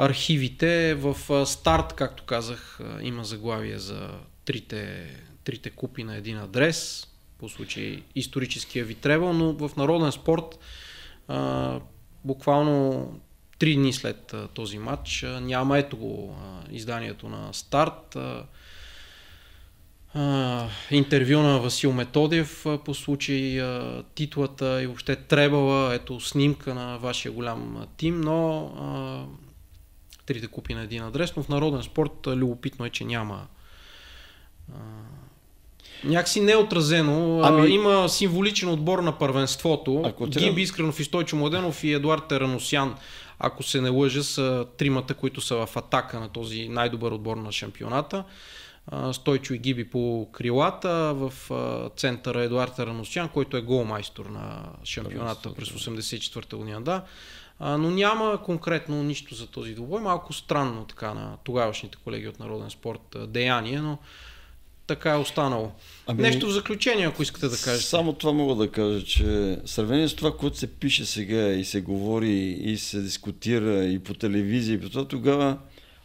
архивите. 0.00 0.94
В 0.94 1.46
старт, 1.46 1.92
както 1.92 2.24
казах, 2.24 2.80
има 3.02 3.24
заглавие 3.24 3.78
за 3.78 4.10
трите, 4.44 5.10
трите 5.44 5.70
купи 5.70 6.04
на 6.04 6.16
един 6.16 6.38
адрес, 6.38 7.06
по 7.38 7.48
случай 7.48 8.02
историческия 8.14 8.84
ви 8.84 8.94
требал, 8.94 9.32
но 9.32 9.52
в 9.52 9.76
Народен 9.76 10.12
спорт 10.12 10.58
буквално 12.24 13.08
три 13.58 13.74
дни 13.74 13.92
след 13.92 14.34
този 14.54 14.78
матч 14.78 15.26
няма 15.40 15.78
ето 15.78 15.96
го 15.96 16.36
изданието 16.70 17.28
на 17.28 17.52
старт. 17.52 18.16
А, 20.14 20.68
интервю 20.90 21.38
на 21.38 21.58
Васил 21.58 21.92
Методиев 21.92 22.66
а, 22.66 22.78
по 22.78 22.94
случай 22.94 23.60
а, 23.60 24.02
титлата 24.14 24.82
и 24.82 24.86
въобще 24.86 25.16
требала, 25.16 25.94
ето 25.94 26.20
снимка 26.20 26.74
на 26.74 26.98
вашия 26.98 27.32
голям 27.32 27.86
тим, 27.96 28.20
но 28.20 29.28
трите 30.34 30.46
купи 30.46 30.74
на 30.74 30.82
един 30.82 31.02
адрес, 31.02 31.36
но 31.36 31.42
в 31.42 31.48
Народен 31.48 31.82
спорт 31.82 32.26
любопитно 32.26 32.84
е, 32.86 32.90
че 32.90 33.04
няма 33.04 33.46
а, 34.72 34.78
Някакси 36.04 36.40
не 36.40 36.52
е 36.52 36.56
отразено. 36.56 37.40
Ами... 37.44 37.68
Има 37.68 38.08
символичен 38.08 38.68
отбор 38.68 38.98
на 38.98 39.18
първенството. 39.18 40.02
Ако 40.06 40.24
Гиби 40.26 40.40
трябва- 40.40 40.60
Искренов 40.60 41.00
и 41.00 41.04
Стойчо 41.04 41.36
Младенов 41.36 41.84
и 41.84 41.92
Едуард 41.92 42.28
Тераносян, 42.28 42.94
ако 43.38 43.62
се 43.62 43.80
не 43.80 43.88
лъжа, 43.88 44.22
са 44.22 44.66
тримата, 44.76 45.14
които 45.14 45.40
са 45.40 45.66
в 45.66 45.76
атака 45.76 46.20
на 46.20 46.28
този 46.28 46.68
най-добър 46.68 47.12
отбор 47.12 47.36
на 47.36 47.52
шампионата. 47.52 48.24
Стойчо 49.12 49.54
и 49.54 49.58
Гиби 49.58 49.90
по 49.90 50.28
крилата, 50.32 51.14
в 51.14 51.32
центъра 51.96 52.42
Едуард 52.42 52.76
Тераносян, 52.76 53.28
който 53.28 53.56
е 53.56 53.60
голмайстор 53.60 54.26
на 54.26 54.62
шампионата 54.84 55.54
през 55.54 55.68
84-та 55.68 56.56
година. 56.56 56.82
Да. 56.82 57.02
А, 57.60 57.78
но 57.78 57.90
няма 57.90 58.38
конкретно 58.44 59.02
нищо 59.02 59.34
за 59.34 59.46
този 59.46 59.74
двубой. 59.74 60.00
Малко 60.00 60.32
странно 60.32 60.84
така 60.84 61.14
на 61.14 61.36
тогавашните 61.44 61.98
колеги 62.04 62.28
от 62.28 62.40
Народен 62.40 62.70
спорт 62.70 63.16
деяние, 63.28 63.80
но 63.80 63.98
така 64.86 65.10
е 65.10 65.16
останало. 65.16 65.70
Ами- 66.06 66.22
Нещо 66.22 66.46
в 66.46 66.50
заключение, 66.50 67.06
ако 67.06 67.22
искате 67.22 67.48
да 67.48 67.56
кажете. 67.56 67.84
Само 67.86 68.12
това 68.12 68.32
мога 68.32 68.54
да 68.54 68.70
кажа, 68.70 69.04
че 69.04 69.58
сравнение 69.64 70.08
с 70.08 70.14
това, 70.16 70.36
което 70.36 70.58
се 70.58 70.66
пише 70.66 71.06
сега 71.06 71.48
и 71.48 71.64
се 71.64 71.80
говори 71.80 72.38
и 72.60 72.76
се 72.76 73.00
дискутира 73.00 73.84
и 73.84 73.98
по 73.98 74.14
телевизия, 74.14 74.74
и 74.74 74.80
по 74.80 74.88
това, 74.88 75.04
тогава 75.04 75.58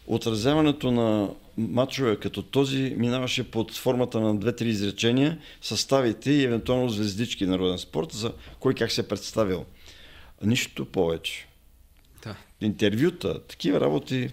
отразяването 0.07 0.91
на 0.91 1.29
матчове 1.57 2.15
като 2.15 2.41
този 2.41 2.93
минаваше 2.97 3.51
под 3.51 3.71
формата 3.71 4.19
на 4.19 4.35
две-три 4.39 4.69
изречения, 4.69 5.37
съставите 5.61 6.31
и 6.31 6.43
евентуално 6.43 6.89
звездички 6.89 7.45
на 7.45 7.59
роден 7.59 7.77
спорт 7.77 8.11
за 8.11 8.31
кой 8.59 8.73
как 8.73 8.91
се 8.91 9.01
е 9.01 9.07
представил. 9.07 9.65
Нищо 10.41 10.85
повече. 10.85 11.47
Да. 12.23 12.35
Интервюта, 12.61 13.43
такива 13.43 13.81
работи 13.81 14.29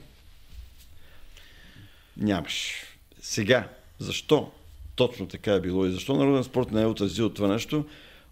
нямаш. 2.16 2.72
Сега, 3.20 3.68
защо 3.98 4.50
точно 4.96 5.28
така 5.28 5.52
е 5.52 5.60
било 5.60 5.86
и 5.86 5.92
защо 5.92 6.16
народен 6.16 6.44
спорт 6.44 6.70
не 6.70 6.82
е 6.82 6.86
отразил 6.86 7.30
това 7.30 7.48
нещо, 7.48 7.86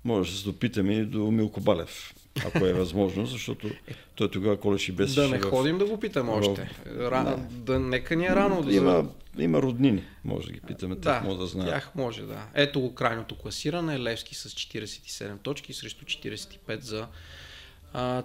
може 0.04 0.30
да 0.30 0.36
се 0.36 0.44
допитаме 0.44 0.94
и 0.94 1.04
до 1.04 1.30
Милко 1.30 1.60
Балев, 1.60 2.14
ако 2.46 2.66
е 2.66 2.72
възможно, 2.72 3.26
защото 3.26 3.70
той 4.14 4.30
тогава 4.30 4.60
колеш 4.60 4.88
и 4.88 4.92
без. 4.92 5.14
Да 5.14 5.28
не 5.28 5.40
ходим 5.40 5.78
да 5.78 5.84
го 5.84 6.00
питаме 6.00 6.30
още. 6.30 6.70
Ра... 6.86 7.38
Да. 7.50 7.78
нека 7.78 8.16
ни 8.16 8.26
е 8.26 8.30
рано 8.30 8.62
да 8.62 8.74
има, 8.74 9.08
има 9.38 9.62
роднини, 9.62 10.04
може 10.24 10.46
да 10.46 10.52
ги 10.52 10.60
питаме, 10.60 10.94
да, 10.94 11.00
тях 11.00 11.24
може 11.24 11.38
да 11.38 11.46
знаят. 11.46 11.70
Тях 11.70 11.94
може, 11.94 12.22
да. 12.22 12.46
Ето 12.54 12.80
го 12.80 12.94
крайното 12.94 13.38
класиране, 13.38 14.00
Левски 14.00 14.34
с 14.34 14.48
47 14.48 15.38
точки 15.42 15.72
срещу 15.72 16.04
45 16.04 16.80
за 16.80 17.06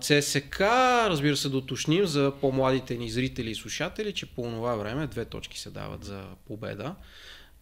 ЦСК, 0.01 0.61
разбира 1.09 1.37
се, 1.37 1.49
да 1.49 1.57
уточним 1.57 2.05
за 2.05 2.33
по-младите 2.41 2.97
ни 2.97 3.09
зрители 3.09 3.51
и 3.51 3.55
слушатели, 3.55 4.13
че 4.13 4.25
по 4.25 4.41
това 4.41 4.75
време 4.75 5.07
две 5.07 5.25
точки 5.25 5.59
се 5.59 5.69
дават 5.69 6.03
за 6.03 6.23
победа. 6.47 6.95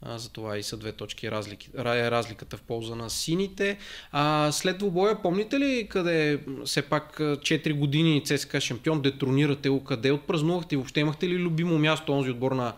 Затова 0.05 0.57
и 0.57 0.63
са 0.63 0.77
две 0.77 0.91
точки 0.91 1.31
разлики, 1.31 1.69
е 1.77 2.11
разликата 2.11 2.57
в 2.57 2.61
полза 2.61 2.95
на 2.95 3.09
сините. 3.09 3.77
А, 4.11 4.51
след 4.51 4.77
двубоя, 4.77 5.21
помните 5.21 5.59
ли 5.59 5.87
къде 5.89 6.39
все 6.65 6.81
пак 6.81 7.17
4 7.19 7.73
години 7.73 8.23
ЦСКА 8.25 8.61
шампион, 8.61 9.01
детронирате 9.01 9.69
го, 9.69 9.83
къде 9.83 10.11
отпразнувахте? 10.11 10.75
Въобще 10.75 10.99
имахте 10.99 11.29
ли 11.29 11.37
любимо 11.37 11.79
място, 11.79 12.13
онзи 12.13 12.29
отбор 12.29 12.51
на, 12.51 12.73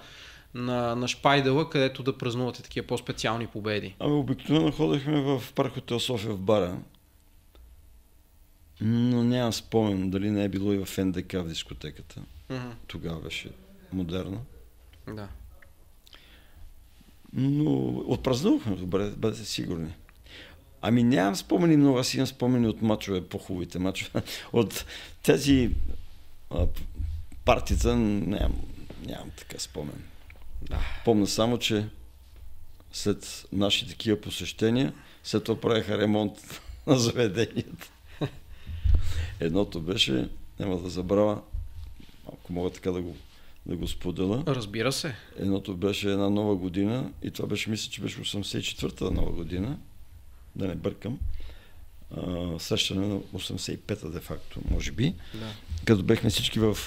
на, 0.54 0.96
на 0.96 1.08
Шпайдела, 1.08 1.70
където 1.70 2.04
да 2.04 2.18
празнувате 2.18 2.64
такива 2.64 2.88
по-специални 2.88 3.48
победи? 3.48 3.96
Ами 4.00 4.14
обикновено 4.14 4.72
ходехме 4.72 5.22
в 5.22 5.44
парк 5.56 5.74
Хотел 5.74 6.00
София 6.00 6.32
в 6.32 6.40
бара. 6.40 6.78
Но 8.82 9.24
нямам 9.24 9.54
спомен 9.54 10.10
дали 10.10 10.32
не 10.32 10.44
е 10.44 10.50
било 10.50 10.74
и 10.74 10.86
в 10.86 11.06
НДК 11.06 11.34
в 11.34 11.48
дискотеката. 11.48 12.22
Mm-hmm. 12.50 12.72
Тогава 12.88 13.22
беше 13.22 13.50
модерно. 13.94 14.46
Да. 15.08 15.28
Но 17.34 17.88
отпразнувахме, 18.08 18.76
добре, 18.76 19.10
бъдете 19.10 19.46
сигурни. 19.46 19.94
Ами 20.82 21.04
нямам 21.04 21.36
спомени 21.36 21.78
много, 21.78 21.98
аз 21.98 22.14
имам 22.14 22.28
спомени 22.28 22.68
от 22.68 22.82
мачове, 22.82 23.28
по-хубавите 23.28 23.80
мачове. 23.80 24.22
От 24.54 24.86
тези 25.24 25.72
а, 26.50 26.68
партита 27.46 27.96
нямам, 27.96 28.62
нямам 29.06 29.32
така 29.38 29.60
спомен. 29.60 30.04
Да. 30.62 30.80
Помня 31.06 31.28
само, 31.28 31.58
че 31.58 31.88
след 32.92 33.46
наши 33.52 33.88
такива 33.88 34.22
посещения, 34.22 34.94
след 35.24 35.44
това 35.44 35.62
правиха 35.62 35.98
ремонт 35.98 36.62
на 36.88 37.00
заведението. 37.00 37.92
Едното 39.40 39.82
беше, 39.82 40.30
няма 40.60 40.82
да 40.82 40.90
забравя, 40.90 41.42
ако 42.28 42.54
мога 42.54 42.70
така 42.70 42.92
да 42.92 43.02
го 43.02 43.16
да 43.66 43.76
го 43.76 43.88
споделя. 43.88 44.44
Разбира 44.48 44.92
се. 44.92 45.16
Едното 45.40 45.76
беше 45.76 46.12
една 46.12 46.30
нова 46.30 46.56
година 46.56 47.12
и 47.24 47.32
това 47.32 47.48
беше, 47.48 47.70
мисля, 47.70 47.92
че 47.92 48.02
беше 48.02 48.22
84-та 48.22 49.12
нова 49.12 49.32
година, 49.32 49.78
да 50.56 50.68
не 50.68 50.76
бъркам. 50.76 51.20
срещане 52.60 53.08
на 53.08 53.20
85-та 53.20 54.10
де-факто, 54.10 54.60
може 54.72 54.92
би. 54.92 55.16
Да. 55.34 55.54
Като 55.86 56.04
бехме 56.04 56.30
всички 56.30 56.60
в 56.60 56.78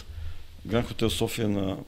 Гран 0.66 0.84
Хотел 0.84 1.10
София 1.10 1.48
на 1.48 1.78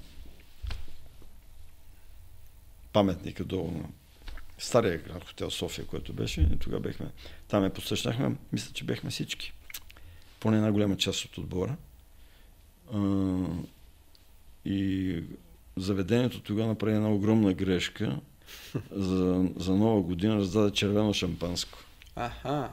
паметника 2.92 3.44
долу 3.44 3.70
на 3.70 3.84
стария 4.58 4.98
Гран 4.98 5.20
Хотел 5.20 5.50
София, 5.50 5.86
който 5.86 6.12
беше. 6.12 6.40
И 6.40 6.58
тогава 6.58 6.80
бехме, 6.80 7.06
там 7.48 7.64
я 7.64 7.72
посрещнахме, 7.72 8.36
мисля, 8.52 8.72
че 8.72 8.84
бехме 8.84 9.11
всички. 9.11 9.52
Поне 10.41 10.57
една 10.57 10.72
голяма 10.72 10.97
част 10.97 11.24
от 11.24 11.38
отбора. 11.38 11.76
И 14.64 15.22
заведението 15.76 16.41
тогава 16.41 16.68
направи 16.68 16.97
една 16.97 17.11
огромна 17.11 17.55
грешка. 17.55 18.20
За, 18.93 19.49
за 19.57 19.74
нова 19.76 20.03
година 20.03 20.36
раздаде 20.36 20.70
червено 20.70 21.12
шампанско. 21.12 21.78
Аха. 22.16 22.68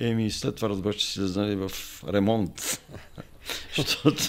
Еми, 0.00 0.30
след 0.30 0.56
това 0.56 0.68
разбрах, 0.68 0.96
че 0.96 1.06
си 1.06 1.28
знали 1.28 1.56
в 1.56 1.70
ремонт. 2.08 2.80
Защото 3.76 4.22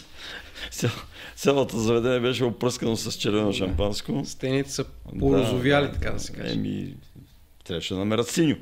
цял, 0.71 0.91
цялото 1.35 1.77
заведение 1.77 2.19
беше 2.19 2.43
опръскано 2.43 2.95
с 2.95 3.11
червено 3.11 3.53
шампанско. 3.53 4.25
Стените 4.25 4.71
са 4.71 4.85
порозовяли, 5.19 5.87
да, 5.87 5.93
така 5.93 6.11
да 6.11 6.19
се 6.19 6.33
каже. 6.33 6.53
Еми, 6.53 6.95
трябваше 7.63 7.93
да 7.93 7.99
намерят 7.99 8.27
синьо. 8.27 8.55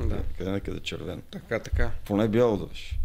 Да. 0.00 0.22
Къде 0.38 0.50
накъде 0.50 0.80
червено. 0.80 1.22
Така, 1.30 1.58
така. 1.58 1.90
Поне 2.04 2.28
бяло 2.28 2.56
да 2.56 2.66
беше. 2.66 2.99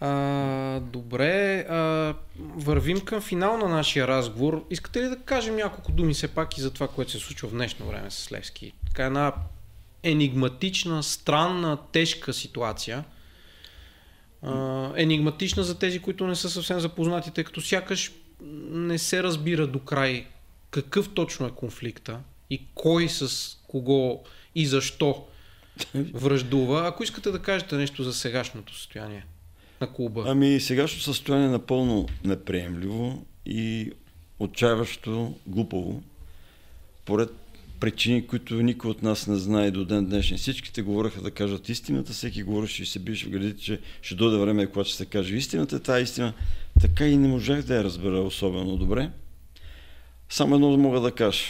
А, 0.00 0.80
добре, 0.80 1.58
а, 1.58 2.14
вървим 2.38 3.00
към 3.00 3.20
финал 3.20 3.58
на 3.58 3.68
нашия 3.68 4.08
разговор. 4.08 4.66
Искате 4.70 5.02
ли 5.02 5.08
да 5.08 5.16
кажем 5.16 5.56
няколко 5.56 5.92
думи 5.92 6.14
все 6.14 6.28
пак 6.28 6.58
и 6.58 6.60
за 6.60 6.70
това, 6.70 6.88
което 6.88 7.10
се 7.10 7.18
случва 7.18 7.48
в 7.48 7.52
днешно 7.52 7.86
време 7.86 8.10
с 8.10 8.32
Левски? 8.32 8.72
Така 8.86 9.04
една 9.04 9.32
енигматична, 10.02 11.02
странна, 11.02 11.78
тежка 11.92 12.32
ситуация. 12.32 13.04
А, 14.42 14.92
енигматична 14.96 15.62
за 15.62 15.78
тези, 15.78 15.98
които 15.98 16.26
не 16.26 16.34
са 16.34 16.50
съвсем 16.50 16.80
запознати, 16.80 17.30
тъй 17.30 17.44
като 17.44 17.60
сякаш 17.60 18.12
не 18.70 18.98
се 18.98 19.22
разбира 19.22 19.66
до 19.66 19.78
край 19.78 20.26
какъв 20.70 21.14
точно 21.14 21.46
е 21.46 21.50
конфликта 21.50 22.20
и 22.50 22.66
кой 22.74 23.08
с 23.08 23.56
кого 23.68 24.24
и 24.54 24.66
защо 24.66 25.26
връждува. 25.94 26.88
Ако 26.88 27.02
искате 27.02 27.30
да 27.30 27.42
кажете 27.42 27.76
нещо 27.76 28.02
за 28.02 28.12
сегашното 28.12 28.74
състояние 28.74 29.24
на 29.80 29.92
клуба? 29.92 30.24
Ами 30.26 30.60
сегашното 30.60 31.04
състояние 31.04 31.46
е 31.46 31.50
напълно 31.50 32.08
неприемливо 32.24 33.26
и 33.46 33.92
отчаяващо 34.38 35.34
глупаво. 35.46 36.02
Поред 37.04 37.30
причини, 37.80 38.26
които 38.26 38.54
никой 38.54 38.90
от 38.90 39.02
нас 39.02 39.26
не 39.26 39.36
знае 39.36 39.70
до 39.70 39.84
ден 39.84 40.06
днешен. 40.06 40.38
Всичките 40.38 40.82
говореха 40.82 41.22
да 41.22 41.30
кажат 41.30 41.68
истината, 41.68 42.12
всеки 42.12 42.42
говореше 42.42 42.82
и 42.82 42.86
се 42.86 42.98
биеше 42.98 43.26
в 43.26 43.30
градите, 43.30 43.62
че 43.62 43.80
ще 44.02 44.14
дойде 44.14 44.38
време, 44.38 44.66
когато 44.66 44.88
ще 44.88 44.98
се 44.98 45.06
каже 45.06 45.36
истината, 45.36 45.80
тази 45.80 46.02
истина. 46.02 46.34
Така 46.80 47.06
и 47.06 47.16
не 47.16 47.28
можах 47.28 47.62
да 47.62 47.76
я 47.76 47.84
разбера 47.84 48.20
особено 48.20 48.76
добре. 48.76 49.10
Само 50.28 50.54
едно 50.54 50.76
мога 50.76 51.00
да 51.00 51.12
кажа, 51.12 51.44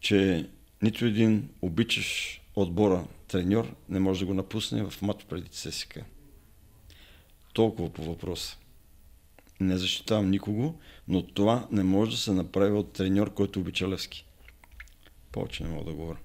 че 0.00 0.46
нито 0.82 1.04
един 1.04 1.48
обичаш 1.62 2.40
отбора 2.56 3.04
треньор 3.28 3.74
не 3.88 4.00
може 4.00 4.20
да 4.20 4.26
го 4.26 4.34
напусне 4.34 4.84
в 4.84 5.02
матч 5.02 5.24
преди 5.28 5.48
ЦСКА. 5.48 6.04
Толкова 7.52 7.92
по 7.92 8.02
въпроса. 8.02 8.58
Не 9.60 9.76
защитавам 9.78 10.30
никого, 10.30 10.80
но 11.08 11.26
това 11.26 11.68
не 11.70 11.82
може 11.82 12.10
да 12.10 12.16
се 12.16 12.32
направи 12.32 12.72
от 12.72 12.92
треньор, 12.92 13.34
който 13.34 13.60
обича 13.60 13.88
Левски. 13.88 14.26
Повече 15.32 15.64
не 15.64 15.70
мога 15.70 15.84
да 15.84 15.96
говоря. 15.96 16.18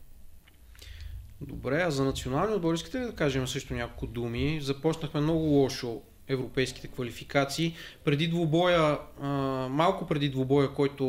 Добре, 1.41 1.81
а 1.81 1.91
за 1.91 2.03
национални 2.03 2.55
отбор 2.55 2.73
искате 2.73 2.99
ли 2.99 3.05
да 3.05 3.15
кажем 3.15 3.47
също 3.47 3.73
няколко 3.73 4.07
думи? 4.07 4.59
Започнахме 4.61 5.21
много 5.21 5.39
лошо 5.39 6.01
европейските 6.27 6.87
квалификации. 6.87 7.75
Преди 8.03 8.27
двубоя, 8.27 8.99
малко 9.69 10.07
преди 10.07 10.29
двубоя, 10.29 10.73
който 10.73 11.05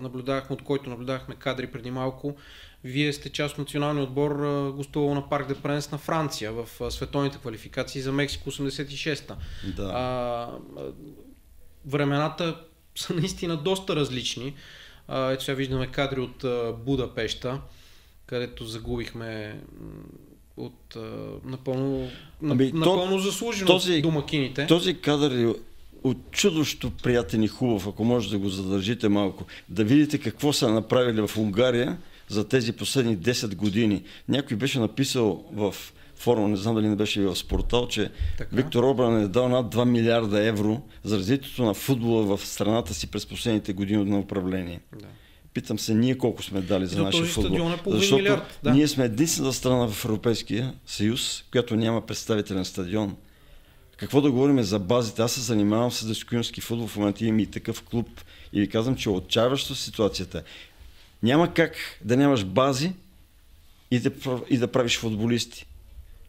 наблюдахме, 0.00 0.54
от 0.54 0.62
който 0.62 0.90
наблюдахме 0.90 1.34
кадри 1.34 1.66
преди 1.66 1.90
малко, 1.90 2.36
вие 2.84 3.12
сте 3.12 3.32
част 3.32 3.52
от 3.52 3.58
националния 3.58 4.04
отбор, 4.04 4.30
гостувал 4.76 5.14
на 5.14 5.28
Парк 5.28 5.48
де 5.48 5.54
Пренс 5.54 5.90
на 5.90 5.98
Франция 5.98 6.52
в 6.52 6.90
световните 6.90 7.38
квалификации 7.38 8.00
за 8.00 8.12
Мексико 8.12 8.50
86-та. 8.50 9.36
Да. 9.76 9.82
А, 9.82 10.48
времената 11.86 12.60
са 12.94 13.14
наистина 13.14 13.56
доста 13.56 13.96
различни. 13.96 14.54
А, 15.08 15.30
ето 15.30 15.44
сега 15.44 15.56
виждаме 15.56 15.86
кадри 15.86 16.20
от 16.20 16.44
Будапешта, 16.84 17.60
където 18.26 18.64
загубихме 18.64 19.60
от 20.56 20.96
напълно, 21.44 22.08
ами, 22.44 22.72
напълно 22.74 23.16
то, 23.16 23.18
заслужено 23.18 23.66
този, 23.66 24.02
домакините. 24.02 24.66
Този 24.66 24.94
кадър 24.94 25.30
е 25.30 25.54
от 26.02 26.30
чудощо 26.30 26.90
приятен 26.90 27.42
и 27.42 27.48
хубав, 27.48 27.86
ако 27.86 28.04
може 28.04 28.30
да 28.30 28.38
го 28.38 28.48
задържите 28.48 29.08
малко. 29.08 29.44
Да 29.68 29.84
видите 29.84 30.18
какво 30.18 30.52
са 30.52 30.70
направили 30.70 31.26
в 31.26 31.36
Унгария 31.36 31.98
за 32.28 32.48
тези 32.48 32.72
последни 32.72 33.18
10 33.18 33.54
години. 33.54 34.02
Някой 34.28 34.56
беше 34.56 34.78
написал 34.78 35.44
в 35.52 35.74
форума, 36.16 36.48
не 36.48 36.56
знам 36.56 36.74
дали 36.74 36.88
не 36.88 36.96
беше 36.96 37.20
и 37.20 37.24
в 37.24 37.36
спортал, 37.36 37.88
че 37.88 38.10
така. 38.38 38.56
Виктор 38.56 38.84
Обран 38.84 39.22
е 39.22 39.28
дал 39.28 39.48
над 39.48 39.74
2 39.74 39.84
милиарда 39.84 40.46
евро 40.46 40.80
за 41.04 41.18
развитието 41.18 41.62
на 41.62 41.74
футбола 41.74 42.36
в 42.36 42.46
страната 42.46 42.94
си 42.94 43.06
през 43.06 43.26
последните 43.26 43.72
години 43.72 44.04
на 44.04 44.18
управление. 44.18 44.80
Да. 45.00 45.06
Питам 45.56 45.78
се, 45.78 45.94
ние 45.94 46.18
колко 46.18 46.42
сме 46.42 46.60
дали 46.60 46.86
за, 46.86 47.02
нашия 47.02 47.24
футбол. 47.24 47.70
Е 47.70 47.90
Защото 47.90 48.16
милиард, 48.16 48.58
да. 48.62 48.70
ние 48.70 48.88
сме 48.88 49.04
единствената 49.04 49.56
страна 49.56 49.88
в 49.88 50.04
Европейския 50.04 50.74
съюз, 50.86 51.44
която 51.52 51.76
няма 51.76 52.06
представителен 52.06 52.64
стадион. 52.64 53.16
Какво 53.96 54.20
да 54.20 54.30
говорим 54.30 54.62
за 54.62 54.78
базите? 54.78 55.22
Аз 55.22 55.32
се 55.32 55.40
занимавам 55.40 55.92
с 55.92 56.06
дъскоюнски 56.06 56.60
футбол, 56.60 56.86
в 56.86 56.96
момента 56.96 57.24
имам 57.24 57.40
и 57.40 57.46
такъв 57.46 57.82
клуб 57.82 58.08
и 58.52 58.60
ви 58.60 58.68
казвам, 58.68 58.96
че 58.96 59.10
отчаяващо 59.10 59.74
ситуацията. 59.74 60.42
Няма 61.22 61.54
как 61.54 61.76
да 62.04 62.16
нямаш 62.16 62.44
бази 62.44 62.92
и 63.90 63.98
да, 63.98 64.10
и 64.50 64.58
да 64.58 64.68
правиш 64.72 64.98
футболисти. 64.98 65.66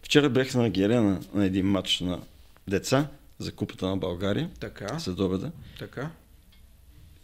Вчера 0.04 0.30
бях 0.30 0.54
на 0.56 0.70
Герена 0.70 1.22
на 1.34 1.46
един 1.46 1.66
матч 1.66 2.00
на 2.00 2.20
деца 2.68 3.08
за 3.40 3.52
Купата 3.52 3.88
на 3.88 3.98
България. 3.98 4.50
Така. 4.60 5.00
След 5.00 5.20
обеда. 5.20 5.52
Така. 5.80 6.10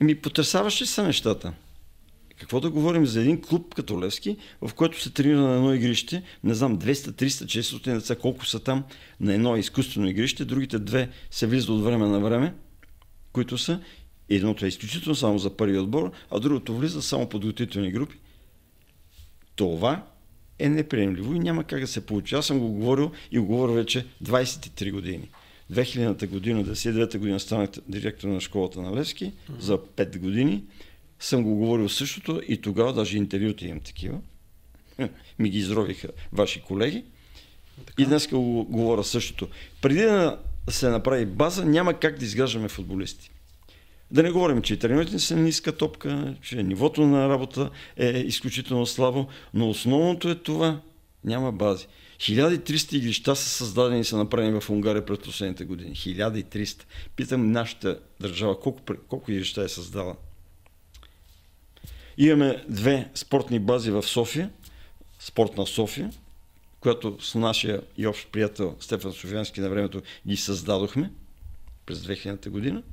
И 0.02 0.04
ми 0.04 0.16
потрясаващи 0.16 0.86
са 0.86 1.04
нещата. 1.04 1.54
Какво 2.44 2.60
да 2.60 2.70
говорим 2.70 3.06
за 3.06 3.22
един 3.22 3.42
клуб 3.42 3.76
като 3.76 4.02
Левски, 4.02 4.38
в 4.62 4.74
който 4.74 5.02
се 5.02 5.10
тренира 5.10 5.42
на 5.42 5.56
едно 5.56 5.74
игрище, 5.74 6.24
не 6.44 6.54
знам, 6.54 6.80
200, 6.80 6.94
300, 6.94 7.26
400 7.26 7.94
деца, 7.94 8.16
колко 8.16 8.46
са 8.46 8.60
там 8.60 8.84
на 9.20 9.34
едно 9.34 9.58
изкуствено 9.58 10.10
игрище, 10.10 10.46
другите 10.46 10.80
две 10.80 11.10
се 11.32 11.48
влизат 11.48 11.70
от 11.70 11.84
време 11.84 12.08
на 12.08 12.20
време, 12.20 12.54
които 13.34 13.58
са. 13.58 13.80
Едното 14.30 14.66
е 14.66 14.68
изключително 14.68 15.16
само 15.16 15.40
за 15.40 15.58
първи 15.58 15.78
отбор, 15.80 16.12
а 16.32 16.40
другото 16.40 16.78
влиза 16.78 17.02
само 17.02 17.30
подготвителни 17.30 17.92
групи. 17.92 18.16
Това 19.56 20.06
е 20.60 20.70
неприемливо 20.70 21.36
и 21.36 21.40
няма 21.40 21.64
как 21.64 21.80
да 21.80 21.88
се 21.88 22.06
получи. 22.06 22.36
Аз 22.36 22.46
съм 22.46 22.60
го 22.60 22.72
говорил 22.72 23.12
и 23.32 23.40
го 23.40 23.46
говоря 23.46 23.72
вече 23.72 24.06
23 24.24 24.92
години. 24.92 25.30
2000-та 25.72 26.28
година, 26.28 26.64
1999 26.64 27.18
година 27.18 27.40
станах 27.40 27.70
директор 27.88 28.28
на 28.28 28.42
школата 28.42 28.82
на 28.82 28.96
Левски 28.96 29.32
за 29.60 29.78
5 29.78 30.20
години 30.20 30.64
съм 31.24 31.44
го 31.44 31.56
говорил 31.56 31.90
същото 31.90 32.42
и 32.48 32.62
тогава 32.62 32.94
даже 32.94 33.18
интервюта 33.18 33.66
имам 33.66 33.80
такива. 33.80 34.20
Ми 35.40 35.50
ги 35.50 35.58
изровиха 35.58 36.08
ваши 36.34 36.62
колеги. 36.62 37.04
Така. 37.86 38.04
И 38.04 38.06
днес 38.06 38.28
го 38.28 38.66
говоря 38.66 39.04
същото. 39.04 39.48
Преди 39.82 40.02
да 40.02 40.40
се 40.70 40.90
направи 40.90 41.26
база, 41.26 41.66
няма 41.66 41.94
как 41.94 42.20
да 42.20 42.26
изграждаме 42.26 42.70
футболисти. 42.70 43.32
Да 44.12 44.24
не 44.24 44.32
говорим, 44.32 44.62
че 44.62 44.80
тренерите 44.80 45.20
са 45.20 45.36
ниска 45.36 45.78
топка, 45.78 46.36
че 46.42 46.64
нивото 46.64 47.08
на 47.08 47.30
работа 47.30 47.70
е 47.98 48.10
изключително 48.10 48.86
слабо, 48.86 49.28
но 49.54 49.70
основното 49.70 50.30
е 50.30 50.36
това. 50.36 50.82
Няма 51.24 51.52
бази. 51.52 51.88
1300 52.20 52.94
игрища 52.94 53.36
са 53.36 53.50
създадени 53.50 54.00
и 54.00 54.04
са 54.04 54.18
направени 54.18 54.62
в 54.62 54.70
Унгария 54.70 55.06
през 55.06 55.20
последните 55.20 55.66
години. 55.66 55.96
1300. 55.96 56.84
Питам 57.16 57.52
нашата 57.52 58.00
държава 58.20 58.60
колко, 58.60 58.82
колко 59.08 59.32
игрища 59.32 59.64
е 59.64 59.68
създала. 59.68 60.16
Имаме 62.18 62.64
две 62.70 63.10
спортни 63.16 63.60
бази 63.60 63.92
в 63.92 64.04
София, 64.04 64.50
спортна 65.20 65.68
София, 65.68 66.12
която 66.80 67.18
с 67.22 67.36
нашия 67.36 67.82
и 67.98 68.08
общ 68.08 68.32
приятел 68.32 68.76
Стефан 68.80 69.14
Софиянски 69.14 69.62
на 69.62 69.70
времето 69.70 70.02
ги 70.28 70.38
създадохме 70.38 71.12
през 71.86 72.00
2000 72.00 72.50
година. 72.50 72.84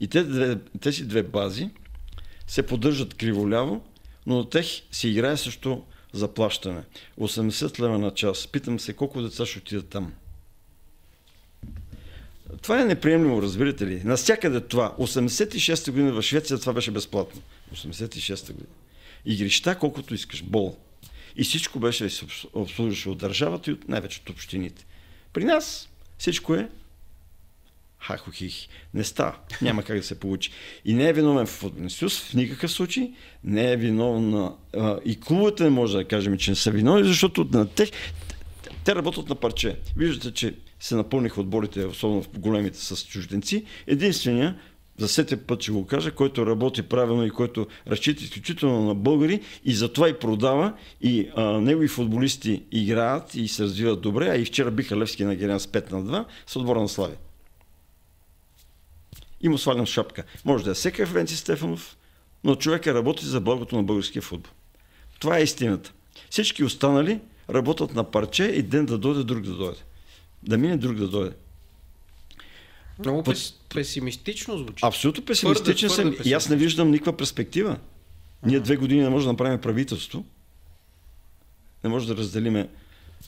И 0.00 0.08
тези, 0.08 0.56
тези 0.80 1.04
две 1.04 1.22
бази 1.22 1.70
се 2.46 2.62
поддържат 2.62 3.14
криволяво, 3.14 3.84
но 4.26 4.38
от 4.38 4.50
тях 4.50 4.66
се 4.90 5.08
играе 5.08 5.36
също 5.36 5.82
заплащане. 6.12 6.82
80 7.20 7.80
лева 7.80 7.98
на 7.98 8.10
час. 8.10 8.46
Питам 8.46 8.80
се 8.80 8.92
колко 8.92 9.22
деца 9.22 9.46
ще 9.46 9.58
отидат 9.58 9.88
там. 9.88 10.12
Това 12.62 12.80
е 12.80 12.84
неприемливо, 12.84 13.42
разбирате 13.42 13.86
ли? 13.86 14.02
Навсякъде 14.04 14.60
това. 14.60 14.94
86-та 14.98 15.92
година 15.92 16.12
в 16.12 16.22
Швеция 16.22 16.58
това 16.58 16.72
беше 16.72 16.90
безплатно. 16.90 17.42
86-та 17.74 18.52
година. 18.52 18.74
Игрища 19.24 19.78
колкото 19.78 20.14
искаш, 20.14 20.42
бол. 20.42 20.78
И 21.36 21.44
всичко 21.44 21.78
беше 21.78 22.08
обслужваше 22.52 23.08
от 23.08 23.18
държавата 23.18 23.70
и 23.70 23.74
от, 23.74 23.88
най-вече 23.88 24.20
от 24.20 24.30
общините. 24.30 24.86
При 25.32 25.44
нас 25.44 25.88
всичко 26.18 26.54
е 26.54 26.68
хахохих. 27.98 28.68
Не 28.94 29.04
става. 29.04 29.36
Няма 29.62 29.82
как 29.82 29.96
да 29.96 30.02
се 30.02 30.20
получи. 30.20 30.50
И 30.84 30.94
не 30.94 31.08
е 31.08 31.12
виновен 31.12 31.46
футболен 31.46 31.90
съюз 31.90 32.20
в 32.20 32.34
никакъв 32.34 32.70
случай. 32.70 33.12
Не 33.44 33.72
е 33.72 33.76
виновна. 33.76 34.54
А, 34.76 34.98
и 35.04 35.20
клубовете 35.20 35.64
не 35.64 35.70
може 35.70 35.96
да 35.96 36.04
кажем, 36.04 36.38
че 36.38 36.50
не 36.50 36.56
са 36.56 36.70
виновни, 36.70 37.04
защото 37.04 37.48
на 37.52 37.68
тех, 37.68 37.90
те 38.84 38.94
работят 38.94 39.28
на 39.28 39.34
парче. 39.34 39.76
Виждате, 39.96 40.34
че 40.34 40.54
се 40.80 40.94
напълниха 40.94 41.40
отборите, 41.40 41.84
особено 41.84 42.22
в 42.22 42.38
големите 42.38 42.78
с 42.78 43.06
чужденци. 43.06 43.64
Единствения, 43.86 44.58
за 44.98 45.08
сетия 45.08 45.46
път 45.46 45.62
ще 45.62 45.72
го 45.72 45.86
кажа, 45.86 46.10
който 46.10 46.46
работи 46.46 46.82
правилно 46.82 47.26
и 47.26 47.30
който 47.30 47.66
разчита 47.86 48.24
изключително 48.24 48.86
на 48.86 48.94
българи 48.94 49.40
и 49.64 49.74
затова 49.74 50.08
и 50.08 50.18
продава 50.18 50.72
и 51.00 51.28
а, 51.36 51.42
негови 51.42 51.88
футболисти 51.88 52.62
играят 52.72 53.34
и 53.34 53.48
се 53.48 53.62
развиват 53.62 54.00
добре, 54.00 54.28
а 54.28 54.36
и 54.36 54.44
вчера 54.44 54.70
биха 54.70 54.96
Левски 54.96 55.24
на 55.24 55.34
Герян 55.34 55.60
с 55.60 55.66
5 55.66 55.92
на 55.92 56.02
2 56.02 56.24
с 56.46 56.56
отбора 56.56 56.80
на 56.80 56.88
Славия. 56.88 57.18
И 59.40 59.48
му 59.48 59.58
свалям 59.58 59.86
шапка. 59.86 60.24
Може 60.44 60.64
да 60.64 60.70
е 60.70 60.74
всеки 60.74 61.04
Венци 61.04 61.36
Стефанов, 61.36 61.96
но 62.44 62.54
човека 62.54 62.94
работи 62.94 63.26
за 63.26 63.40
благото 63.40 63.76
на 63.76 63.82
българския 63.82 64.22
футбол. 64.22 64.52
Това 65.18 65.38
е 65.38 65.42
истината. 65.42 65.92
Всички 66.30 66.64
останали 66.64 67.20
работят 67.50 67.94
на 67.94 68.04
парче 68.04 68.44
и 68.44 68.62
ден 68.62 68.86
да 68.86 68.98
дойде, 68.98 69.24
друг 69.24 69.42
да 69.42 69.52
дойде. 69.52 69.80
Да 70.42 70.58
мине, 70.58 70.76
друг 70.76 70.96
да 70.96 71.08
дойде. 71.08 71.36
Много 72.98 73.22
пес, 73.22 73.54
песимистично 73.74 74.58
звучи. 74.58 74.80
Абсолютно 74.82 75.24
песимистичен 75.24 75.90
съм 75.90 76.14
и 76.24 76.32
аз 76.32 76.48
не 76.48 76.56
виждам 76.56 76.90
никаква 76.90 77.16
перспектива. 77.16 77.78
Ние 78.46 78.60
две 78.60 78.76
години 78.76 79.02
не 79.02 79.08
можем 79.08 79.26
да 79.26 79.32
направим 79.32 79.60
правителство. 79.60 80.24
Не 81.84 81.90
може 81.90 82.06
да 82.06 82.16
разделиме 82.16 82.68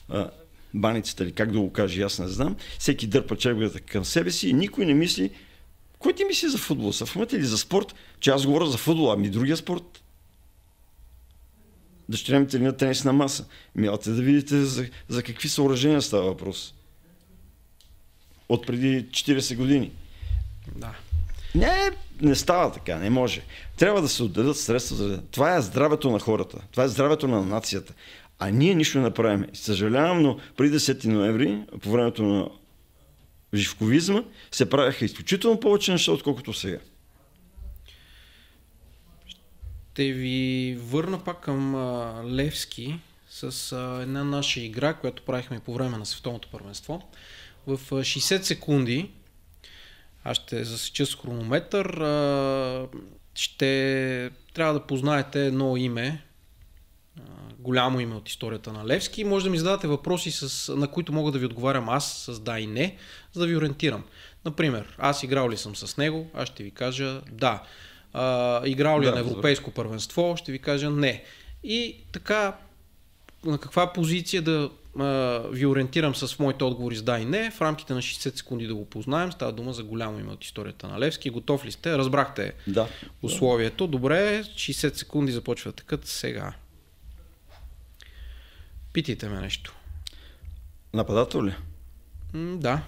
а, 0.09 0.29
баницата 0.73 1.23
или 1.23 1.31
как 1.31 1.51
да 1.51 1.59
го 1.59 1.73
кажа, 1.73 2.03
аз 2.03 2.19
не 2.19 2.27
знам. 2.27 2.55
Всеки 2.79 3.07
дърпа 3.07 3.37
чергата 3.37 3.79
към 3.79 4.05
себе 4.05 4.31
си 4.31 4.49
и 4.49 4.53
никой 4.53 4.85
не 4.85 4.93
мисли. 4.93 5.31
Кой 5.99 6.13
ти 6.13 6.25
мисли 6.25 6.49
за 6.49 6.57
футбол? 6.57 6.91
В 6.91 7.27
или 7.33 7.45
за 7.45 7.57
спорт? 7.57 7.95
Че 8.19 8.29
аз 8.29 8.45
говоря 8.45 8.65
за 8.65 8.77
футбол, 8.77 9.11
ами 9.11 9.29
другия 9.29 9.57
спорт. 9.57 10.03
Дъщеря 12.09 12.39
ми 12.39 12.47
тренира 12.47 12.77
тенис 12.77 13.03
на 13.03 13.13
маса. 13.13 13.45
Милате 13.75 14.09
да 14.09 14.21
видите 14.21 14.65
за, 14.65 14.89
за 15.07 15.23
какви 15.23 15.49
съоръжения 15.49 16.01
става 16.01 16.23
въпрос 16.23 16.73
от 18.49 18.65
преди 18.65 19.05
40 19.05 19.55
години. 19.55 19.91
Да. 20.75 20.95
Не, 21.55 21.91
не 22.21 22.35
става 22.35 22.71
така, 22.71 22.97
не 22.97 23.09
може. 23.09 23.41
Трябва 23.77 24.01
да 24.01 24.09
се 24.09 24.23
отдадат 24.23 24.57
средства 24.57 24.95
за... 24.95 25.21
Това 25.21 25.55
е 25.55 25.61
здравето 25.61 26.11
на 26.11 26.19
хората, 26.19 26.61
това 26.71 26.83
е 26.83 26.87
здравето 26.87 27.27
на 27.27 27.45
нацията. 27.45 27.93
А 28.39 28.49
ние 28.49 28.75
нищо 28.75 28.97
не 28.97 29.03
направим. 29.03 29.45
Съжалявам, 29.53 30.21
но 30.21 30.39
преди 30.57 30.79
10 30.79 31.05
ноември, 31.05 31.63
по 31.81 31.91
времето 31.91 32.23
на 32.23 32.49
живковизма, 33.53 34.23
се 34.51 34.69
правяха 34.69 35.05
изключително 35.05 35.59
повече 35.59 35.91
неща, 35.91 36.11
отколкото 36.11 36.53
сега. 36.53 36.77
Ще 39.93 40.11
ви 40.13 40.77
върна 40.81 41.23
пак 41.23 41.41
към 41.41 41.75
а, 41.75 42.21
Левски 42.25 42.99
с 43.29 43.71
а, 43.71 44.01
една 44.01 44.23
наша 44.23 44.59
игра, 44.59 44.93
която 44.93 45.23
правихме 45.23 45.59
по 45.59 45.73
време 45.73 45.97
на 45.97 46.05
световното 46.05 46.47
първенство 46.51 47.09
в 47.67 47.79
60 47.91 48.41
секунди, 48.41 49.11
аз 50.27 50.37
ще 50.37 50.63
засеча 50.63 51.05
с 51.05 51.15
хронометър, 51.15 51.85
ще 53.35 54.31
трябва 54.53 54.73
да 54.73 54.79
познаете 54.87 55.45
едно 55.45 55.77
име, 55.77 56.23
голямо 57.59 57.99
име 57.99 58.15
от 58.15 58.29
историята 58.29 58.73
на 58.73 58.85
Левски. 58.85 59.23
Може 59.23 59.45
да 59.45 59.51
ми 59.51 59.57
зададете 59.57 59.87
въпроси, 59.87 60.31
с, 60.31 60.75
на 60.75 60.87
които 60.87 61.13
мога 61.13 61.31
да 61.31 61.39
ви 61.39 61.45
отговарям 61.45 61.89
аз 61.89 62.13
с 62.17 62.39
да 62.39 62.59
и 62.59 62.67
не, 62.67 62.97
за 63.33 63.39
да 63.39 63.47
ви 63.47 63.57
ориентирам. 63.57 64.03
Например, 64.45 64.95
аз 64.97 65.23
играл 65.23 65.49
ли 65.49 65.57
съм 65.57 65.75
с 65.75 65.97
него? 65.97 66.29
Аз 66.33 66.47
ще 66.47 66.63
ви 66.63 66.71
кажа 66.71 67.21
да. 67.31 67.63
А, 68.13 68.61
играл 68.67 69.01
ли 69.01 69.05
да, 69.05 69.11
на 69.11 69.19
европейско 69.19 69.71
първенство? 69.71 70.35
Ще 70.37 70.51
ви 70.51 70.59
кажа 70.59 70.89
не. 70.89 71.23
И 71.63 71.95
така, 72.11 72.57
на 73.45 73.57
каква 73.57 73.93
позиция 73.93 74.41
да 74.41 74.69
ви 75.51 75.65
ориентирам 75.65 76.15
с 76.15 76.39
моите 76.39 76.63
отговори 76.63 76.95
с 76.95 77.01
да 77.01 77.19
и 77.19 77.25
не. 77.25 77.51
В 77.51 77.61
рамките 77.61 77.93
на 77.93 78.01
60 78.01 78.37
секунди 78.37 78.67
да 78.67 78.75
го 78.75 78.85
познаем. 78.85 79.31
Става 79.31 79.51
дума 79.51 79.73
за 79.73 79.83
голямо 79.83 80.19
име 80.19 80.31
от 80.31 80.43
историята 80.43 80.87
на 80.87 80.99
Левски. 80.99 81.29
Готов 81.29 81.65
ли 81.65 81.71
сте? 81.71 81.97
Разбрахте 81.97 82.53
да. 82.67 82.87
условието. 83.21 83.87
Добре, 83.87 84.43
60 84.43 84.95
секунди 84.95 85.31
започва 85.31 85.71
такът 85.71 86.05
сега. 86.05 86.53
Питайте 88.93 89.29
ме 89.29 89.41
нещо. 89.41 89.75
Нападател 90.93 91.45
ли? 91.45 91.55
М, 92.33 92.57
да. 92.59 92.81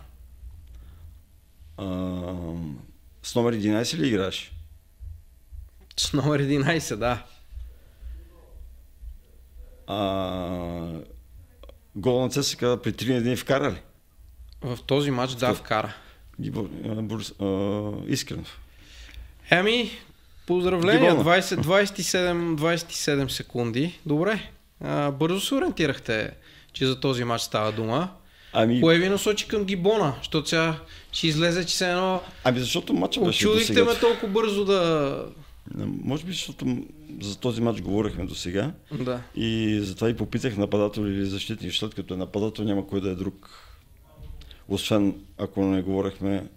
А, 1.77 1.85
с 3.23 3.35
номер 3.35 3.55
11 3.55 3.97
ли 3.97 4.07
играш? 4.07 4.51
С 5.97 6.13
номер 6.13 6.41
11, 6.41 6.95
да. 6.95 7.25
А, 9.87 10.99
гол 11.95 12.21
на 12.21 12.29
ЦСКА 12.29 12.77
при 12.83 12.93
3 12.93 13.13
на 13.13 13.21
1 13.21 13.37
вкара 13.37 13.71
ли? 13.71 13.81
В 14.61 14.79
този 14.85 15.11
матч 15.11 15.33
да, 15.33 15.53
вкара. 15.53 15.93
Искренов. 18.07 18.59
Еми, 19.51 19.91
поздравления, 20.47 21.15
20, 21.15 21.41
27, 21.41 22.55
27 22.55 23.27
секунди. 23.27 23.99
Добре, 24.05 24.51
а, 24.83 25.11
бързо 25.11 25.39
се 25.39 25.55
ориентирахте, 25.55 26.31
че 26.73 26.85
за 26.85 26.99
този 26.99 27.23
матч 27.23 27.41
става 27.41 27.71
дума. 27.71 28.09
Ами... 28.53 28.81
Кое 28.81 28.97
ви 28.97 29.09
насочи 29.09 29.47
към 29.47 29.63
Гибона? 29.63 30.13
Защото 30.17 30.49
сега 30.49 30.75
ще 31.11 31.27
излезе, 31.27 31.65
че 31.65 31.77
се 31.77 31.89
едно... 31.89 32.21
Ами 32.43 32.59
защото 32.59 32.93
матча 32.93 33.21
беше 33.21 33.47
Очудихте 33.47 33.83
ме 33.83 33.95
толкова 33.95 34.27
бързо 34.27 34.65
да... 34.65 35.25
Може 35.77 36.25
би, 36.25 36.31
защото 36.31 36.77
за 37.21 37.39
този 37.39 37.61
матч 37.61 37.81
говорихме 37.81 38.25
до 38.25 38.35
сега. 38.35 38.71
Да. 38.91 39.21
И 39.35 39.79
затова 39.81 40.09
и 40.09 40.17
попитах 40.17 40.57
нападател 40.57 41.01
или 41.01 41.25
защитник, 41.25 41.71
защото 41.71 41.95
като 41.95 42.13
е 42.13 42.17
нападател 42.17 42.65
няма 42.65 42.87
кой 42.87 43.01
да 43.01 43.09
е 43.09 43.15
друг. 43.15 43.49
Освен 44.67 45.15
ако 45.37 45.65
не 45.65 45.81
говорихме 45.81 46.49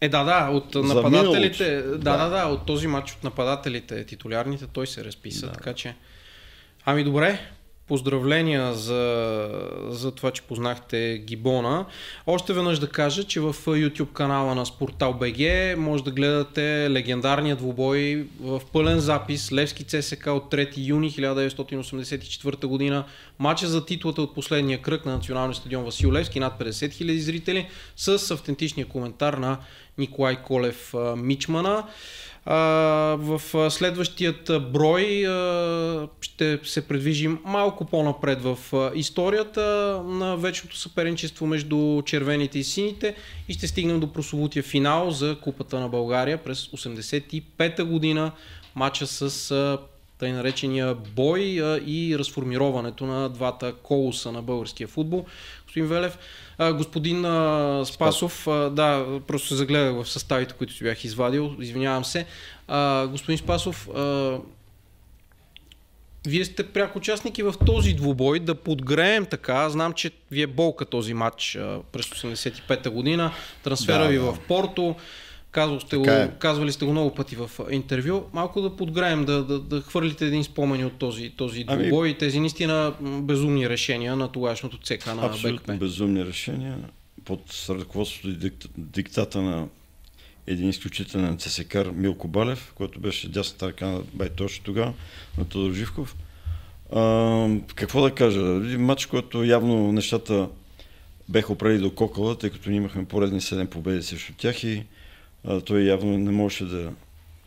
е, 0.00 0.08
да, 0.08 0.24
да, 0.24 0.50
от 0.50 0.74
нападателите, 0.74 1.82
да, 1.82 1.98
да, 1.98 2.16
да, 2.16 2.28
да, 2.28 2.46
от 2.46 2.66
този 2.66 2.86
матч 2.86 3.12
от 3.12 3.24
нападателите, 3.24 4.04
титулярните, 4.04 4.66
той 4.66 4.86
се 4.86 5.04
разписа, 5.04 5.46
да. 5.46 5.52
така 5.52 5.72
че... 5.72 5.94
Ами 6.84 7.04
добре, 7.04 7.40
Поздравления 7.88 8.74
за, 8.74 9.48
за 9.88 10.10
това, 10.12 10.30
че 10.30 10.42
познахте 10.42 11.18
Гибона. 11.18 11.86
Още 12.26 12.52
веднъж 12.52 12.78
да 12.78 12.88
кажа, 12.88 13.24
че 13.24 13.40
в 13.40 13.54
YouTube 13.54 14.12
канала 14.12 14.54
на 14.54 14.66
Спортал 14.66 15.12
БГ 15.12 15.38
може 15.78 16.04
да 16.04 16.10
гледате 16.10 16.90
легендарния 16.90 17.56
двубой 17.56 18.26
в 18.40 18.62
пълен 18.72 19.00
запис 19.00 19.52
Левски 19.52 19.84
ЦСК 19.84 20.26
от 20.26 20.52
3 20.52 20.72
юни 20.76 21.10
1984 21.10 22.66
година. 22.66 23.04
Матча 23.38 23.66
за 23.66 23.86
титлата 23.86 24.22
от 24.22 24.34
последния 24.34 24.82
кръг 24.82 25.06
на 25.06 25.12
националния 25.12 25.54
стадион 25.54 25.84
Васил 25.84 26.12
Левски, 26.12 26.40
над 26.40 26.58
50 26.60 26.70
000 26.70 27.18
зрители, 27.18 27.68
с 27.96 28.30
автентичния 28.30 28.86
коментар 28.86 29.34
на 29.34 29.58
Николай 29.98 30.36
Колев 30.36 30.94
Мичмана 31.16 31.84
в 32.46 33.40
следващият 33.70 34.50
брой 34.72 35.26
ще 36.20 36.60
се 36.64 36.88
предвижим 36.88 37.38
малко 37.44 37.84
по-напред 37.84 38.38
в 38.42 38.58
историята 38.94 39.62
на 40.06 40.36
вечното 40.36 40.76
съперничество 40.76 41.46
между 41.46 42.02
червените 42.06 42.58
и 42.58 42.64
сините 42.64 43.14
и 43.48 43.52
ще 43.52 43.66
стигнем 43.68 44.00
до 44.00 44.12
прословутия 44.12 44.62
финал 44.62 45.10
за 45.10 45.36
Купата 45.42 45.80
на 45.80 45.88
България 45.88 46.38
през 46.38 46.66
85-та 46.66 47.84
година. 47.84 48.32
Матча 48.74 49.06
с 49.06 49.78
тъй 50.18 50.32
наречения 50.32 50.94
бой 50.94 51.40
и 51.86 52.16
разформироването 52.18 53.06
на 53.06 53.28
двата 53.28 53.72
колоса 53.82 54.32
на 54.32 54.42
българския 54.42 54.88
футбол. 54.88 55.24
Господин 55.76 55.88
Велев, 55.88 56.18
а, 56.58 56.72
господин 56.72 57.24
а, 57.24 57.82
Спасов, 57.86 58.46
а, 58.46 58.70
да, 58.70 59.20
просто 59.26 59.48
се 59.48 59.54
загледах 59.54 59.94
в 59.94 60.08
съставите, 60.08 60.54
които 60.54 60.72
си 60.72 60.84
бях 60.84 61.04
извадил, 61.04 61.56
извинявам 61.60 62.04
се. 62.04 62.26
А, 62.68 63.06
господин 63.06 63.38
Спасов, 63.38 63.88
а, 63.88 64.38
вие 66.26 66.44
сте 66.44 66.66
пряк 66.66 66.96
участники 66.96 67.42
в 67.42 67.54
този 67.66 67.92
двубой, 67.92 68.40
да 68.40 68.54
подгреем 68.54 69.26
така. 69.26 69.70
Знам, 69.70 69.92
че 69.92 70.10
ви 70.30 70.42
е 70.42 70.46
болка 70.46 70.84
този 70.84 71.14
матч 71.14 71.56
а, 71.56 71.80
през 71.92 72.06
85-та 72.06 72.90
година, 72.90 73.32
трансфера 73.64 74.02
да, 74.02 74.08
ви 74.08 74.16
да. 74.16 74.22
в 74.22 74.38
Порто. 74.48 74.96
Казвал 75.56 75.80
сте 75.80 75.96
го, 75.96 76.10
е. 76.10 76.30
Казвали 76.38 76.72
сте 76.72 76.84
го 76.84 76.90
много 76.92 77.14
пъти 77.14 77.36
в 77.36 77.50
интервю. 77.70 78.22
Малко 78.32 78.60
да 78.60 78.76
подграем, 78.76 79.24
да, 79.24 79.44
да, 79.44 79.58
да 79.60 79.80
хвърлите 79.80 80.26
един 80.26 80.44
спомен 80.44 80.84
от 80.84 80.92
този, 80.92 81.30
този 81.30 81.64
ами- 81.66 81.82
двубой 81.82 82.08
и 82.08 82.18
тези 82.18 82.40
наистина 82.40 82.94
безумни 83.00 83.68
решения 83.68 84.16
на 84.16 84.32
тогашното 84.32 84.78
ЦК 84.78 85.06
на 85.06 85.26
Абсолютно 85.26 85.74
БКП. 85.74 85.76
безумни 85.84 86.24
решения 86.24 86.78
под 87.24 87.40
ръководството 87.70 88.28
и 88.28 88.50
диктата 88.78 89.42
на 89.42 89.68
един 90.46 90.68
изключителен 90.68 91.38
ЦСКР 91.38 91.92
Милко 91.94 92.28
Балев, 92.28 92.72
който 92.74 93.00
беше 93.00 93.28
дясната 93.28 93.66
ръка 93.66 93.86
на 93.86 94.00
Байтош 94.14 94.58
тогава, 94.58 94.92
на 95.38 95.44
Тодор 95.44 95.72
Живков. 95.72 96.16
А, 96.94 97.48
какво 97.74 98.02
да 98.02 98.10
кажа? 98.10 98.40
Матч, 98.78 99.06
който 99.06 99.44
явно 99.44 99.92
нещата 99.92 100.48
беха 101.28 101.52
оправили 101.52 101.78
до 101.78 101.94
кокала, 101.94 102.38
тъй 102.38 102.50
като 102.50 102.70
ние 102.70 102.76
имахме 102.76 103.04
поредни 103.04 103.40
7 103.40 103.66
победи 103.66 104.02
срещу 104.02 104.32
тях 104.38 104.64
и 104.64 104.82
а, 105.46 105.60
той 105.60 105.80
явно 105.80 106.18
не 106.18 106.30
можеше 106.30 106.64
да 106.64 106.92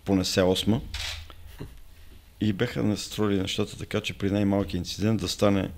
понесе 0.05 0.41
осма. 0.41 0.81
И 2.41 2.53
беха 2.53 2.83
настроили 2.83 3.41
нещата 3.41 3.77
така, 3.77 4.01
че 4.01 4.13
при 4.13 4.31
най-малки 4.31 4.77
инцидент 4.77 5.21
да 5.21 5.27
стане 5.27 5.69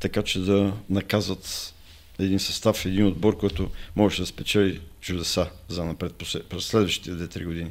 така, 0.00 0.22
че 0.22 0.38
да 0.38 0.72
наказват 0.90 1.74
един 2.18 2.38
състав, 2.38 2.86
един 2.86 3.06
отбор, 3.06 3.36
който 3.36 3.70
можеше 3.96 4.22
да 4.22 4.26
спечели 4.26 4.80
чудеса 5.00 5.46
за 5.68 5.84
напред 5.84 6.14
през 6.48 6.64
следващите 6.64 7.10
2-3 7.10 7.44
години. 7.44 7.70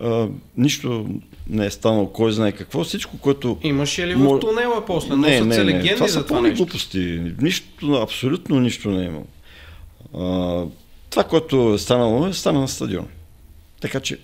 А, 0.00 0.28
нищо 0.56 1.06
не 1.48 1.66
е 1.66 1.70
станало, 1.70 2.12
кой 2.12 2.32
знае 2.32 2.52
какво. 2.52 2.84
Всичко, 2.84 3.18
което. 3.18 3.58
Имаше 3.62 4.06
ли 4.06 4.14
в 4.14 4.40
тунела 4.40 4.86
после? 4.86 5.16
Не, 5.16 5.40
не, 5.40 5.64
не, 5.64 5.72
не. 5.72 5.94
Това 5.94 6.08
са 6.08 6.26
пълни 6.26 6.50
глупости. 6.50 7.32
Нищо, 7.40 7.92
абсолютно 7.92 8.60
нищо 8.60 8.90
не 8.90 9.02
е 9.02 9.06
имало. 9.06 9.26
А, 10.14 10.66
това, 11.10 11.24
което 11.24 11.74
е 11.74 11.78
станало, 11.78 12.26
е 12.26 12.32
стана 12.32 12.60
на 12.60 12.68
стадион. 12.68 13.08
Така 13.80 14.00
че 14.00 14.18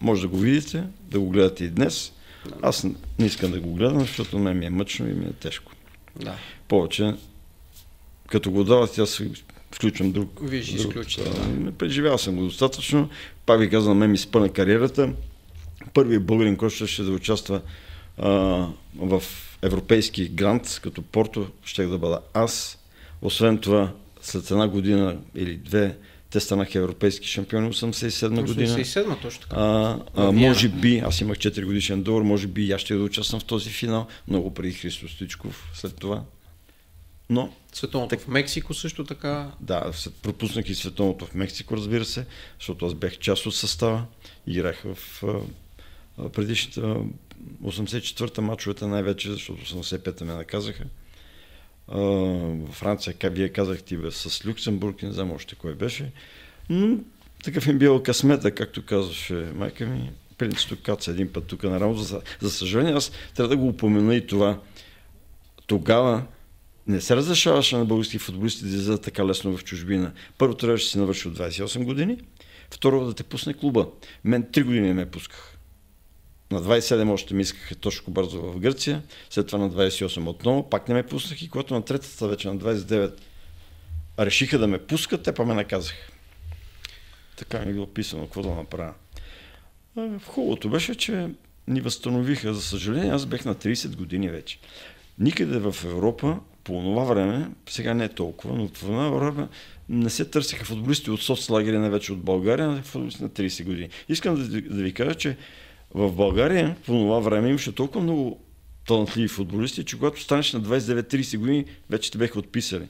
може 0.00 0.22
да 0.22 0.28
го 0.28 0.36
видите, 0.38 0.84
да 1.10 1.20
го 1.20 1.28
гледате 1.28 1.64
и 1.64 1.68
днес. 1.68 2.12
Аз 2.62 2.84
не 2.84 3.26
искам 3.26 3.50
да 3.50 3.60
го 3.60 3.74
гледам, 3.74 4.00
защото 4.00 4.38
мен 4.38 4.58
ми 4.58 4.66
е 4.66 4.70
мъчно 4.70 5.08
и 5.08 5.12
ми 5.12 5.24
е 5.24 5.32
тежко. 5.32 5.72
Да. 6.16 6.34
Повече, 6.68 7.14
като 8.28 8.50
го 8.50 8.64
дават, 8.64 8.98
аз 8.98 9.22
включвам 9.74 10.12
друг. 10.12 10.40
Ще 10.62 10.76
изключите. 10.76 11.30
Да. 11.30 11.72
Преживял 11.72 12.18
съм 12.18 12.36
го 12.36 12.44
достатъчно. 12.44 13.08
Пак 13.46 13.60
ви 13.60 13.70
казвам, 13.70 13.98
мен 13.98 14.10
ми 14.10 14.18
спъна 14.18 14.48
кариерата. 14.48 15.12
Първият 15.94 16.26
българин, 16.26 16.56
който 16.56 16.86
ще 16.86 17.02
да 17.02 17.12
участва 17.12 17.60
а, 18.18 18.30
в 18.96 19.22
европейски 19.62 20.28
грант, 20.28 20.80
като 20.82 21.02
Порто, 21.02 21.48
ще 21.64 21.86
да 21.86 21.98
бъда 21.98 22.20
аз. 22.34 22.78
Освен 23.22 23.58
това, 23.58 23.92
след 24.22 24.50
една 24.50 24.68
година 24.68 25.18
или 25.34 25.56
две, 25.56 25.96
те 26.32 26.40
станаха 26.40 26.78
европейски 26.78 27.28
шампиони 27.28 27.72
87 27.72 28.46
година. 28.46 28.68
87 28.68 29.22
точно 29.22 29.40
така. 29.40 29.56
А, 29.56 29.98
а, 30.16 30.32
може 30.32 30.68
би, 30.68 30.98
аз 30.98 31.20
имах 31.20 31.38
4 31.38 31.64
годишен 31.64 32.02
договор, 32.02 32.22
може 32.22 32.46
би 32.46 32.64
и 32.64 32.72
аз 32.72 32.80
ще 32.80 32.94
да 32.94 33.02
участвам 33.02 33.40
в 33.40 33.44
този 33.44 33.70
финал, 33.70 34.06
много 34.28 34.54
преди 34.54 34.72
Христо 34.72 35.08
Стичков 35.08 35.70
след 35.74 35.96
това. 35.96 36.22
Но... 37.30 37.52
Световното 37.72 38.16
так... 38.16 38.24
в 38.24 38.28
Мексико 38.28 38.74
също 38.74 39.04
така. 39.04 39.50
Да, 39.60 39.92
пропуснах 40.22 40.68
и 40.68 40.74
световното 40.74 41.26
в 41.26 41.34
Мексико, 41.34 41.76
разбира 41.76 42.04
се, 42.04 42.26
защото 42.58 42.86
аз 42.86 42.94
бях 42.94 43.18
част 43.18 43.46
от 43.46 43.54
състава. 43.54 44.04
Играх 44.46 44.84
в 44.84 45.22
предишната 46.32 46.96
84-та 47.64 48.42
мачовете 48.42 48.86
най-вече, 48.86 49.30
защото 49.30 49.64
85-та 49.64 50.24
ме 50.24 50.34
наказаха. 50.34 50.84
В 51.88 52.72
Франция, 52.72 53.14
как 53.14 53.34
вие 53.34 53.48
казахте, 53.48 53.98
с 54.10 54.46
Люксембург, 54.46 55.02
не 55.02 55.12
знам 55.12 55.32
още 55.32 55.54
кой 55.54 55.74
беше. 55.74 56.12
Но 56.70 56.98
такъв 57.44 57.66
им 57.66 57.78
бил 57.78 58.02
късмета, 58.02 58.54
както 58.54 58.86
казваше 58.86 59.34
майка 59.34 59.86
ми. 59.86 60.10
Принципно 60.38 60.76
каца 60.82 61.10
един 61.10 61.32
път 61.32 61.46
тук 61.46 61.62
на 61.62 61.80
рамо. 61.80 61.94
За, 61.94 62.20
за 62.40 62.50
съжаление, 62.50 62.92
аз 62.92 63.12
трябва 63.34 63.48
да 63.48 63.56
го 63.56 63.68
упомена 63.68 64.14
и 64.14 64.26
това. 64.26 64.58
Тогава 65.66 66.22
не 66.86 67.00
се 67.00 67.16
разрешаваше 67.16 67.76
на 67.76 67.84
български 67.84 68.18
футболисти 68.18 68.62
да 68.62 68.68
излизат 68.68 69.02
така 69.02 69.26
лесно 69.26 69.56
в 69.56 69.64
чужбина. 69.64 70.12
Първо 70.38 70.54
трябваше 70.54 70.84
да 70.84 70.90
си 70.90 70.98
навърши 70.98 71.28
от 71.28 71.38
28 71.38 71.84
години, 71.84 72.18
второ 72.70 73.06
да 73.06 73.14
те 73.14 73.22
пусне 73.22 73.54
клуба. 73.54 73.88
Мен 74.24 74.44
3 74.44 74.64
години 74.64 74.86
не 74.86 74.94
ме 74.94 75.10
пусках. 75.10 75.58
На 76.52 76.62
27 76.62 77.12
още 77.12 77.34
ми 77.34 77.42
искаха 77.42 77.74
точно 77.74 78.12
бързо 78.12 78.40
в 78.42 78.58
Гърция, 78.58 79.02
след 79.30 79.46
това 79.46 79.58
на 79.58 79.70
28 79.70 80.28
отново, 80.28 80.70
пак 80.70 80.88
не 80.88 80.94
ме 80.94 81.02
пуснах 81.02 81.42
и 81.42 81.48
когато 81.48 81.74
на 81.74 81.82
третата 81.82 82.28
вече 82.28 82.48
на 82.48 82.56
29 82.56 83.12
решиха 84.18 84.58
да 84.58 84.66
ме 84.66 84.78
пускат, 84.78 85.22
те 85.22 85.34
па 85.34 85.44
ме 85.44 85.54
наказаха. 85.54 86.12
Така 87.36 87.58
ми 87.64 87.72
било 87.72 87.86
писано, 87.86 88.24
какво 88.24 88.42
да 88.42 88.50
направя. 88.50 88.94
В 89.96 90.20
хубавото 90.26 90.70
беше, 90.70 90.94
че 90.94 91.28
ни 91.68 91.80
възстановиха, 91.80 92.54
за 92.54 92.62
съжаление, 92.62 93.10
аз 93.10 93.26
бех 93.26 93.44
на 93.44 93.54
30 93.54 93.96
години 93.96 94.28
вече. 94.28 94.58
Никъде 95.18 95.58
в 95.58 95.76
Европа 95.84 96.38
по 96.64 96.72
това 96.72 97.04
време, 97.04 97.50
сега 97.68 97.94
не 97.94 98.04
е 98.04 98.08
толкова, 98.08 98.54
но 98.54 98.68
по 98.68 98.74
това 98.74 99.10
време 99.10 99.48
не 99.88 100.10
се 100.10 100.24
търсиха 100.24 100.64
футболисти 100.64 101.10
от 101.10 101.22
соцлагери, 101.22 101.78
не 101.78 101.90
вече 101.90 102.12
от 102.12 102.20
България, 102.20 102.70
а 102.70 102.82
футболисти 102.82 103.22
на 103.22 103.28
30 103.28 103.64
години. 103.64 103.88
Искам 104.08 104.34
да, 104.34 104.60
да 104.60 104.82
ви 104.82 104.92
кажа, 104.92 105.14
че 105.14 105.36
в 105.94 106.12
България 106.12 106.76
по 106.86 106.92
това 106.92 107.18
време 107.18 107.48
имаше 107.48 107.74
толкова 107.74 108.00
много 108.00 108.40
талантливи 108.86 109.28
футболисти, 109.28 109.84
че 109.84 109.98
когато 109.98 110.20
станеш 110.20 110.52
на 110.52 110.60
29-30 110.60 111.38
години, 111.38 111.64
вече 111.90 112.10
те 112.10 112.18
беха 112.18 112.38
отписали. 112.38 112.88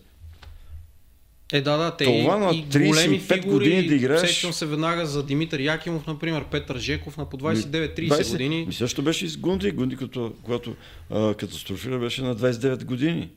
Е, 1.53 1.61
да, 1.61 1.77
да, 1.77 1.97
те 1.97 2.05
Това 2.05 2.37
на 2.39 2.53
35 2.53 3.21
фигури, 3.21 3.55
години 3.55 3.87
да 3.87 3.95
играеш. 3.95 4.21
Сещам 4.21 4.53
се 4.53 4.67
веднага 4.67 5.07
за 5.07 5.23
Димитър 5.27 5.61
Якимов, 5.61 6.07
например, 6.07 6.45
Петър 6.51 6.79
Жеков 6.79 7.17
на 7.17 7.31
по 7.31 7.39
29-30 7.39 8.31
години. 8.31 8.65
Ми 8.67 8.73
също 8.73 9.03
беше 9.03 9.25
и 9.25 9.29
с 9.29 9.37
Гунди, 9.37 9.71
Гунди 9.71 9.97
като, 9.97 10.33
когато 10.43 10.75
а, 11.11 11.35
катастрофира 11.35 11.99
беше 11.99 12.23
на 12.23 12.37
29 12.37 12.85
години. 12.85 13.29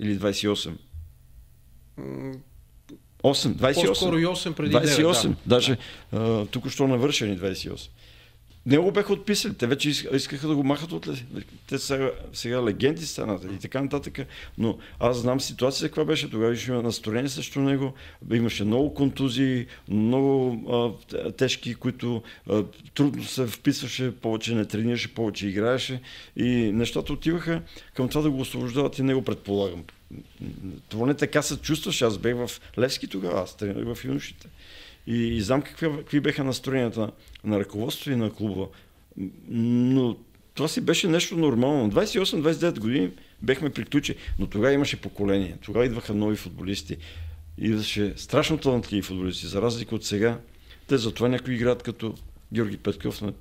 Или 0.00 0.18
28. 0.18 0.72
8, 1.98 2.32
28. 3.22 3.86
По-скоро 3.86 4.18
и 4.18 4.26
8 4.26 4.52
преди 4.52 4.74
28. 4.74 5.12
9, 5.12 5.28
да. 5.28 5.34
Даже 5.46 5.76
а, 6.12 6.46
тук 6.46 6.70
що 6.70 6.88
навършени 6.88 7.38
28. 7.38 7.88
Не 8.66 8.78
го 8.78 8.92
бяха 8.92 9.12
отписали. 9.12 9.54
Те 9.54 9.66
вече 9.66 9.90
искаха 9.90 10.48
да 10.48 10.54
го 10.54 10.64
махат 10.64 10.92
от 10.92 11.08
Те 11.68 11.78
сега, 11.78 12.10
сега 12.32 12.64
легенди 12.64 13.06
станаха 13.06 13.46
и 13.46 13.58
така 13.58 13.82
нататък. 13.82 14.18
Но 14.58 14.78
аз 15.00 15.18
знам 15.18 15.40
ситуация 15.40 15.88
каква 15.88 16.04
беше. 16.04 16.30
Тогава 16.30 16.50
имаше 16.50 16.72
настроение 16.72 17.28
срещу 17.28 17.60
него. 17.60 17.94
Имаше 18.32 18.64
много 18.64 18.94
контузии, 18.94 19.66
много 19.88 20.96
а, 21.12 21.32
тежки, 21.32 21.74
които 21.74 22.22
а, 22.50 22.64
трудно 22.94 23.24
се 23.24 23.46
вписваше, 23.46 24.16
повече 24.16 24.54
не 24.54 24.64
тренираше, 24.64 25.14
повече 25.14 25.48
играеше. 25.48 26.00
И 26.36 26.72
нещата 26.72 27.12
отиваха 27.12 27.62
към 27.94 28.08
това 28.08 28.22
да 28.22 28.30
го 28.30 28.40
освобождават 28.40 28.98
и 28.98 29.02
него 29.02 29.22
предполагам. 29.22 29.84
Това 30.88 31.06
не 31.06 31.14
така 31.14 31.42
се 31.42 31.56
чувстваше. 31.56 32.04
Аз 32.04 32.18
бех 32.18 32.34
в 32.36 32.50
Левски 32.78 33.06
тогава, 33.06 33.40
аз 33.40 33.56
тренирах 33.56 33.94
в 33.94 34.04
юношите. 34.04 34.48
И, 35.06 35.16
и 35.16 35.40
знам 35.40 35.62
какви, 35.62 35.88
какви 35.96 36.20
беха 36.20 36.44
настроенията 36.44 37.10
на, 37.46 37.60
ръководството 37.60 38.10
и 38.10 38.16
на 38.16 38.32
клуба. 38.32 38.68
Но 39.48 40.16
това 40.54 40.68
си 40.68 40.80
беше 40.80 41.08
нещо 41.08 41.36
нормално. 41.36 41.92
28-29 41.92 42.78
години 42.78 43.10
бехме 43.42 43.70
приключи, 43.70 44.16
но 44.38 44.46
тогава 44.46 44.72
имаше 44.72 45.00
поколение. 45.00 45.56
Тогава 45.64 45.86
идваха 45.86 46.14
нови 46.14 46.36
футболисти. 46.36 46.96
Идваше 47.58 48.14
страшно 48.16 48.58
талантливи 48.58 49.02
футболисти, 49.02 49.46
за 49.46 49.62
разлика 49.62 49.94
от 49.94 50.04
сега. 50.04 50.40
Те 50.86 50.98
затова 50.98 51.28
някои 51.28 51.54
играят 51.54 51.82
като 51.82 52.14
Георги 52.52 52.76
Петков 52.76 53.22
на 53.22 53.32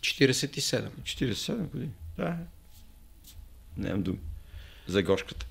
47. 0.00 0.88
47 1.02 1.56
години. 1.56 1.90
Да. 2.16 2.36
Нямам 3.76 4.02
думи. 4.02 4.18
За 4.86 5.02
гошката. 5.02 5.46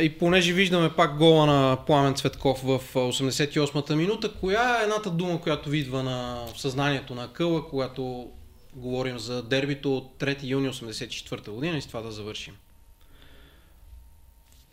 И 0.00 0.16
понеже 0.18 0.52
виждаме 0.52 0.96
пак 0.96 1.16
гола 1.18 1.46
на 1.46 1.84
Пламен 1.86 2.14
Цветков 2.14 2.62
в 2.62 2.80
88-та 2.94 3.96
минута, 3.96 4.34
коя 4.34 4.80
е 4.80 4.82
едната 4.82 5.10
дума, 5.10 5.40
която 5.40 5.70
видва 5.70 6.02
на 6.02 6.46
съзнанието 6.56 7.14
на 7.14 7.32
Къла, 7.32 7.68
когато 7.68 8.32
говорим 8.74 9.18
за 9.18 9.42
дербито 9.42 9.96
от 9.96 10.18
3 10.18 10.38
юни 10.42 10.68
84-та 10.68 11.50
година 11.50 11.78
и 11.78 11.82
с 11.82 11.86
това 11.86 12.00
да 12.00 12.12
завършим? 12.12 12.56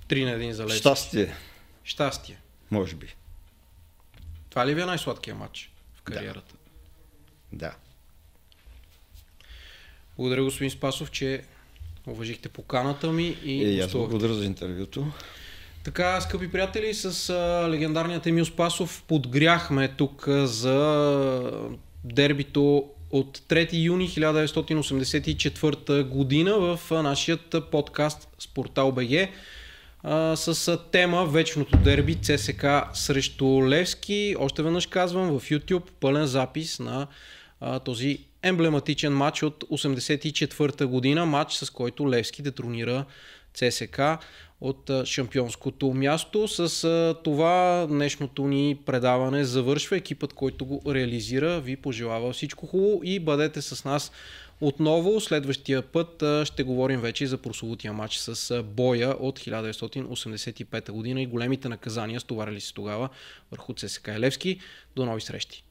Три 0.07 0.25
на 0.25 0.31
един 0.31 0.53
за 0.53 0.63
Левски. 0.63 0.79
Щастие. 0.79 1.35
Щастие. 1.83 2.39
Може 2.71 2.95
би. 2.95 3.15
Това 4.49 4.67
ли 4.67 4.75
ви 4.75 4.81
е 4.81 4.85
най-сладкия 4.85 5.35
матч 5.35 5.71
в 5.95 6.01
кариерата? 6.01 6.55
Да. 7.51 7.67
да. 7.67 7.75
Благодаря, 10.17 10.43
господин 10.43 10.71
Спасов, 10.71 11.11
че 11.11 11.43
уважихте 12.07 12.49
поканата 12.49 13.11
ми 13.11 13.37
и 13.45 13.79
е, 13.79 13.83
аз 13.83 13.91
благодаря 13.91 14.33
за 14.33 14.45
интервюто. 14.45 15.07
Така, 15.83 16.21
скъпи 16.21 16.51
приятели, 16.51 16.93
с 16.93 17.29
а, 17.29 17.69
легендарният 17.69 18.27
Емил 18.27 18.45
Спасов 18.45 19.03
подгряхме 19.07 19.87
тук 19.87 20.25
за 20.29 21.51
дербито 22.03 22.89
от 23.11 23.37
3 23.37 23.69
юни 23.73 24.09
1984 24.09 26.03
година 26.03 26.53
в 26.57 26.79
нашият 26.91 27.55
подкаст 27.71 28.29
Спортал 28.39 28.91
БГ 28.91 29.29
с 30.35 30.79
тема 30.91 31.25
Вечното 31.25 31.77
дерби 31.77 32.15
ЦСК 32.15 32.65
срещу 32.93 33.67
Левски. 33.67 34.35
Още 34.39 34.63
веднъж 34.63 34.85
казвам 34.85 35.39
в 35.39 35.49
YouTube 35.49 35.89
пълен 35.99 36.25
запис 36.25 36.79
на 36.79 37.07
а, 37.59 37.79
този 37.79 38.26
емблематичен 38.43 39.13
матч 39.13 39.43
от 39.43 39.63
84-та 39.63 40.87
година, 40.87 41.25
матч 41.25 41.53
с 41.53 41.69
който 41.69 42.09
Левски 42.09 42.41
детронира 42.41 43.05
ЦСК 43.53 44.01
от 44.61 44.91
шампионското 45.05 45.93
място. 45.93 46.47
С 46.47 47.15
това 47.23 47.87
днешното 47.89 48.47
ни 48.47 48.77
предаване 48.85 49.43
завършва. 49.43 49.97
Екипът, 49.97 50.33
който 50.33 50.65
го 50.65 50.81
реализира, 50.93 51.61
ви 51.61 51.75
пожелава 51.75 52.33
всичко 52.33 52.67
хубаво 52.67 53.01
и 53.03 53.19
бъдете 53.19 53.61
с 53.61 53.85
нас 53.85 54.11
отново. 54.61 55.19
Следващия 55.19 55.81
път 55.81 56.23
ще 56.43 56.63
говорим 56.63 57.01
вече 57.01 57.27
за 57.27 57.37
прословутия 57.37 57.93
матч 57.93 58.17
с 58.17 58.63
боя 58.63 59.15
от 59.19 59.39
1985 59.39 60.91
година 60.91 61.21
и 61.21 61.25
големите 61.25 61.69
наказания, 61.69 62.19
стоварили 62.19 62.61
се 62.61 62.73
тогава 62.73 63.09
върху 63.51 63.73
ЦСК 63.73 64.07
Левски. 64.07 64.59
До 64.95 65.05
нови 65.05 65.21
срещи! 65.21 65.63